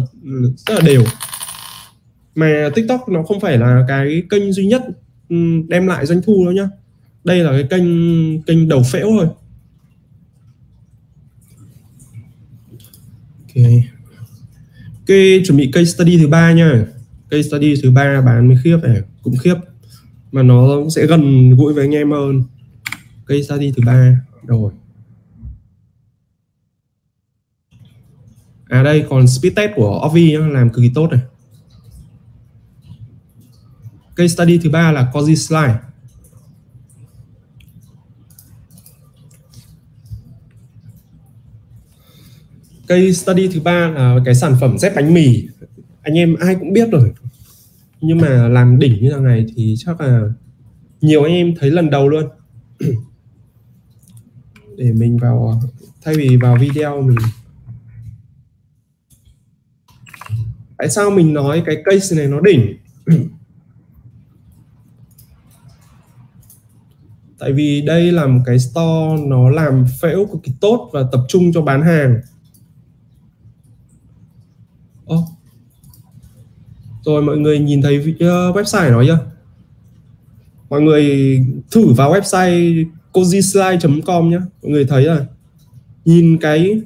rất 0.66 0.74
là 0.74 0.80
đều. 0.80 1.05
Mà 2.34 2.70
TikTok 2.74 3.09
nó 3.09 3.22
không 3.22 3.40
phải 3.40 3.59
là 3.59 3.84
cái 3.88 4.22
kênh 4.30 4.53
duy 4.53 4.66
nhất 4.66 4.82
đem 5.68 5.86
lại 5.86 6.07
doanh 6.07 6.22
thu 6.22 6.44
đâu 6.44 6.55
nhá. 6.55 6.68
Đây 7.24 7.38
là 7.38 7.50
cái 7.50 7.64
kênh 7.70 8.42
kênh 8.42 8.68
đầu 8.68 8.82
phễu 8.92 9.07
thôi. 9.11 9.26
Ok. 13.42 13.64
Ok, 14.98 15.16
chuẩn 15.44 15.59
bị 15.59 15.70
case 15.72 15.84
study 15.84 16.18
thứ 16.18 16.28
ba 16.28 16.53
nha 16.53 16.86
case 17.33 17.49
study 17.49 17.74
thứ 17.83 17.91
ba 17.91 18.20
bán 18.20 18.49
mới 18.49 18.57
khiếp 18.64 18.78
này, 18.83 19.03
cũng 19.22 19.37
khiếp. 19.37 19.55
Mà 20.33 20.43
nó 20.43 20.89
sẽ 20.97 21.07
gần 21.07 21.51
gũi 21.51 21.74
với 21.74 21.85
anh 21.85 21.95
em 21.95 22.11
hơn. 22.11 22.43
Case 23.26 23.43
study 23.43 23.72
thứ 23.76 23.83
ba 23.87 24.16
rồi? 24.47 24.72
À 28.68 28.83
đây, 28.83 29.07
còn 29.11 29.28
speed 29.28 29.55
test 29.57 29.70
của 29.76 30.09
Ovi 30.11 30.37
làm 30.37 30.70
cực 30.70 30.83
kỳ 30.83 30.91
tốt 30.95 31.11
này. 31.11 31.20
Case 34.16 34.28
study 34.28 34.59
thứ 34.59 34.70
ba 34.70 34.93
là 34.93 35.11
Cozy 35.12 35.35
Slide. 35.35 35.78
Case 42.89 43.12
study 43.12 43.49
thứ 43.49 43.61
ba 43.61 43.89
là 43.89 44.18
cái 44.24 44.35
sản 44.35 44.57
phẩm 44.61 44.78
dép 44.78 44.93
bánh 44.97 45.14
mì. 45.14 45.49
Anh 46.03 46.14
em 46.14 46.35
ai 46.35 46.55
cũng 46.55 46.72
biết 46.72 46.89
rồi 46.93 47.12
nhưng 48.03 48.18
mà 48.18 48.48
làm 48.48 48.78
đỉnh 48.78 49.03
như 49.03 49.11
thằng 49.11 49.24
này 49.24 49.46
thì 49.57 49.74
chắc 49.78 50.00
là 50.00 50.22
nhiều 51.00 51.22
anh 51.22 51.32
em 51.32 51.55
thấy 51.61 51.70
lần 51.70 51.90
đầu 51.90 52.09
luôn. 52.09 52.24
Để 54.76 54.92
mình 54.92 55.16
vào, 55.16 55.61
thay 56.03 56.14
vì 56.14 56.36
vào 56.36 56.57
video 56.61 57.03
mình 57.03 57.16
tại 60.82 60.90
sao 60.90 61.11
mình 61.11 61.34
nói 61.34 61.62
cái 61.66 61.76
case 61.84 62.16
này 62.16 62.26
nó 62.26 62.40
đỉnh? 62.40 62.76
Tại 67.38 67.53
vì 67.53 67.82
đây 67.82 68.12
là 68.12 68.26
một 68.26 68.40
cái 68.46 68.59
store 68.59 69.22
nó 69.26 69.50
làm 69.50 69.84
phễu 70.00 70.26
cực 70.32 70.42
kỳ 70.42 70.53
tốt 70.61 70.90
và 70.92 71.03
tập 71.12 71.20
trung 71.28 71.53
cho 71.53 71.62
bán 71.62 71.82
hàng. 71.82 72.20
Rồi 77.05 77.22
mọi 77.22 77.38
người 77.38 77.59
nhìn 77.59 77.82
thấy 77.82 78.14
ờ, 78.20 78.53
website 78.53 78.92
nó 78.92 79.03
chưa? 79.07 79.18
Mọi 80.70 80.80
người 80.80 81.38
thử 81.70 81.92
vào 81.92 82.12
website 82.12 82.84
cozyslide.com 83.12 84.30
nhé 84.30 84.38
mọi 84.62 84.72
người 84.72 84.84
thấy 84.84 85.05
là 85.05 85.26
nhìn 86.05 86.38
cái 86.38 86.80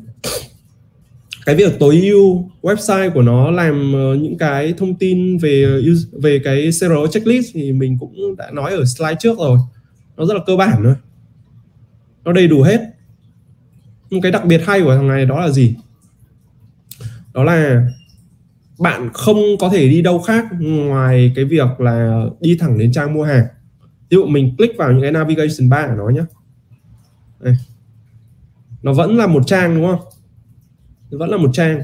cái 1.47 1.55
việc 1.55 1.79
tối 1.79 2.01
ưu 2.01 2.51
website 2.63 3.11
của 3.11 3.23
nó 3.23 3.51
làm 3.51 3.93
ờ, 3.93 4.15
những 4.15 4.39
cái 4.39 4.75
thông 4.79 4.95
tin 4.95 5.39
về 5.39 5.65
ờ, 5.65 5.93
về 6.23 6.41
cái 6.45 6.71
CRO 6.81 7.07
checklist 7.07 7.51
thì 7.55 7.73
mình 7.73 7.99
cũng 8.01 8.37
đã 8.37 8.51
nói 8.51 8.73
ở 8.73 8.85
slide 8.85 9.17
trước 9.21 9.39
rồi. 9.39 9.59
Nó 10.17 10.25
rất 10.27 10.35
là 10.35 10.41
cơ 10.47 10.57
bản 10.57 10.81
thôi. 10.85 10.95
Nó 12.25 12.33
đầy 12.33 12.49
đủ 12.49 12.63
hết. 12.63 12.81
Một 14.11 14.19
cái 14.23 14.33
đặc 14.33 14.45
biệt 14.45 14.63
hay 14.67 14.83
của 14.83 14.97
thằng 14.97 15.09
này 15.09 15.27
đó 15.27 15.41
là 15.41 15.49
gì? 15.49 15.75
Đó 17.35 17.45
là 17.45 17.87
bạn 18.79 19.11
không 19.15 19.39
có 19.61 19.69
thể 19.69 19.89
đi 19.89 20.03
đâu 20.03 20.19
khác 20.19 20.47
ngoài 20.61 21.33
cái 21.37 21.45
việc 21.45 21.81
là 21.81 22.25
đi 22.41 22.57
thẳng 22.61 22.79
đến 22.79 22.93
trang 22.93 23.15
mua 23.15 23.25
hàng. 23.25 23.47
Ví 24.11 24.15
dụ 24.15 24.27
mình 24.27 24.57
click 24.57 24.79
vào 24.79 24.93
những 24.93 25.03
cái 25.03 25.13
navigation 25.13 25.69
bar 25.69 25.91
của 25.91 25.97
nó 25.97 26.09
nhé 26.09 26.23
đây. 27.41 27.57
nó 28.83 28.93
vẫn 28.93 29.17
là 29.17 29.27
một 29.27 29.43
trang, 29.47 29.75
đúng 29.77 29.87
không? 29.87 30.01
Nó 31.11 31.19
vẫn 31.19 31.31
là 31.31 31.37
một 31.37 31.51
trang. 31.53 31.81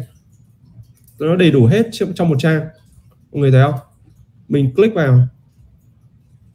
Nó 1.18 1.36
đầy 1.36 1.50
đủ 1.50 1.66
hết 1.66 1.86
trong 2.14 2.28
một 2.28 2.36
trang. 2.38 2.60
Mọi 3.32 3.40
người 3.40 3.52
thấy 3.52 3.62
không? 3.62 3.80
Mình 4.48 4.74
click 4.74 4.94
vào. 4.94 5.26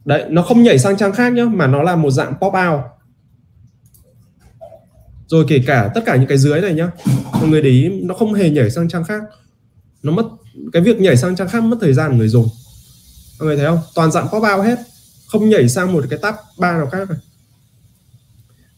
Đấy, 0.04 0.24
nó 0.30 0.42
không 0.42 0.62
nhảy 0.62 0.78
sang 0.78 0.96
trang 0.96 1.12
khác 1.12 1.32
nhá, 1.32 1.44
mà 1.44 1.66
nó 1.66 1.82
là 1.82 1.96
một 1.96 2.10
dạng 2.10 2.34
pop 2.40 2.52
out. 2.70 2.80
Rồi 5.26 5.44
kể 5.48 5.62
cả 5.66 5.90
tất 5.94 6.00
cả 6.06 6.16
những 6.16 6.26
cái 6.26 6.38
dưới 6.38 6.60
này 6.60 6.74
nhá. 6.74 6.90
Mọi 7.32 7.48
người 7.48 7.62
để 7.62 7.70
ý, 7.70 7.88
nó 8.02 8.14
không 8.14 8.34
hề 8.34 8.50
nhảy 8.50 8.70
sang 8.70 8.88
trang 8.88 9.04
khác 9.04 9.22
nó 10.02 10.12
mất, 10.12 10.26
cái 10.72 10.82
việc 10.82 11.00
nhảy 11.00 11.16
sang 11.16 11.36
trang 11.36 11.48
khác 11.48 11.62
mất 11.62 11.76
thời 11.80 11.94
gian 11.94 12.10
của 12.10 12.16
người 12.16 12.28
dùng. 12.28 12.48
Mọi 13.38 13.46
người 13.46 13.56
thấy 13.56 13.66
không? 13.66 13.80
Toàn 13.94 14.12
dạng 14.12 14.28
pop 14.28 14.42
out 14.42 14.66
hết. 14.66 14.78
Không 15.26 15.48
nhảy 15.48 15.68
sang 15.68 15.92
một 15.92 16.04
cái 16.10 16.18
tab 16.22 16.34
ba 16.58 16.72
nào 16.72 16.86
khác 16.86 17.10
này. 17.10 17.18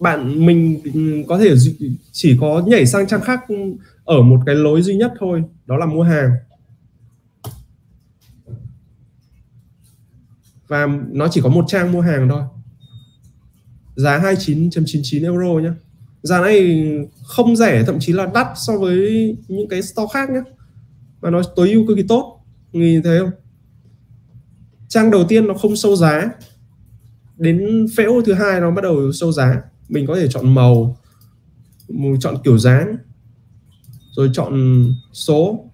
Bạn, 0.00 0.46
mình 0.46 0.82
có 1.28 1.38
thể 1.38 1.54
chỉ 2.12 2.36
có 2.40 2.62
nhảy 2.66 2.86
sang 2.86 3.06
trang 3.06 3.20
khác 3.20 3.40
ở 4.04 4.22
một 4.22 4.40
cái 4.46 4.54
lối 4.54 4.82
duy 4.82 4.96
nhất 4.96 5.12
thôi. 5.20 5.42
Đó 5.66 5.76
là 5.76 5.86
mua 5.86 6.02
hàng. 6.02 6.30
Và 10.68 10.86
nó 11.12 11.28
chỉ 11.30 11.40
có 11.40 11.48
một 11.48 11.64
trang 11.68 11.92
mua 11.92 12.00
hàng 12.00 12.28
thôi. 12.28 12.42
Giá 13.96 14.18
29.99 14.18 15.22
euro 15.24 15.68
nhé 15.68 15.70
giá 16.22 16.40
này 16.40 16.88
không 17.22 17.56
rẻ, 17.56 17.84
thậm 17.86 17.96
chí 18.00 18.12
là 18.12 18.26
đắt 18.34 18.46
so 18.56 18.78
với 18.78 19.36
những 19.48 19.68
cái 19.68 19.82
store 19.82 20.06
khác 20.12 20.30
nhé 20.30 20.40
mà 21.20 21.30
nó 21.30 21.42
tối 21.56 21.70
ưu 21.70 21.86
cực 21.86 21.96
kỳ 21.96 22.02
tốt. 22.02 22.40
Nhìn 22.72 23.02
thấy 23.02 23.18
không? 23.18 23.30
Trang 24.88 25.10
đầu 25.10 25.24
tiên 25.28 25.46
nó 25.46 25.54
không 25.54 25.76
sâu 25.76 25.96
giá. 25.96 26.30
Đến 27.36 27.86
phễu 27.96 28.22
thứ 28.24 28.32
hai 28.32 28.60
nó 28.60 28.70
bắt 28.70 28.82
đầu 28.82 29.12
sâu 29.12 29.32
giá. 29.32 29.62
Mình 29.88 30.06
có 30.06 30.16
thể 30.16 30.28
chọn 30.28 30.54
màu 30.54 30.96
chọn 32.20 32.36
kiểu 32.44 32.58
dáng 32.58 32.96
rồi 34.16 34.30
chọn 34.32 34.84
số 35.12 35.70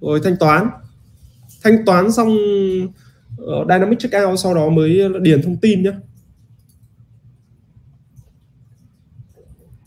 rồi 0.00 0.20
thanh 0.24 0.36
toán. 0.36 0.68
Thanh 1.62 1.84
toán 1.86 2.12
xong 2.12 2.36
uh, 3.42 3.68
dynamic 3.68 3.98
checkout 3.98 4.38
sau 4.38 4.54
đó 4.54 4.68
mới 4.68 5.00
điền 5.20 5.42
thông 5.42 5.56
tin 5.56 5.82
nhé 5.82 5.92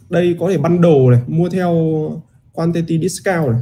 đây 0.09 0.36
có 0.39 0.49
thể 0.49 0.57
bundle 0.57 1.09
này 1.11 1.21
mua 1.27 1.49
theo 1.49 1.73
quantity 2.51 2.99
discount 2.99 3.51
này. 3.51 3.61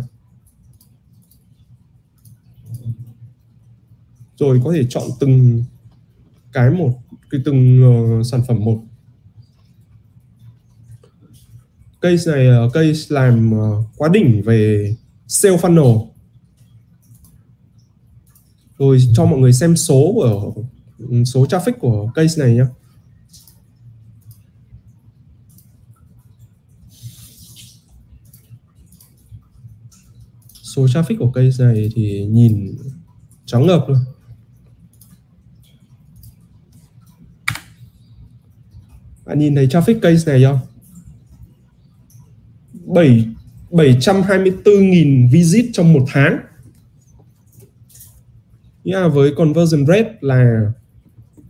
Rồi 4.37 4.61
có 4.63 4.73
thể 4.73 4.85
chọn 4.89 5.03
từng 5.19 5.63
cái 6.53 6.69
một 6.69 6.99
cái 7.29 7.41
từng 7.45 7.83
uh, 8.19 8.25
sản 8.25 8.41
phẩm 8.47 8.59
một. 8.65 8.83
Case 12.01 12.31
này 12.31 12.65
uh, 12.65 12.73
case 12.73 13.05
làm 13.09 13.53
uh, 13.53 13.85
quá 13.97 14.09
đỉnh 14.13 14.41
về 14.45 14.95
sale 15.27 15.57
funnel. 15.57 16.07
Rồi 18.77 18.99
cho 19.13 19.25
mọi 19.25 19.39
người 19.39 19.53
xem 19.53 19.75
số 19.75 20.11
của 20.15 20.53
ừ, 20.97 21.23
số 21.23 21.45
traffic 21.45 21.73
của 21.79 22.11
case 22.15 22.43
này 22.45 22.55
nhé 22.55 22.65
số 30.75 30.85
traffic 30.85 31.17
của 31.19 31.31
case 31.31 31.65
này 31.65 31.89
thì 31.95 32.25
nhìn 32.25 32.77
chóng 33.45 33.67
ngợp 33.67 33.85
luôn. 33.87 33.97
Bạn 39.25 39.39
nhìn 39.39 39.55
thấy 39.55 39.67
traffic 39.67 39.99
case 39.99 40.31
này 40.31 40.43
không? 40.43 40.59
7 42.85 43.25
724.000 43.71 45.29
visit 45.31 45.65
trong 45.73 45.93
một 45.93 46.05
tháng. 46.07 46.39
Nghĩa 48.83 48.99
là 48.99 49.07
với 49.07 49.31
conversion 49.35 49.85
rate 49.85 50.13
là 50.21 50.71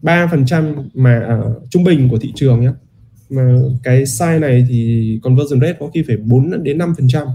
3% 0.02 0.84
mà 0.94 1.20
ở 1.28 1.60
trung 1.70 1.84
bình 1.84 2.10
của 2.10 2.18
thị 2.18 2.32
trường 2.36 2.62
nhé 2.62 2.72
mà 3.30 3.60
cái 3.84 4.04
size 4.04 4.40
này 4.40 4.66
thì 4.70 5.20
conversion 5.24 5.62
rate 5.62 5.78
có 5.80 5.90
khi 5.94 6.04
phải 6.08 6.18
4 6.18 6.64
đến 6.64 6.78
5% 6.78 7.28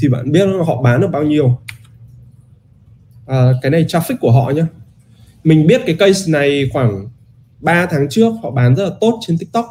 thì 0.00 0.08
bạn 0.08 0.32
biết 0.32 0.48
họ 0.66 0.82
bán 0.82 1.00
được 1.00 1.08
bao 1.12 1.22
nhiêu? 1.22 1.58
À, 3.26 3.52
cái 3.62 3.70
này 3.70 3.84
traffic 3.84 4.16
của 4.20 4.32
họ 4.32 4.50
nhé 4.50 4.64
mình 5.44 5.66
biết 5.66 5.80
cái 5.86 5.96
case 5.98 6.32
này 6.32 6.70
khoảng 6.72 7.08
3 7.62 7.86
tháng 7.86 8.06
trước 8.10 8.32
họ 8.42 8.50
bán 8.50 8.76
rất 8.76 8.84
là 8.84 8.96
tốt 9.00 9.20
trên 9.26 9.38
TikTok 9.38 9.66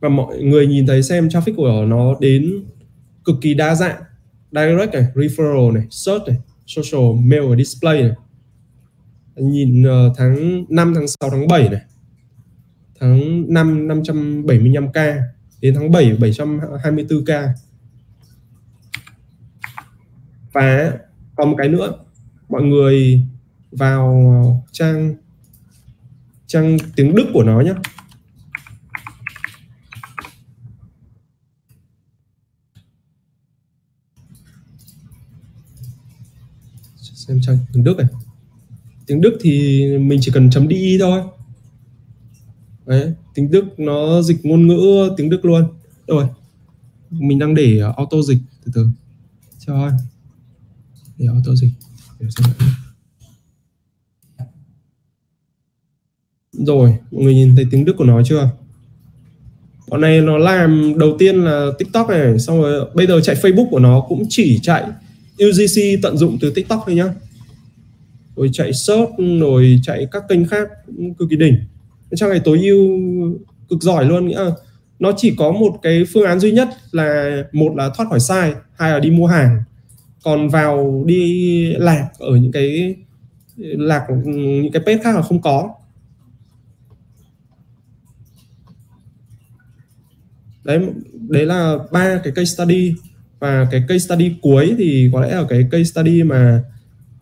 và 0.00 0.08
mọi 0.08 0.42
người 0.42 0.66
nhìn 0.66 0.86
thấy 0.86 1.02
xem 1.02 1.28
traffic 1.28 1.54
của 1.56 1.84
nó 1.88 2.14
đến 2.20 2.64
cực 3.24 3.36
kỳ 3.40 3.54
đa 3.54 3.74
dạng 3.74 4.02
direct 4.52 4.94
này, 4.94 5.06
referral 5.14 5.72
này, 5.72 5.86
search 5.90 6.28
này, 6.28 6.36
social, 6.66 7.00
mail 7.24 7.42
và 7.50 7.56
display 7.56 8.02
này. 8.02 8.12
Nhìn 9.36 9.82
ờ, 9.82 10.12
tháng 10.16 10.64
5, 10.68 10.92
tháng 10.94 11.06
6, 11.08 11.30
tháng 11.30 11.48
7 11.48 11.68
này. 11.68 11.80
Tháng 13.00 13.44
5 13.54 13.88
575k 13.88 15.20
đến 15.60 15.74
tháng 15.74 15.90
7 15.90 16.16
724k. 16.16 17.48
Và 20.52 20.92
còn 21.36 21.50
một 21.50 21.56
cái 21.58 21.68
nữa, 21.68 21.92
mọi 22.48 22.62
người 22.62 23.22
vào 23.72 24.64
trang 24.72 25.14
trang, 26.50 26.76
tiếng 26.96 27.14
Đức 27.14 27.30
của 27.32 27.42
nó 27.42 27.60
nhé 27.60 27.72
xem 37.14 37.40
trang, 37.42 37.58
tiếng 37.72 37.84
Đức 37.84 37.96
này. 37.98 38.06
Tiếng 39.06 39.20
Đức 39.20 39.38
thì 39.40 39.82
mình 39.98 40.18
chỉ 40.22 40.32
cần 40.34 40.50
chấm 40.50 40.68
đi 40.68 40.98
thôi. 41.00 41.22
Đấy, 42.86 43.14
tiếng 43.34 43.50
Đức 43.50 43.64
nó 43.78 44.22
dịch 44.22 44.44
ngôn 44.46 44.66
ngữ 44.66 45.10
tiếng 45.16 45.30
Đức 45.30 45.44
luôn. 45.44 45.64
Rồi, 46.06 46.28
mình 47.10 47.38
đang 47.38 47.54
để 47.54 47.80
auto 47.96 48.22
dịch 48.22 48.38
từ 48.64 48.72
từ. 48.74 48.88
Cho 49.58 49.90
để 51.18 51.26
auto 51.26 51.54
dịch. 51.54 51.72
Để 52.20 52.26
xem 52.30 52.70
rồi 56.66 56.94
mọi 57.10 57.22
người 57.22 57.34
nhìn 57.34 57.56
thấy 57.56 57.66
tiếng 57.70 57.84
Đức 57.84 57.96
của 57.96 58.04
nó 58.04 58.22
chưa? 58.24 58.48
Bọn 59.88 60.00
này 60.00 60.20
nó 60.20 60.38
làm 60.38 60.94
đầu 60.98 61.16
tiên 61.18 61.44
là 61.44 61.66
TikTok 61.78 62.08
này, 62.08 62.38
xong 62.38 62.62
rồi 62.62 62.86
bây 62.94 63.06
giờ 63.06 63.20
chạy 63.20 63.36
Facebook 63.36 63.70
của 63.70 63.78
nó 63.78 64.00
cũng 64.08 64.22
chỉ 64.28 64.58
chạy 64.62 64.84
UGC 65.44 66.02
tận 66.02 66.16
dụng 66.16 66.38
từ 66.40 66.50
TikTok 66.50 66.82
thôi 66.86 66.94
nhá. 66.94 67.14
Rồi 68.36 68.50
chạy 68.52 68.72
search, 68.72 69.10
rồi 69.40 69.80
chạy 69.82 70.06
các 70.10 70.22
kênh 70.28 70.46
khác 70.46 70.68
cũng 70.86 71.14
cực 71.14 71.30
kỳ 71.30 71.36
đỉnh. 71.36 71.56
Trang 72.14 72.30
này 72.30 72.40
tối 72.44 72.60
ưu 72.62 72.88
cực 73.68 73.82
giỏi 73.82 74.04
luôn, 74.04 74.28
nghĩa 74.28 74.44
là 74.44 74.50
nó 74.98 75.12
chỉ 75.16 75.34
có 75.38 75.52
một 75.52 75.78
cái 75.82 76.04
phương 76.12 76.24
án 76.24 76.40
duy 76.40 76.52
nhất 76.52 76.68
là 76.92 77.36
một 77.52 77.72
là 77.76 77.90
thoát 77.96 78.06
khỏi 78.08 78.20
sai, 78.20 78.52
hai 78.78 78.90
là 78.90 78.98
đi 78.98 79.10
mua 79.10 79.26
hàng. 79.26 79.62
Còn 80.22 80.48
vào 80.48 81.02
đi 81.06 81.72
lạc 81.72 82.08
ở 82.18 82.36
những 82.36 82.52
cái, 82.52 82.96
lạc 83.56 84.06
những 84.24 84.72
cái 84.72 84.82
page 84.86 85.02
khác 85.02 85.16
là 85.16 85.22
không 85.22 85.42
có. 85.42 85.70
Đấy 90.64 90.80
đấy 91.28 91.46
là 91.46 91.78
ba 91.92 92.20
cái 92.24 92.32
case 92.36 92.54
study. 92.54 92.94
Và 93.38 93.68
cái 93.70 93.84
case 93.88 93.98
study 93.98 94.34
cuối 94.42 94.74
thì 94.78 95.10
có 95.12 95.20
lẽ 95.20 95.34
là 95.34 95.44
cái 95.48 95.68
case 95.70 95.84
study 95.84 96.22
mà 96.22 96.62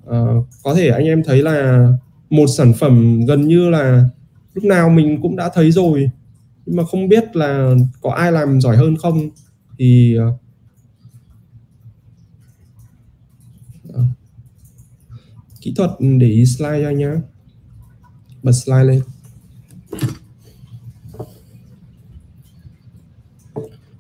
uh, 0.06 0.46
có 0.62 0.74
thể 0.74 0.88
anh 0.88 1.04
em 1.04 1.22
thấy 1.24 1.42
là 1.42 1.88
một 2.30 2.46
sản 2.56 2.72
phẩm 2.72 3.26
gần 3.26 3.48
như 3.48 3.70
là 3.70 4.08
lúc 4.54 4.64
nào 4.64 4.88
mình 4.88 5.22
cũng 5.22 5.36
đã 5.36 5.50
thấy 5.54 5.70
rồi. 5.70 6.10
Nhưng 6.66 6.76
mà 6.76 6.84
không 6.84 7.08
biết 7.08 7.36
là 7.36 7.74
có 8.00 8.10
ai 8.10 8.32
làm 8.32 8.60
giỏi 8.60 8.76
hơn 8.76 8.96
không. 8.96 9.30
Thì 9.78 10.16
uh, 13.88 14.00
kỹ 15.60 15.74
thuật 15.76 15.90
để 16.18 16.26
ý 16.26 16.46
slide 16.46 16.82
cho 16.82 16.90
nhá. 16.90 17.14
Bật 18.42 18.52
slide 18.52 18.84
lên. 18.84 19.00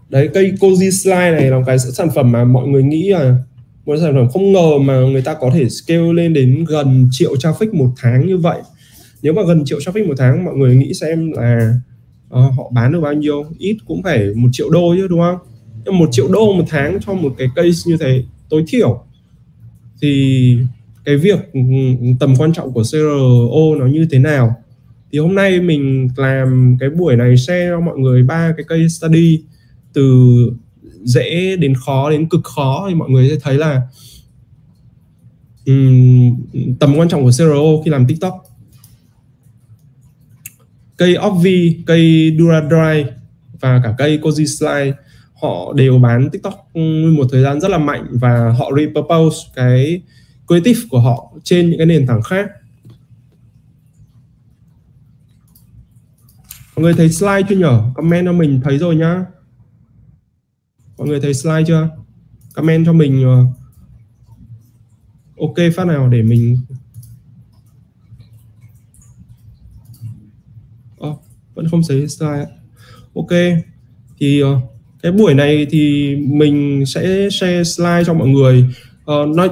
Đấy 0.08 0.28
cây 0.34 0.52
Koji 0.60 0.90
Slide 0.90 1.30
này 1.30 1.50
là 1.50 1.58
một 1.58 1.64
cái 1.66 1.78
sản 1.78 2.08
phẩm 2.14 2.32
mà 2.32 2.44
mọi 2.44 2.68
người 2.68 2.82
nghĩ 2.82 3.08
là 3.08 3.36
một 3.86 3.96
sản 4.00 4.14
phẩm 4.14 4.28
không 4.28 4.52
ngờ 4.52 4.78
mà 4.78 5.00
người 5.00 5.22
ta 5.22 5.34
có 5.34 5.50
thể 5.54 5.68
scale 5.68 6.12
lên 6.12 6.32
đến 6.32 6.64
gần 6.68 7.08
triệu 7.10 7.34
traffic 7.34 7.76
một 7.76 7.90
tháng 7.96 8.26
như 8.26 8.38
vậy. 8.38 8.60
Nếu 9.22 9.32
mà 9.32 9.42
gần 9.46 9.62
triệu 9.64 9.78
traffic 9.78 10.08
một 10.08 10.14
tháng 10.18 10.44
mọi 10.44 10.54
người 10.54 10.76
nghĩ 10.76 10.94
xem 10.94 11.32
là 11.32 11.74
uh, 12.26 12.54
họ 12.56 12.70
bán 12.74 12.92
được 12.92 13.00
bao 13.00 13.12
nhiêu? 13.12 13.44
Ít 13.58 13.76
cũng 13.86 14.02
phải 14.02 14.34
một 14.34 14.48
triệu 14.52 14.70
đô 14.70 14.94
chứ 14.96 15.06
đúng 15.08 15.20
không? 15.20 15.36
Nhưng 15.84 15.98
một 15.98 16.08
triệu 16.12 16.28
đô 16.28 16.52
một 16.52 16.64
tháng 16.68 16.98
cho 17.06 17.12
một 17.12 17.34
cái 17.38 17.48
case 17.56 17.82
như 17.86 17.96
thế 17.96 18.24
tối 18.50 18.64
thiểu. 18.68 19.04
Thì 20.02 20.58
cái 21.04 21.16
việc 21.16 21.38
ừ, 21.52 21.60
ừ, 22.00 22.06
tầm 22.20 22.34
quan 22.38 22.52
trọng 22.52 22.72
của 22.72 22.82
CRO 22.82 23.74
nó 23.78 23.86
như 23.86 24.06
thế 24.10 24.18
nào? 24.18 24.54
Thì 25.12 25.18
hôm 25.18 25.34
nay 25.34 25.60
mình 25.60 26.08
làm 26.16 26.76
cái 26.80 26.90
buổi 26.90 27.16
này 27.16 27.36
share 27.36 27.68
cho 27.68 27.80
mọi 27.80 27.98
người 27.98 28.22
ba 28.22 28.52
cái 28.56 28.64
case 28.68 28.88
study 28.88 29.42
từ 29.92 30.36
dễ 31.02 31.56
đến 31.56 31.74
khó 31.86 32.10
đến 32.10 32.28
cực 32.28 32.44
khó 32.44 32.86
thì 32.88 32.94
mọi 32.94 33.10
người 33.10 33.28
sẽ 33.28 33.36
thấy 33.42 33.54
là 33.54 33.82
um, 35.66 36.36
tầm 36.80 36.96
quan 36.96 37.08
trọng 37.08 37.22
của 37.22 37.30
CRO 37.30 37.82
khi 37.84 37.90
làm 37.90 38.06
TikTok. 38.06 38.44
Cây 40.96 41.16
Obvi, 41.26 41.82
cây 41.86 42.36
Duradry 42.38 43.10
và 43.60 43.80
cả 43.84 43.94
cây 43.98 44.18
Koji 44.22 44.46
Slide 44.46 44.92
họ 45.42 45.72
đều 45.72 45.98
bán 45.98 46.30
TikTok 46.30 46.76
một 47.16 47.26
thời 47.32 47.42
gian 47.42 47.60
rất 47.60 47.68
là 47.68 47.78
mạnh 47.78 48.06
và 48.10 48.54
họ 48.58 48.70
repurpose 48.76 49.36
cái 49.54 50.02
creative 50.46 50.80
của 50.90 51.00
họ 51.00 51.32
trên 51.44 51.70
những 51.70 51.78
cái 51.78 51.86
nền 51.86 52.06
tảng 52.06 52.22
khác. 52.22 52.50
Mọi 56.76 56.82
người 56.82 56.94
thấy 56.94 57.08
slide 57.08 57.42
chưa 57.48 57.56
nhở? 57.56 57.82
Comment 57.94 58.26
cho 58.26 58.32
mình 58.32 58.60
thấy 58.64 58.78
rồi 58.78 58.96
nhá 58.96 59.24
mọi 60.98 61.08
người 61.08 61.20
thấy 61.20 61.34
slide 61.34 61.64
chưa? 61.66 61.88
Comment 62.54 62.86
cho 62.86 62.92
mình 62.92 63.24
ờ, 63.24 63.44
ok 65.40 65.74
phát 65.76 65.86
nào 65.86 66.08
để 66.08 66.22
mình 66.22 66.58
oh, 71.06 71.22
vẫn 71.54 71.68
không 71.70 71.82
thấy 71.88 72.08
slide 72.08 72.46
ok 73.14 73.30
thì 74.18 74.42
uh, 74.42 74.62
cái 75.02 75.12
buổi 75.12 75.34
này 75.34 75.66
thì 75.70 76.16
mình 76.16 76.86
sẽ 76.86 77.28
share 77.30 77.64
slide 77.64 78.04
cho 78.06 78.14
mọi 78.14 78.28
người. 78.28 78.64
Uh, 79.12 79.36
nói 79.36 79.50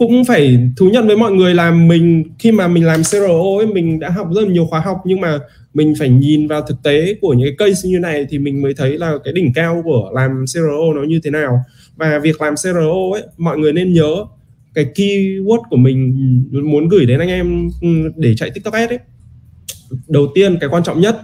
cũng 0.00 0.24
phải 0.24 0.58
thú 0.76 0.90
nhận 0.90 1.06
với 1.06 1.16
mọi 1.16 1.32
người 1.32 1.54
là 1.54 1.70
mình 1.70 2.24
khi 2.38 2.52
mà 2.52 2.68
mình 2.68 2.84
làm 2.84 3.02
CRO 3.02 3.58
ấy 3.58 3.66
mình 3.66 4.00
đã 4.00 4.10
học 4.10 4.28
rất 4.34 4.40
là 4.42 4.48
nhiều 4.48 4.66
khóa 4.66 4.80
học 4.80 4.98
nhưng 5.04 5.20
mà 5.20 5.38
mình 5.74 5.94
phải 5.98 6.08
nhìn 6.08 6.48
vào 6.48 6.62
thực 6.62 6.82
tế 6.82 7.14
của 7.20 7.34
những 7.34 7.48
cái 7.58 7.68
case 7.68 7.88
như 7.88 7.98
này 7.98 8.26
thì 8.30 8.38
mình 8.38 8.62
mới 8.62 8.74
thấy 8.74 8.98
là 8.98 9.12
cái 9.24 9.32
đỉnh 9.32 9.52
cao 9.52 9.82
của 9.84 10.10
làm 10.14 10.44
CRO 10.54 10.94
nó 10.94 11.02
như 11.02 11.20
thế 11.24 11.30
nào. 11.30 11.64
Và 11.96 12.18
việc 12.18 12.40
làm 12.40 12.54
CRO 12.54 13.12
ấy 13.12 13.22
mọi 13.38 13.58
người 13.58 13.72
nên 13.72 13.92
nhớ 13.92 14.24
cái 14.74 14.86
keyword 14.94 15.62
của 15.70 15.76
mình 15.76 16.14
muốn 16.50 16.88
gửi 16.88 17.06
đến 17.06 17.18
anh 17.18 17.28
em 17.28 17.70
ừ, 17.80 17.88
để 18.16 18.34
chạy 18.36 18.50
TikTok 18.54 18.74
Ads 18.74 18.92
ấy. 18.92 18.98
Đầu 20.08 20.28
tiên 20.34 20.58
cái 20.60 20.70
quan 20.72 20.82
trọng 20.82 21.00
nhất 21.00 21.20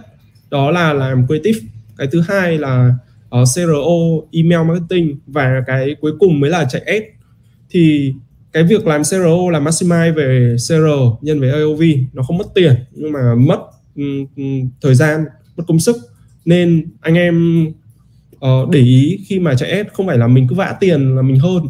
đó 0.49 0.71
là 0.71 0.93
làm 0.93 1.27
creative. 1.27 1.59
Cái 1.97 2.07
thứ 2.11 2.21
hai 2.27 2.57
là 2.57 2.93
ờ, 3.29 3.41
uh, 3.41 3.47
CRO 3.55 4.27
email 4.31 4.67
marketing. 4.67 5.17
Và 5.27 5.63
cái 5.67 5.95
cuối 6.01 6.11
cùng 6.19 6.39
mới 6.39 6.49
là 6.49 6.65
chạy 6.69 6.81
ads. 6.81 7.05
Thì 7.69 8.13
cái 8.57 8.63
việc 8.63 8.87
làm 8.87 9.03
CRO 9.03 9.49
là 9.51 9.59
maximize 9.59 10.13
về 10.13 10.55
CR 10.55 10.73
nhân 11.21 11.39
với 11.39 11.49
AOV 11.49 11.81
nó 12.13 12.23
không 12.23 12.37
mất 12.37 12.47
tiền 12.55 12.73
nhưng 12.91 13.11
mà 13.11 13.35
mất 13.35 13.59
thời 14.81 14.95
gian 14.95 15.25
mất 15.57 15.63
công 15.67 15.79
sức. 15.79 15.95
Nên 16.45 16.85
anh 17.01 17.15
em 17.15 17.67
uh, 18.35 18.69
để 18.69 18.79
ý 18.79 19.19
khi 19.27 19.39
mà 19.39 19.55
chạy 19.55 19.71
ad 19.71 19.87
không 19.93 20.07
phải 20.07 20.17
là 20.17 20.27
mình 20.27 20.47
cứ 20.49 20.55
vã 20.55 20.75
tiền 20.79 21.15
là 21.15 21.21
mình 21.21 21.39
hơn. 21.39 21.63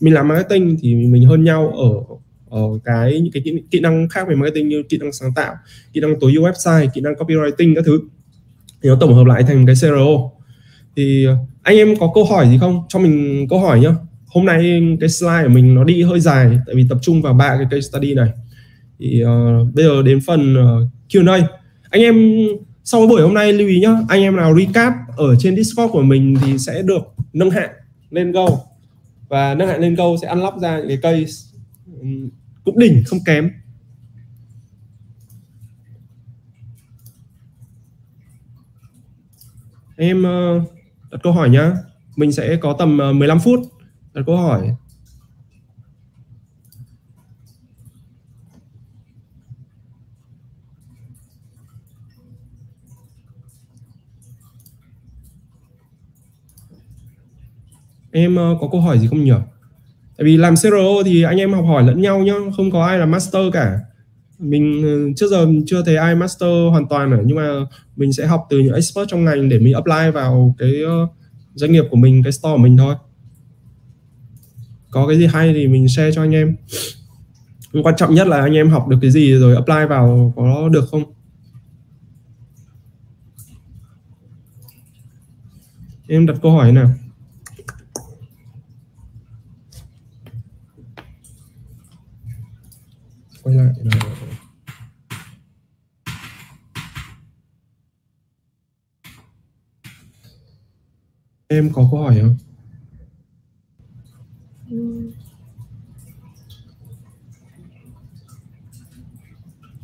Mình 0.00 0.14
làm 0.14 0.28
marketing 0.28 0.76
thì 0.80 0.94
mình 0.94 1.24
hơn 1.24 1.44
nhau 1.44 1.72
ở 1.76 2.16
ở 2.50 2.62
cái 2.84 3.20
những 3.20 3.32
cái 3.32 3.42
kỹ, 3.44 3.62
kỹ 3.70 3.80
năng 3.80 4.08
khác 4.08 4.28
về 4.28 4.34
marketing 4.34 4.68
như 4.68 4.82
kỹ 4.88 4.98
năng 4.98 5.12
sáng 5.12 5.30
tạo 5.36 5.54
kỹ 5.92 6.00
năng 6.00 6.20
tối 6.20 6.32
ưu 6.34 6.44
website 6.44 6.88
kỹ 6.94 7.00
năng 7.00 7.14
copywriting 7.14 7.74
các 7.74 7.84
thứ. 7.86 8.00
Thì 8.82 8.88
nó 8.88 8.96
tổng 9.00 9.14
hợp 9.14 9.24
lại 9.24 9.42
thành 9.42 9.66
cái 9.66 9.74
CRO 9.80 10.30
thì 10.96 11.26
anh 11.62 11.76
em 11.76 11.96
có 11.96 12.10
câu 12.14 12.24
hỏi 12.24 12.48
gì 12.48 12.58
không? 12.60 12.82
Cho 12.88 12.98
mình 12.98 13.46
câu 13.50 13.60
hỏi 13.60 13.80
nhá 13.80 13.94
hôm 14.38 14.46
nay 14.46 14.82
cái 15.00 15.08
slide 15.08 15.42
của 15.42 15.48
mình 15.48 15.74
nó 15.74 15.84
đi 15.84 16.02
hơi 16.02 16.20
dài 16.20 16.58
tại 16.66 16.74
vì 16.74 16.86
tập 16.88 16.98
trung 17.02 17.22
vào 17.22 17.34
ba 17.34 17.56
cái 17.56 17.66
case 17.70 17.80
study 17.80 18.14
này. 18.14 18.28
Thì 18.98 19.24
uh, 19.24 19.74
bây 19.74 19.84
giờ 19.84 20.02
đến 20.02 20.20
phần 20.26 20.54
ờ, 20.54 20.76
uh, 20.82 20.88
Q&A 21.08 21.48
anh 21.90 22.02
em 22.02 22.38
sau 22.84 23.06
buổi 23.06 23.22
hôm 23.22 23.34
nay 23.34 23.52
lưu 23.52 23.68
ý 23.68 23.80
nhá 23.80 23.96
anh 24.08 24.22
em 24.22 24.36
nào 24.36 24.56
recap 24.58 24.92
ở 25.16 25.36
trên 25.36 25.56
Discord 25.56 25.92
của 25.92 26.02
mình 26.02 26.36
thì 26.42 26.58
sẽ 26.58 26.82
được 26.82 27.02
nâng 27.32 27.50
hạng 27.50 27.70
lên 28.10 28.32
go. 28.32 28.48
Và 29.28 29.54
nâng 29.54 29.68
hạng 29.68 29.80
lên 29.80 29.94
go 29.94 30.04
sẽ 30.22 30.28
unlock 30.28 30.58
ra 30.58 30.78
những 30.78 30.88
cái 30.88 30.98
cây 31.02 31.26
cũng 32.64 32.78
đỉnh 32.78 33.02
không 33.06 33.18
kém. 33.24 33.50
Em 39.96 40.22
ờ, 40.22 40.60
đặt 41.10 41.18
câu 41.22 41.32
hỏi 41.32 41.50
nhá. 41.50 41.72
Mình 42.16 42.32
sẽ 42.32 42.56
có 42.56 42.76
tầm 42.78 42.96
15 42.96 43.38
phút 43.40 43.60
đặt 44.14 44.22
câu 44.26 44.36
hỏi. 44.36 44.74
Em 58.12 58.36
ờ, 58.36 58.56
có 58.60 58.68
câu 58.72 58.80
hỏi 58.80 58.98
gì 58.98 59.06
không 59.06 59.24
nhỉ? 59.24 59.32
Tại 60.16 60.24
vì 60.24 60.36
làm 60.36 60.54
CRO 60.56 61.02
thì 61.04 61.22
anh 61.22 61.36
em 61.36 61.52
học 61.52 61.64
hỏi 61.64 61.82
lẫn 61.82 62.00
nhau 62.02 62.18
nhá, 62.18 62.34
không 62.56 62.70
có 62.70 62.86
ai 62.86 62.98
là 62.98 63.06
master 63.06 63.42
cả. 63.52 63.78
Mình 64.38 64.82
ờ, 64.84 65.12
trước 65.16 65.26
giờ 65.30 65.46
chưa 65.66 65.82
thấy 65.86 65.96
ai 65.96 66.14
master 66.14 66.50
hoàn 66.70 66.88
toàn 66.88 67.10
cả 67.10 67.18
nhưng 67.24 67.36
mà 67.36 67.48
mình 67.96 68.12
sẽ 68.12 68.26
học 68.26 68.46
từ 68.50 68.58
những 68.58 68.74
expert 68.74 69.08
trong 69.08 69.24
ngành 69.24 69.48
để 69.48 69.58
mình 69.58 69.74
apply 69.74 70.10
vào 70.14 70.54
cái 70.58 70.82
ờ, 70.86 71.08
doanh 71.54 71.72
nghiệp 71.72 71.84
của 71.90 71.96
mình, 71.96 72.22
cái 72.22 72.32
store 72.32 72.52
của 72.52 72.58
mình 72.62 72.76
thôi 72.76 72.94
có 74.90 75.06
cái 75.06 75.18
gì 75.18 75.26
hay 75.26 75.52
thì 75.54 75.68
mình 75.68 75.88
share 75.88 76.12
cho 76.14 76.22
anh 76.22 76.34
em. 76.34 76.56
Quan 77.82 77.94
trọng 77.96 78.14
nhất 78.14 78.26
là 78.26 78.40
anh 78.40 78.54
em 78.54 78.70
học 78.70 78.88
được 78.88 78.98
cái 79.02 79.10
gì 79.10 79.34
rồi 79.34 79.54
apply 79.54 79.86
vào 79.88 80.32
có 80.36 80.68
được 80.68 80.88
không? 80.90 81.12
Em 86.08 86.26
đặt 86.26 86.36
câu 86.42 86.52
hỏi 86.52 86.72
nào? 86.72 86.90
Quay 93.42 93.56
lại 93.56 93.72
là 93.82 93.96
em 101.48 101.72
có 101.72 101.88
câu 101.90 102.02
hỏi 102.02 102.18
không? 102.20 102.47
Ừ. 104.70 105.10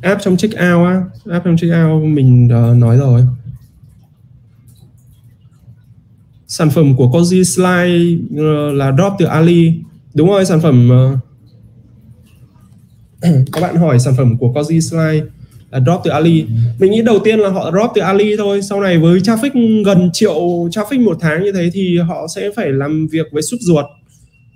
app 0.03 0.23
trong 0.23 0.37
check 0.37 0.55
out 0.55 0.87
á. 0.87 1.03
App 1.31 1.45
trong 1.45 1.57
check 1.57 1.75
out 1.75 2.05
mình 2.05 2.49
uh, 2.73 2.77
nói 2.79 2.97
rồi. 2.97 3.23
Sản 6.47 6.71
phẩm 6.71 6.97
của 6.97 7.07
Cozy 7.07 7.43
Slide 7.45 8.25
uh, 8.43 8.75
là 8.75 8.93
drop 8.93 9.13
từ 9.19 9.27
Ali. 9.27 9.73
Đúng 10.15 10.29
rồi 10.29 10.45
sản 10.45 10.61
phẩm 10.61 10.91
uh, 10.91 11.19
các 13.53 13.61
bạn 13.61 13.77
hỏi 13.77 13.99
sản 13.99 14.15
phẩm 14.17 14.39
của 14.39 14.49
Cozy 14.49 14.81
Slide 14.81 15.27
là 15.71 15.81
drop 15.81 16.01
từ 16.05 16.11
Ali. 16.11 16.47
Mình 16.79 16.91
nghĩ 16.91 17.03
đầu 17.03 17.19
tiên 17.25 17.39
là 17.39 17.49
họ 17.49 17.71
drop 17.71 17.91
từ 17.95 18.01
Ali 18.01 18.37
thôi. 18.39 18.63
Sau 18.63 18.81
này 18.81 18.99
với 18.99 19.21
traffic 19.21 19.85
gần 19.85 20.11
triệu 20.13 20.35
traffic 20.71 21.05
một 21.05 21.17
tháng 21.21 21.43
như 21.45 21.53
thế 21.53 21.71
thì 21.73 21.99
họ 21.99 22.27
sẽ 22.35 22.51
phải 22.57 22.73
làm 22.73 23.07
việc 23.07 23.27
với 23.33 23.43
sút 23.43 23.61
ruột 23.61 23.85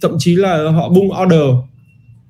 thậm 0.00 0.16
chí 0.18 0.36
là 0.36 0.70
họ 0.70 0.88
bung 0.88 1.10
order. 1.22 1.54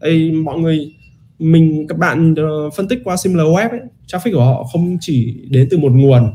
Đây 0.00 0.32
mọi 0.32 0.58
người 0.58 0.94
mình 1.38 1.86
các 1.88 1.98
bạn 1.98 2.32
uh, 2.32 2.74
phân 2.74 2.88
tích 2.88 3.00
qua 3.04 3.16
similar 3.16 3.46
web 3.46 3.70
ấy, 3.70 3.80
traffic 4.06 4.32
của 4.32 4.44
họ 4.44 4.64
không 4.64 4.96
chỉ 5.00 5.34
đến 5.50 5.68
từ 5.70 5.78
một 5.78 5.92
nguồn 5.92 6.32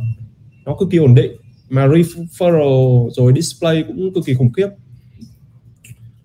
nó 0.65 0.75
cực 0.79 0.89
kỳ 0.91 0.97
ổn 0.97 1.15
định. 1.15 1.31
Mà 1.69 1.87
referral 1.87 3.09
rồi 3.09 3.33
display 3.35 3.83
cũng 3.87 4.13
cực 4.13 4.25
kỳ 4.25 4.33
khủng 4.33 4.53
khiếp. 4.53 4.67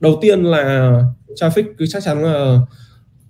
Đầu 0.00 0.18
tiên 0.20 0.42
là 0.42 1.02
traffic 1.28 1.64
cứ 1.78 1.86
chắc 1.86 2.02
chắn 2.04 2.22
là 2.22 2.60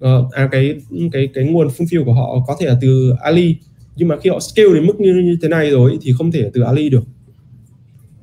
uh, 0.04 0.32
à, 0.32 0.48
cái 0.52 0.74
cái 1.12 1.28
cái 1.34 1.44
nguồn 1.44 1.68
fulfill 1.68 2.04
của 2.04 2.12
họ 2.12 2.44
có 2.46 2.56
thể 2.60 2.66
là 2.66 2.78
từ 2.80 3.12
Ali. 3.20 3.56
Nhưng 3.96 4.08
mà 4.08 4.16
khi 4.22 4.30
họ 4.30 4.40
scale 4.40 4.74
đến 4.74 4.86
mức 4.86 5.00
như, 5.00 5.14
như 5.14 5.38
thế 5.42 5.48
này 5.48 5.70
rồi 5.70 5.98
thì 6.02 6.12
không 6.18 6.32
thể 6.32 6.50
từ 6.54 6.60
Ali 6.62 6.88
được. 6.88 7.04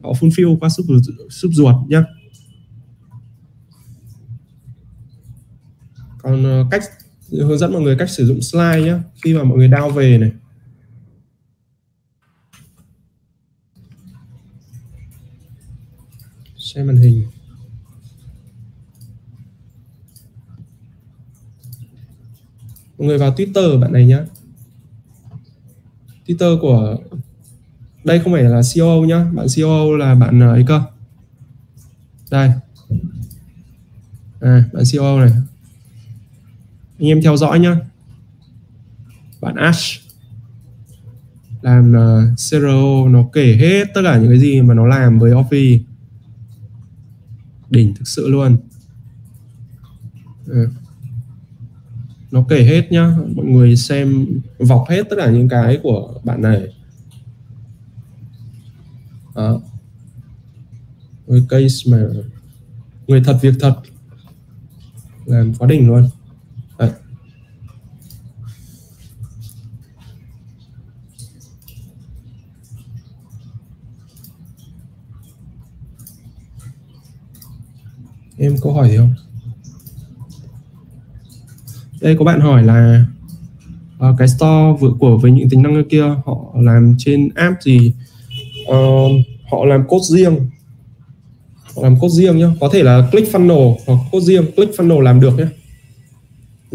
Họ 0.04 0.12
fulfill 0.12 0.58
qua 0.60 0.70
sub, 0.70 0.86
sub 1.30 1.54
ruột 1.54 1.76
nhá. 1.88 2.04
Còn 6.26 6.44
ờ, 6.44 6.66
cách 6.72 6.84
hướng 7.32 7.58
dẫn 7.58 7.74
mọi 7.74 7.82
người 7.82 7.96
cách 8.00 8.10
sử 8.10 8.26
dụng 8.26 8.42
slide 8.42 8.82
nhé 8.82 8.98
khi 9.24 9.34
mà 9.34 9.44
mọi 9.44 9.58
người 9.58 9.68
đao 9.68 9.90
về 9.90 10.18
này. 10.18 10.32
Xem 16.58 16.88
màn 16.88 16.98
hình. 16.98 17.26
Mọi 22.98 23.08
người 23.08 23.18
vào 23.18 23.36
Twitter 23.36 23.80
bạn 23.80 23.94
này 23.94 24.06
nhá. 24.06 24.26
Twitter 26.28 26.60
của 26.62 26.98
đây 28.04 28.20
không 28.20 28.34
phải 28.34 28.44
là 28.44 28.62
CEO 28.74 29.02
nhá 29.02 29.26
bạn 29.34 29.48
CEO 29.56 29.96
là 29.96 30.16
bạn 30.16 30.40
ờ, 30.40 30.50
ấy 30.54 30.64
cơ. 30.68 30.82
Đây. 32.32 32.52
À, 34.40 34.64
bạn 34.74 34.84
CEO 34.92 35.20
này 35.20 35.32
anh 37.00 37.08
em 37.08 37.22
theo 37.22 37.38
dõi 37.38 37.60
nhá. 37.60 37.80
Bạn 39.42 39.56
Ash. 39.56 40.02
Làm 41.62 41.94
ờ, 41.94 42.24
uh, 42.32 42.40
CRO 42.50 43.08
nó 43.10 43.26
kể 43.34 43.58
hết 43.60 43.84
tất 43.94 44.02
cả 44.04 44.18
những 44.18 44.30
cái 44.30 44.40
gì 44.40 44.62
mà 44.62 44.74
nó 44.74 44.88
làm 44.88 45.20
với 45.20 45.32
Office 45.32 45.80
đỉnh 47.70 47.96
thực 47.96 48.08
sự 48.08 48.30
luôn. 48.30 48.58
Ừ. 50.48 50.70
nó 52.32 52.46
kể 52.50 52.64
hết 52.64 52.92
nhá. 52.92 53.18
Mọi 53.36 53.46
người 53.46 53.76
xem 53.76 54.28
vọc 54.60 54.86
hết 54.90 55.04
tất 55.10 55.16
cả 55.20 55.32
những 55.32 55.50
cái 55.50 55.80
của 55.84 56.20
bạn 56.24 56.42
này. 56.42 56.74
Đó. 59.36 59.62
Với 61.28 61.46
case 61.50 61.92
mà 61.92 62.06
người 63.08 63.22
thật 63.24 63.40
việc 63.42 63.54
thật. 63.60 63.76
Làm 65.26 65.54
quá 65.54 65.68
đỉnh 65.68 65.88
luôn 65.88 66.10
Đấy 66.78 66.92
em 78.46 78.56
có 78.62 78.72
hỏi 78.72 78.90
gì 78.90 78.98
không? 78.98 79.14
Đây 82.02 82.16
có 82.20 82.26
bạn 82.26 82.40
hỏi 82.40 82.64
là 82.64 83.06
uh, 84.10 84.16
cái 84.18 84.28
store 84.28 84.78
vừa 84.80 84.92
của 85.00 85.18
với 85.18 85.32
những 85.32 85.50
tính 85.50 85.62
năng 85.62 85.84
kia 85.90 86.04
họ 86.26 86.38
làm 86.56 86.96
trên 86.98 87.30
app 87.36 87.62
gì? 87.62 87.94
Uh, 88.64 89.12
họ 89.52 89.66
làm 89.66 89.88
code 89.88 90.16
riêng. 90.16 90.50
Họ 91.76 91.82
làm 91.82 92.00
code 92.00 92.16
riêng 92.16 92.38
nhá. 92.38 92.48
Có 92.60 92.70
thể 92.74 92.84
là 92.84 93.10
click 93.12 93.36
funnel 93.36 93.76
hoặc 93.88 94.00
code 94.12 94.26
riêng 94.26 94.46
click 94.56 94.80
funnel 94.80 95.00
làm 95.00 95.20
được 95.20 95.38
nhé 95.38 95.46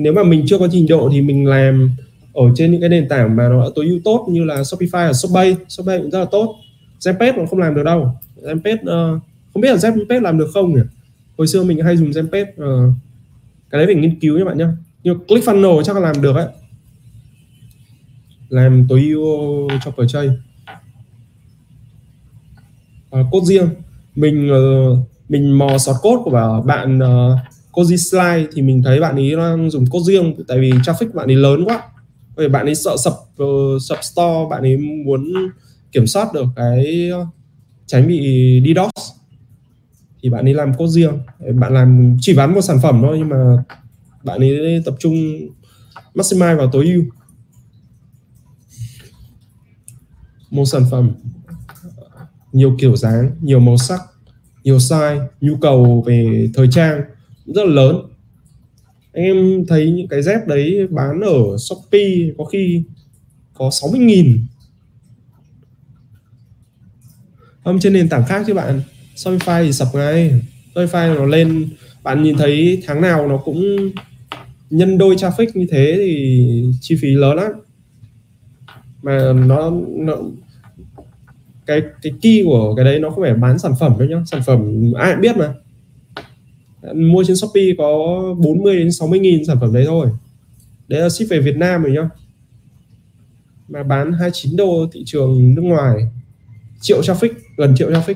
nếu 0.03 0.13
mà 0.13 0.23
mình 0.23 0.45
chưa 0.47 0.59
có 0.59 0.69
trình 0.73 0.87
độ 0.89 1.11
thì 1.13 1.21
mình 1.21 1.47
làm 1.47 1.91
ở 2.35 2.45
trên 2.57 2.71
những 2.71 2.81
cái 2.81 2.89
nền 2.89 3.09
tảng 3.09 3.37
mà 3.37 3.49
nó 3.49 3.71
tối 3.75 3.87
ưu 3.87 4.01
tốt 4.05 4.27
như 4.31 4.45
là 4.45 4.55
Shopify 4.55 5.05
hoặc 5.05 5.13
Shopbay. 5.13 5.57
Shopbay 5.69 5.99
cũng 5.99 6.11
rất 6.11 6.19
là 6.19 6.25
tốt. 6.25 6.57
Zenpage 7.01 7.37
nó 7.37 7.47
không 7.51 7.59
làm 7.59 7.75
được 7.75 7.83
đâu. 7.83 8.11
Zenpage 8.43 8.75
uh, 8.75 8.87
ờ, 8.87 9.21
không 9.55 9.61
biết 9.61 9.69
là 9.71 9.77
Zenpage 9.77 10.21
làm 10.21 10.39
được 10.39 10.49
không 10.55 10.75
nhỉ? 10.75 10.81
Hồi 11.41 11.47
xưa 11.47 11.65
mình 11.65 11.85
hay 11.85 11.97
dùng 11.97 12.11
Zenpage 12.11 12.51
uh, 12.51 12.59
ờ, 12.59 12.91
cái 13.71 13.79
đấy 13.79 13.87
phải 13.87 13.95
nghiên 13.95 14.21
cứu 14.21 14.39
nha 14.39 14.45
bạn 14.45 14.59
nhé. 14.59 14.67
Nhưng 15.03 15.19
ClickFunnels 15.29 15.83
chắc 15.83 15.97
là 15.97 16.01
làm 16.01 16.23
được 16.23 16.37
ấy. 16.37 16.47
Làm 18.49 18.87
tối 18.89 19.01
ưu 19.01 19.25
cho 19.85 19.91
purchase 19.91 20.29
uh, 23.21 23.27
code 23.31 23.47
riêng. 23.47 23.69
Mình 24.15 24.51
uh, 24.53 24.99
mình 25.29 25.59
mò 25.59 25.79
sọt 25.79 25.97
code 26.03 26.23
của 26.25 26.63
bạn 26.67 26.99
uh, 26.99 27.39
Koji 27.73 27.97
Slide 27.97 28.47
thì 28.53 28.63
mình 28.63 28.83
thấy 28.83 29.01
bạn 29.01 29.17
ấy 29.17 29.37
đang 29.37 29.71
dùng 29.71 29.87
code 29.87 30.13
riêng 30.13 30.35
tại 30.49 30.59
vì 30.61 30.71
traffic 30.71 31.13
bạn 31.15 31.27
ấy 31.27 31.37
lớn 31.37 31.65
quá. 31.65 31.83
Vì 32.37 32.49
bạn 32.49 32.67
ấy 32.67 32.75
sợ 32.75 32.97
sập 33.05 33.13
uh, 33.43 33.83
sập 33.83 33.99
store 34.03 34.47
bạn 34.51 34.63
ấy 34.63 34.77
muốn 34.77 35.33
kiểm 35.93 36.07
soát 36.07 36.33
được 36.35 36.47
cái 36.57 37.11
tránh 37.87 38.09
bị 38.09 38.63
DDoS 38.65 39.20
thì 40.23 40.31
bạn 40.31 40.45
ấy 40.45 40.55
làm 40.55 40.75
code 40.75 40.93
riêng. 40.93 41.19
Bạn 41.55 41.75
làm 41.75 42.17
chỉ 42.21 42.35
bán 42.35 42.55
một 42.55 42.61
sản 42.61 42.79
phẩm 42.83 42.99
thôi, 43.03 43.19
nhưng 43.19 43.29
mà 43.29 43.65
bạn 44.25 44.41
ấy 44.41 44.83
tập 44.85 44.95
trung 44.99 45.15
maximize 46.15 46.57
vào 46.57 46.71
tối 46.73 46.87
ưu. 46.87 47.05
Một 50.51 50.65
sản 50.65 50.83
phẩm, 50.91 51.11
nhiều 52.53 52.77
kiểu 52.79 52.97
dáng, 52.97 53.31
nhiều 53.41 53.61
màu 53.61 53.77
sắc, 53.77 54.01
nhiều 54.65 54.79
size, 54.79 55.27
nhu 55.41 55.57
cầu 55.57 56.05
về 56.07 56.51
thời 56.55 56.69
trang 56.71 57.03
rất 57.47 57.65
là 57.65 57.75
lớn. 57.75 57.97
Anh 59.13 59.25
em 59.25 59.65
thấy 59.69 59.93
những 59.93 60.09
cái 60.09 60.23
dép 60.23 60.47
đấy 60.47 60.87
bán 60.91 61.21
ở 61.21 61.57
Shopee 61.59 62.33
có 62.39 62.45
khi 62.45 62.83
có 63.55 63.71
60 63.71 64.01
nghìn. 64.01 64.47
Không 67.65 67.81
trên 67.81 67.93
nền 67.93 68.09
tảng 68.09 68.25
khác 68.27 68.45
chứ 68.47 68.55
bạn. 68.55 68.83
Shopify 69.25 69.65
thì 69.65 69.73
sập 69.73 69.89
ngay. 69.95 70.41
Shopify 70.75 71.15
nó 71.15 71.25
lên. 71.25 71.69
Bạn 72.03 72.23
nhìn 72.23 72.37
thấy 72.37 72.83
tháng 72.87 73.01
nào 73.01 73.29
nó 73.29 73.37
cũng 73.37 73.91
nhân 74.71 74.99
đôi 74.99 75.15
traffic 75.15 75.47
như 75.55 75.67
thế 75.71 75.95
thì 75.97 76.65
chi 76.81 76.97
phí 77.01 77.09
lớn 77.09 77.37
lắm. 77.37 77.53
Mà 79.03 79.33
nó, 79.33 79.73
nó 79.89 80.17
cái 81.67 81.83
cái 82.03 82.13
key 82.23 82.43
của 82.45 82.75
cái 82.75 82.85
đấy 82.85 82.99
nó 82.99 83.11
không 83.11 83.23
phải 83.23 83.35
bán 83.35 83.59
sản 83.59 83.73
phẩm 83.81 83.95
đâu 83.99 84.09
nhá. 84.09 84.23
Sản 84.27 84.43
phẩm 84.47 84.93
ai 84.97 85.13
cũng 85.13 85.21
biết 85.21 85.37
mà. 85.37 85.55
Mua 86.95 87.25
trên 87.25 87.37
Shopee 87.37 87.75
có 87.79 87.89
40 88.39 88.77
đến 88.77 88.93
60 88.93 89.19
nghìn 89.19 89.45
sản 89.45 89.57
phẩm 89.61 89.73
đấy 89.73 89.85
thôi. 89.87 90.07
Đấy 90.89 91.01
là 91.01 91.09
ship 91.09 91.29
về 91.31 91.41
Việt 91.41 91.57
Nam 91.57 91.83
rồi 91.83 91.93
nhá. 91.93 92.09
Mà 93.69 93.83
bán 93.83 94.13
29 94.13 94.57
đô 94.57 94.89
thị 94.93 95.03
trường 95.07 95.55
nước 95.55 95.63
ngoài. 95.63 95.97
Triệu 96.81 97.01
traffic 97.01 97.31
gần 97.57 97.75
triệu 97.77 97.91
traffic. 97.91 98.15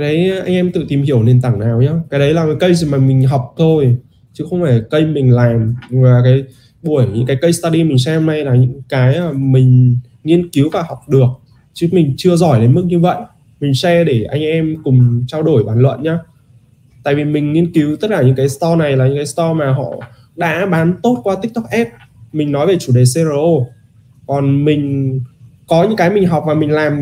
Cái 0.00 0.14
đấy 0.14 0.30
ờ, 0.30 0.42
anh 0.44 0.54
em 0.54 0.72
tự 0.72 0.84
tìm 0.88 1.02
hiểu 1.02 1.22
nền 1.22 1.40
tảng 1.40 1.58
nào 1.58 1.82
nhá. 1.82 1.92
Cái 2.10 2.20
đấy 2.20 2.34
là 2.34 2.46
cái 2.46 2.56
case 2.60 2.86
mà 2.86 2.98
mình 2.98 3.26
học 3.26 3.54
thôi, 3.58 3.96
chứ 4.32 4.44
không 4.50 4.62
phải 4.62 4.82
cây 4.90 5.06
mình 5.06 5.32
làm. 5.32 5.74
Và 5.90 6.20
cái 6.24 6.44
buổi, 6.82 7.06
những 7.12 7.26
cái 7.26 7.36
case 7.36 7.52
study 7.52 7.84
mình 7.84 7.98
xem 7.98 8.26
đây 8.26 8.44
là 8.44 8.54
những 8.54 8.82
cái 8.88 9.20
mà 9.20 9.32
mình 9.32 9.98
nghiên 10.24 10.48
cứu 10.48 10.68
và 10.72 10.82
học 10.82 11.08
được. 11.08 11.28
Chứ 11.74 11.88
mình 11.92 12.14
chưa 12.16 12.36
giỏi 12.36 12.60
đến 12.60 12.74
mức 12.74 12.84
như 12.84 12.98
vậy. 12.98 13.16
Mình 13.60 13.74
share 13.74 14.04
để 14.04 14.24
anh 14.24 14.40
em 14.40 14.76
cùng 14.84 15.24
trao 15.28 15.42
đổi 15.42 15.64
bàn 15.64 15.80
luận 15.80 16.02
nhá. 16.02 16.18
Tại 17.02 17.14
vì 17.14 17.24
mình 17.24 17.52
nghiên 17.52 17.72
cứu 17.72 17.96
tất 17.96 18.08
cả 18.10 18.22
những 18.22 18.34
cái 18.34 18.48
store 18.48 18.76
này 18.76 18.96
là 18.96 19.06
những 19.06 19.16
cái 19.16 19.26
store 19.26 19.54
mà 19.54 19.72
họ 19.72 19.94
đã 20.36 20.66
bán 20.66 20.94
tốt 21.02 21.20
qua 21.24 21.36
tiktok 21.42 21.64
ads. 21.70 21.90
Mình 22.32 22.52
nói 22.52 22.66
về 22.66 22.78
chủ 22.78 22.92
đề 22.92 23.04
CRO 23.14 23.66
còn 24.26 24.64
mình, 24.64 25.20
có 25.68 25.82
những 25.82 25.96
cái 25.96 26.10
mình 26.10 26.26
học 26.26 26.44
và 26.46 26.54
mình 26.54 26.70
làm 26.70 26.94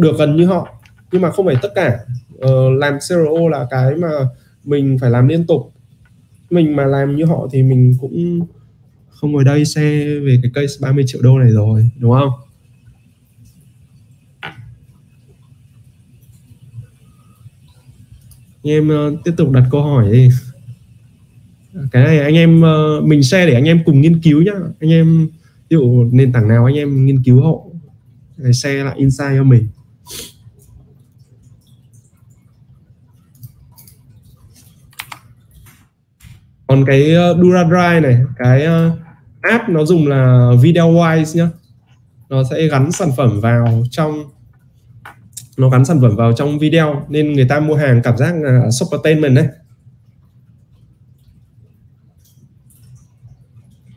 được 0.00 0.18
gần 0.18 0.36
như 0.36 0.46
họ. 0.46 0.68
Nhưng 1.12 1.22
mà 1.22 1.30
không 1.30 1.46
phải 1.46 1.56
tất 1.62 1.68
cả 1.74 1.98
uh, 2.44 2.78
làm 2.78 2.98
CRO 3.08 3.48
là 3.50 3.66
cái 3.70 3.94
mà 3.94 4.08
mình 4.64 4.98
phải 5.00 5.10
làm 5.10 5.28
liên 5.28 5.46
tục. 5.46 5.72
Mình 6.50 6.76
mà 6.76 6.84
làm 6.84 7.16
như 7.16 7.24
họ 7.24 7.48
thì 7.52 7.62
mình 7.62 7.94
cũng 8.00 8.46
không 9.08 9.32
ngồi 9.32 9.44
đây 9.44 9.64
xe 9.64 10.04
về 10.24 10.38
cái 10.42 10.50
case 10.54 10.74
30 10.80 11.04
triệu 11.06 11.22
đô 11.22 11.38
này 11.38 11.50
rồi 11.50 11.90
đúng 11.98 12.12
không? 12.12 12.30
Anh 18.62 18.72
em 18.72 18.88
uh, 18.88 19.24
tiếp 19.24 19.32
tục 19.36 19.50
đặt 19.50 19.64
câu 19.70 19.82
hỏi 19.82 20.12
đi. 20.12 20.28
Cái 21.90 22.04
này 22.04 22.20
anh 22.20 22.34
em 22.34 22.62
uh, 22.62 23.04
mình 23.04 23.22
share 23.22 23.46
để 23.46 23.54
anh 23.54 23.64
em 23.64 23.82
cùng 23.84 24.00
nghiên 24.00 24.20
cứu 24.20 24.42
nhá. 24.42 24.52
Anh 24.80 24.90
em 24.90 25.28
ví 25.70 25.76
dụ 25.76 26.04
nền 26.12 26.32
tảng 26.32 26.48
nào 26.48 26.64
anh 26.64 26.74
em 26.74 27.06
nghiên 27.06 27.22
cứu 27.22 27.40
hộ 27.40 27.72
share 28.52 28.84
lại 28.84 28.94
insight 28.98 29.30
cho 29.36 29.44
mình. 29.44 29.66
còn 36.70 36.84
cái 36.86 37.14
ờ, 37.14 37.36
DuraDry 37.42 38.00
này, 38.02 38.22
cái 38.36 38.64
ờ, 38.64 38.96
app 39.40 39.68
nó 39.68 39.84
dùng 39.84 40.06
là 40.06 40.50
video 40.62 40.92
wise 40.92 41.38
nhá. 41.38 41.50
Nó 42.28 42.42
sẽ 42.50 42.66
gắn 42.66 42.92
sản 42.92 43.08
phẩm 43.16 43.40
vào 43.40 43.84
trong, 43.90 44.24
nó 45.56 45.70
gắn 45.70 45.84
sản 45.84 46.00
phẩm 46.00 46.16
vào 46.16 46.32
trong 46.32 46.58
video 46.58 47.06
nên 47.08 47.32
người 47.32 47.44
ta 47.48 47.60
mua 47.60 47.74
hàng 47.74 48.00
cảm 48.04 48.16
giác 48.16 48.34
là 48.42 48.70
shoppertainment 48.70 49.36
đấy. 49.36 49.48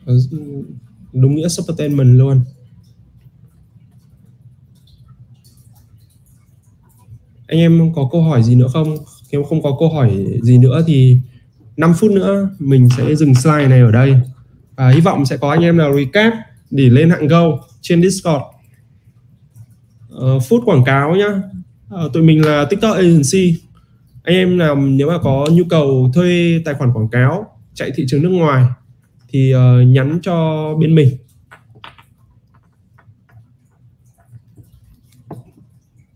Ờ, 0.06 0.14
đúng 1.12 1.34
nghĩa 1.34 1.48
shoppertainment 1.48 2.18
luôn. 2.18 2.40
Anh 7.46 7.58
em 7.58 7.92
có 7.94 8.08
câu 8.12 8.22
hỏi 8.22 8.42
gì 8.42 8.54
nữa 8.54 8.68
không? 8.72 8.96
Nếu 9.32 9.44
không 9.44 9.62
có 9.62 9.76
câu 9.78 9.88
hỏi 9.88 10.26
gì 10.42 10.58
nữa 10.58 10.84
thì 10.86 11.18
5 11.76 11.94
phút 11.94 12.10
nữa 12.10 12.48
mình 12.58 12.88
sẽ 12.96 13.14
dừng 13.14 13.34
slide 13.34 13.68
này 13.68 13.80
ở 13.80 13.90
đây. 13.90 14.20
Và 14.76 14.90
hy 14.90 15.00
vọng 15.00 15.26
sẽ 15.26 15.36
có 15.36 15.50
anh 15.50 15.62
em 15.62 15.76
nào 15.76 15.96
recap 15.96 16.34
để 16.70 16.90
lên 16.90 17.10
hạng 17.10 17.26
go 17.26 17.44
trên 17.80 18.02
Discord. 18.02 18.44
Uh, 20.14 20.42
phút 20.48 20.62
quảng 20.64 20.84
cáo 20.84 21.16
nhá. 21.16 21.42
Uh, 21.94 22.12
tụi 22.12 22.22
mình 22.22 22.44
là 22.44 22.64
TikTok 22.70 22.96
agency. 22.96 23.60
Anh 24.22 24.36
em 24.36 24.58
nào 24.58 24.76
nếu 24.76 25.08
mà 25.08 25.18
có 25.22 25.48
nhu 25.52 25.64
cầu 25.70 26.10
thuê 26.14 26.62
tài 26.64 26.74
khoản 26.74 26.92
quảng 26.92 27.08
cáo 27.08 27.46
chạy 27.74 27.90
thị 27.96 28.04
trường 28.08 28.22
nước 28.22 28.28
ngoài 28.28 28.66
thì 29.28 29.54
uh, 29.54 29.88
nhắn 29.88 30.18
cho 30.22 30.68
bên 30.80 30.94
mình. 30.94 31.08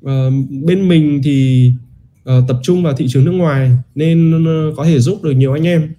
Uh, 0.04 0.32
bên 0.64 0.88
mình 0.88 1.20
thì 1.24 1.72
uh, 2.36 2.44
tập 2.48 2.58
trung 2.62 2.82
vào 2.82 2.92
thị 2.92 3.06
trường 3.08 3.24
nước 3.24 3.32
ngoài 3.32 3.70
nên 3.94 4.36
uh, 4.36 4.76
có 4.76 4.84
thể 4.84 4.98
giúp 4.98 5.22
được 5.22 5.30
nhiều 5.30 5.52
anh 5.52 5.66
em. 5.66 5.92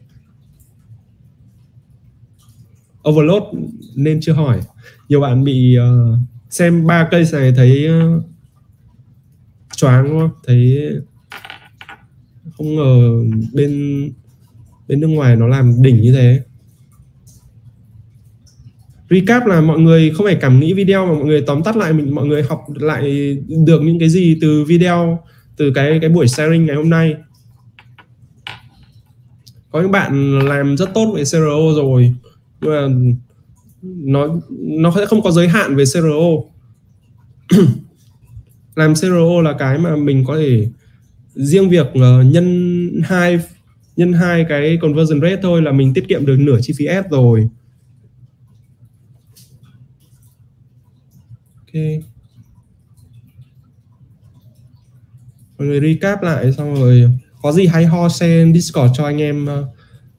Overload 3.09 3.43
nên 3.95 4.19
chưa 4.21 4.33
hỏi. 4.33 4.59
Nhiều 5.09 5.21
bạn 5.21 5.43
bị 5.43 5.77
uh, 5.79 6.19
xem 6.49 6.87
ba 6.87 7.07
cây 7.11 7.25
này 7.33 7.53
thấy 7.55 7.87
uh, 7.89 8.23
choáng 9.75 10.03
đúng 10.03 10.19
không? 10.19 10.31
Thấy 10.47 10.89
không 12.57 12.75
ngờ 12.75 13.23
bên 13.53 14.01
bên 14.87 14.99
nước 14.99 15.07
ngoài 15.07 15.35
nó 15.35 15.47
làm 15.47 15.81
đỉnh 15.81 16.01
như 16.01 16.13
thế. 16.13 16.43
Recap 19.09 19.45
là 19.45 19.61
mọi 19.61 19.79
người 19.79 20.09
không 20.09 20.25
phải 20.25 20.37
cảm 20.41 20.59
nghĩ 20.59 20.73
video 20.73 21.05
mà 21.05 21.13
mọi 21.13 21.25
người 21.25 21.41
tóm 21.41 21.63
tắt 21.63 21.77
lại 21.77 21.93
mình 21.93 22.15
mọi 22.15 22.25
người 22.25 22.43
học 22.43 22.65
lại 22.75 23.33
được 23.65 23.81
những 23.81 23.99
cái 23.99 24.09
gì 24.09 24.37
từ 24.41 24.63
video 24.63 25.19
từ 25.59 25.71
cái 25.75 25.99
cái 26.01 26.09
buổi 26.09 26.27
sharing 26.27 26.65
ngày 26.65 26.75
hôm 26.75 26.89
nay. 26.89 27.15
Có 29.71 29.81
những 29.81 29.91
bạn 29.91 30.39
làm 30.39 30.77
rất 30.77 30.89
tốt 30.93 31.13
về 31.15 31.23
CRO 31.23 31.73
rồi, 31.75 32.13
nhưng 32.61 32.71
mà 32.71 32.87
nó 33.81 34.27
nó 34.51 34.93
sẽ 34.95 35.05
không 35.05 35.21
có 35.21 35.31
giới 35.31 35.47
hạn 35.47 35.75
về 35.75 35.83
CRO 35.93 36.29
làm 38.75 38.93
CRO 38.95 39.41
là 39.41 39.53
cái 39.59 39.77
mà 39.77 39.95
mình 39.95 40.23
có 40.27 40.37
thể, 40.37 40.67
riêng 41.35 41.69
việc 41.69 41.87
ờ, 41.93 42.23
nhân 42.23 43.01
hai 43.03 43.39
nhân 43.95 44.13
hai 44.13 44.45
cái 44.49 44.77
conversion 44.81 45.21
rate 45.21 45.41
thôi 45.41 45.61
là 45.61 45.71
mình 45.71 45.93
tiết 45.93 46.07
kiệm 46.07 46.25
được 46.25 46.37
nửa 46.39 46.57
chi 46.61 46.73
phí 46.77 46.85
ad 46.85 47.05
rồi. 47.11 47.49
Ok. 51.55 51.73
Mọi 55.59 55.67
người 55.67 55.81
recap 55.81 56.23
lại 56.23 56.51
xong 56.51 56.75
rồi 56.75 57.09
có 57.41 57.51
gì 57.51 57.67
hay 57.67 57.85
ho 57.85 58.09
share 58.09 58.51
discord 58.53 58.93
cho 58.97 59.05
anh 59.05 59.21
em 59.21 59.45
ờ, 59.45 59.67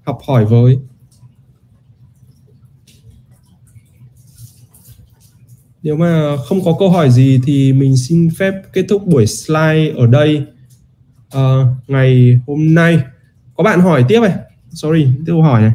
học 0.03 0.19
hỏi 0.27 0.45
với. 0.45 0.79
Nếu 5.83 5.97
mà 5.97 6.37
không 6.37 6.65
có 6.65 6.77
câu 6.79 6.91
hỏi 6.91 7.11
gì 7.11 7.41
thì 7.47 7.73
mình 7.73 7.97
xin 7.97 8.29
phép 8.39 8.55
kết 8.73 8.85
thúc 8.89 9.07
buổi 9.07 9.27
slide 9.27 9.93
ở 9.97 10.07
đây 10.07 10.45
à, 11.31 11.43
ngày 11.89 12.41
hôm 12.47 12.75
nay. 12.75 12.99
Có 13.57 13.65
bạn 13.65 13.81
hỏi 13.81 14.05
tiếp 14.09 14.21
này. 14.21 14.35
Sorry 14.73 15.05
tiếp 15.05 15.33
câu 15.33 15.43
hỏi 15.43 15.63
này. 15.63 15.73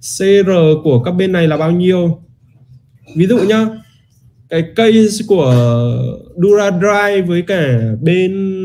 CR 0.00 0.50
của 0.84 1.02
các 1.02 1.12
bên 1.12 1.32
này 1.32 1.48
là 1.48 1.56
bao 1.56 1.70
nhiêu? 1.70 2.22
Ví 3.16 3.26
dụ 3.26 3.38
nhá 3.38 3.66
cái 4.50 4.62
case 4.76 5.24
của 5.28 5.54
Dura 6.36 6.70
Drive 6.70 7.22
với 7.22 7.42
cả 7.42 7.78
bên 8.00 8.59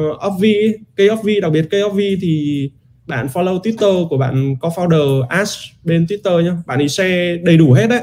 uh, 0.00 0.26
Obvi 0.26 0.72
cây 0.96 1.08
v 1.24 1.28
đặc 1.42 1.52
biệt 1.52 1.66
cây 1.70 1.82
v 1.92 1.98
thì 2.20 2.70
bạn 3.06 3.26
follow 3.32 3.60
Twitter 3.60 4.08
của 4.08 4.18
bạn 4.18 4.54
co-founder 4.60 5.22
Ash 5.22 5.58
bên 5.84 6.04
Twitter 6.04 6.40
nhá. 6.40 6.56
Bạn 6.66 6.78
ấy 6.78 6.88
share 6.88 7.36
đầy 7.36 7.56
đủ 7.56 7.72
hết 7.72 7.86
đấy. 7.86 8.02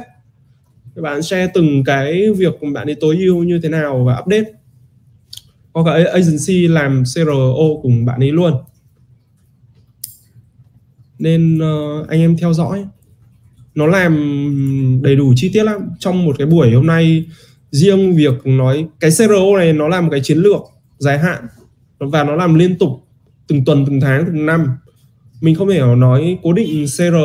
Bạn 0.96 1.22
share 1.22 1.52
từng 1.54 1.84
cái 1.84 2.32
việc 2.32 2.54
bạn 2.74 2.88
ấy 2.88 2.96
tối 2.96 3.18
ưu 3.18 3.44
như 3.44 3.60
thế 3.64 3.70
nào 3.70 4.04
và 4.04 4.20
update. 4.20 4.52
Có 5.74 5.84
cả 5.84 5.92
agency 5.92 6.68
làm 6.68 7.04
CRO 7.16 7.82
cùng 7.82 8.06
bạn 8.06 8.20
ấy 8.20 8.32
luôn. 8.32 8.54
Nên 11.20 11.58
uh, 11.58 12.08
anh 12.10 12.20
em 12.20 12.38
theo 12.38 12.54
dõi. 12.54 12.86
Nó 13.76 13.88
làm 13.88 15.00
đầy 15.04 15.16
đủ 15.16 15.34
chi 15.36 15.50
tiết 15.54 15.64
lắm. 15.64 15.90
Trong 16.00 16.26
một 16.26 16.36
cái 16.38 16.48
buổi 16.48 16.74
hôm 16.74 16.88
nay 16.88 17.26
riêng 17.72 18.16
việc 18.16 18.46
nói 18.46 18.88
cái 19.00 19.12
CRO 19.12 19.58
này 19.58 19.74
nó 19.74 19.88
là 19.88 20.02
một 20.02 20.10
cái 20.12 20.22
chiến 20.24 20.38
lược 20.38 20.62
dài 20.98 21.20
hạn 21.20 21.48
và 22.10 22.24
nó 22.24 22.36
làm 22.36 22.56
liên 22.56 22.78
tục 22.78 22.90
từng 23.48 23.66
tuần, 23.66 23.86
từng 23.86 24.02
tháng, 24.02 24.24
từng 24.26 24.46
năm. 24.46 24.68
Mình 25.42 25.56
không 25.56 25.70
thể 25.70 25.82
nói 25.98 26.38
cố 26.44 26.54
định 26.54 26.86
CR 26.86 27.16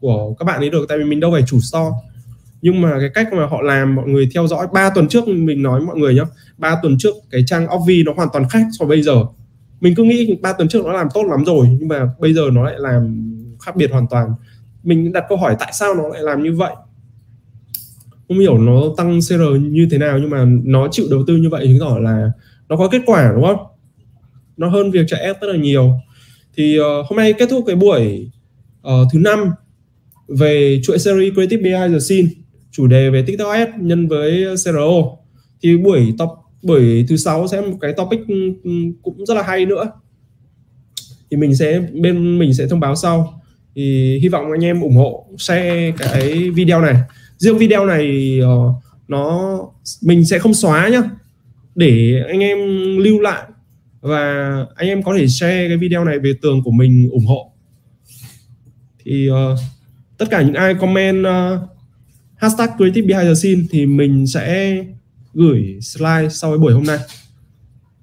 của 0.00 0.34
các 0.38 0.44
bạn 0.44 0.60
ấy 0.60 0.70
được, 0.70 0.86
tại 0.88 0.98
vì 0.98 1.04
mình 1.04 1.20
đâu 1.20 1.32
phải 1.32 1.42
chủ 1.46 1.60
so 1.60 1.92
nhưng 2.62 2.80
mà 2.80 2.96
cái 3.00 3.08
cách 3.14 3.32
mà 3.32 3.46
họ 3.46 3.62
làm, 3.62 3.94
mọi 3.94 4.08
người 4.08 4.28
theo 4.34 4.46
dõi 4.46 4.66
3 4.72 4.90
tuần 4.90 5.08
trước 5.08 5.28
mình 5.28 5.62
nói 5.62 5.80
mọi 5.80 5.96
người 5.96 6.14
nhá 6.14 6.22
3 6.58 6.76
tuần 6.82 6.98
trước 6.98 7.14
cái 7.30 7.44
trang 7.46 7.66
Ovi 7.74 8.02
nó 8.02 8.12
hoàn 8.12 8.28
toàn 8.32 8.48
khác 8.48 8.66
so 8.78 8.86
với 8.86 8.96
bây 8.96 9.02
giờ. 9.02 9.24
Mình 9.80 9.94
cứ 9.94 10.02
nghĩ 10.02 10.36
3 10.42 10.52
tuần 10.52 10.68
trước 10.68 10.84
nó 10.84 10.92
làm 10.92 11.08
tốt 11.14 11.22
lắm 11.22 11.44
rồi, 11.44 11.66
nhưng 11.78 11.88
mà 11.88 12.10
bây 12.18 12.34
giờ 12.34 12.42
nó 12.52 12.64
lại 12.64 12.74
làm 12.78 13.32
khác 13.60 13.76
biệt 13.76 13.90
hoàn 13.92 14.06
toàn. 14.10 14.28
Mình 14.84 15.12
đặt 15.12 15.24
câu 15.28 15.38
hỏi 15.38 15.56
tại 15.58 15.72
sao 15.72 15.94
nó 15.94 16.08
lại 16.08 16.22
làm 16.22 16.42
như 16.42 16.52
vậy? 16.52 16.72
Không 18.28 18.38
hiểu 18.38 18.58
nó 18.58 18.82
tăng 18.96 19.20
CR 19.20 19.42
như 19.60 19.88
thế 19.90 19.98
nào, 19.98 20.18
nhưng 20.18 20.30
mà 20.30 20.44
nó 20.64 20.88
chịu 20.90 21.06
đầu 21.10 21.24
tư 21.26 21.36
như 21.36 21.48
vậy, 21.48 21.66
chứng 21.66 21.78
tỏ 21.80 21.98
là 21.98 22.30
nó 22.68 22.76
có 22.76 22.88
kết 22.88 23.02
quả, 23.06 23.32
đúng 23.34 23.44
không? 23.44 23.66
Nó 24.56 24.68
hơn 24.68 24.90
việc 24.90 25.04
chạy 25.08 25.20
ép 25.20 25.40
rất 25.40 25.48
là 25.48 25.56
nhiều. 25.56 25.92
Thì 26.56 26.78
uh, 26.80 27.06
hôm 27.06 27.16
nay 27.16 27.32
kết 27.32 27.48
thúc 27.50 27.64
cái 27.66 27.76
buổi 27.76 28.30
uh, 28.88 29.08
thứ 29.12 29.18
năm 29.18 29.50
về 30.28 30.80
chuỗi 30.84 30.98
series 30.98 31.34
Creative 31.34 31.62
Behind 31.62 31.92
the 31.92 32.00
Scene 32.00 32.28
chủ 32.70 32.86
đề 32.86 33.10
về 33.10 33.22
TikTok 33.26 33.52
Ads 33.52 33.70
nhân 33.80 34.08
với 34.08 34.46
CRO 34.64 35.16
thì 35.62 35.76
buổi 35.76 36.14
top 36.18 36.28
buổi 36.62 37.04
thứ 37.08 37.16
sáu 37.16 37.48
sẽ 37.48 37.60
một 37.60 37.76
cái 37.80 37.92
topic 37.92 38.20
ừ, 38.28 38.52
ừ, 38.64 38.70
cũng 39.02 39.26
rất 39.26 39.34
là 39.34 39.42
hay 39.42 39.66
nữa. 39.66 39.90
Thì 41.30 41.36
mình 41.36 41.56
sẽ 41.56 41.80
bên 41.92 42.38
mình 42.38 42.54
sẽ 42.54 42.66
thông 42.66 42.80
báo 42.80 42.96
sau. 42.96 43.42
Thì 43.74 44.18
hy 44.18 44.28
vọng 44.28 44.52
anh 44.52 44.64
em 44.64 44.80
ủng 44.80 44.96
hộ 44.96 45.26
share 45.38 45.92
cái 45.98 46.50
video 46.50 46.80
này. 46.80 46.94
Riêng 47.38 47.58
video 47.58 47.86
này 47.86 48.38
uh, 48.42 48.74
nó 49.08 49.58
mình 50.02 50.24
sẽ 50.24 50.38
không 50.38 50.54
xóa 50.54 50.88
nhá. 50.88 51.02
Để 51.74 52.22
anh 52.28 52.40
em 52.40 52.58
lưu 52.98 53.20
lại 53.20 53.42
và 54.00 54.20
anh 54.74 54.88
em 54.88 55.02
có 55.02 55.14
thể 55.18 55.28
share 55.28 55.68
cái 55.68 55.76
video 55.76 56.04
này 56.04 56.18
về 56.18 56.32
tường 56.42 56.62
của 56.62 56.70
mình 56.70 57.08
ủng 57.10 57.26
hộ. 57.26 57.52
Thì 59.04 59.30
uh, 59.30 59.58
tất 60.18 60.26
cả 60.30 60.42
những 60.42 60.54
ai 60.54 60.74
comment 60.74 61.26
uh, 61.26 61.68
hashtag 62.36 62.68
creative 62.76 63.06
behind 63.06 63.28
the 63.28 63.34
scene 63.34 63.62
thì 63.70 63.86
mình 63.86 64.26
sẽ 64.26 64.76
gửi 65.34 65.78
slide 65.82 66.28
sau 66.30 66.50
cái 66.50 66.58
buổi 66.58 66.72
hôm 66.72 66.84
nay. 66.84 66.98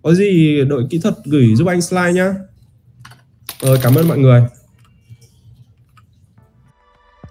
Có 0.02 0.14
gì 0.14 0.62
đội 0.68 0.88
kỹ 0.90 1.00
thuật 1.00 1.16
gửi 1.26 1.56
giúp 1.56 1.68
anh 1.68 1.82
slide 1.82 2.14
nhá. 2.14 2.34
Rồi 3.62 3.78
cảm 3.84 3.96
ơn 3.96 4.08
mọi 4.08 4.18
người. 4.18 4.42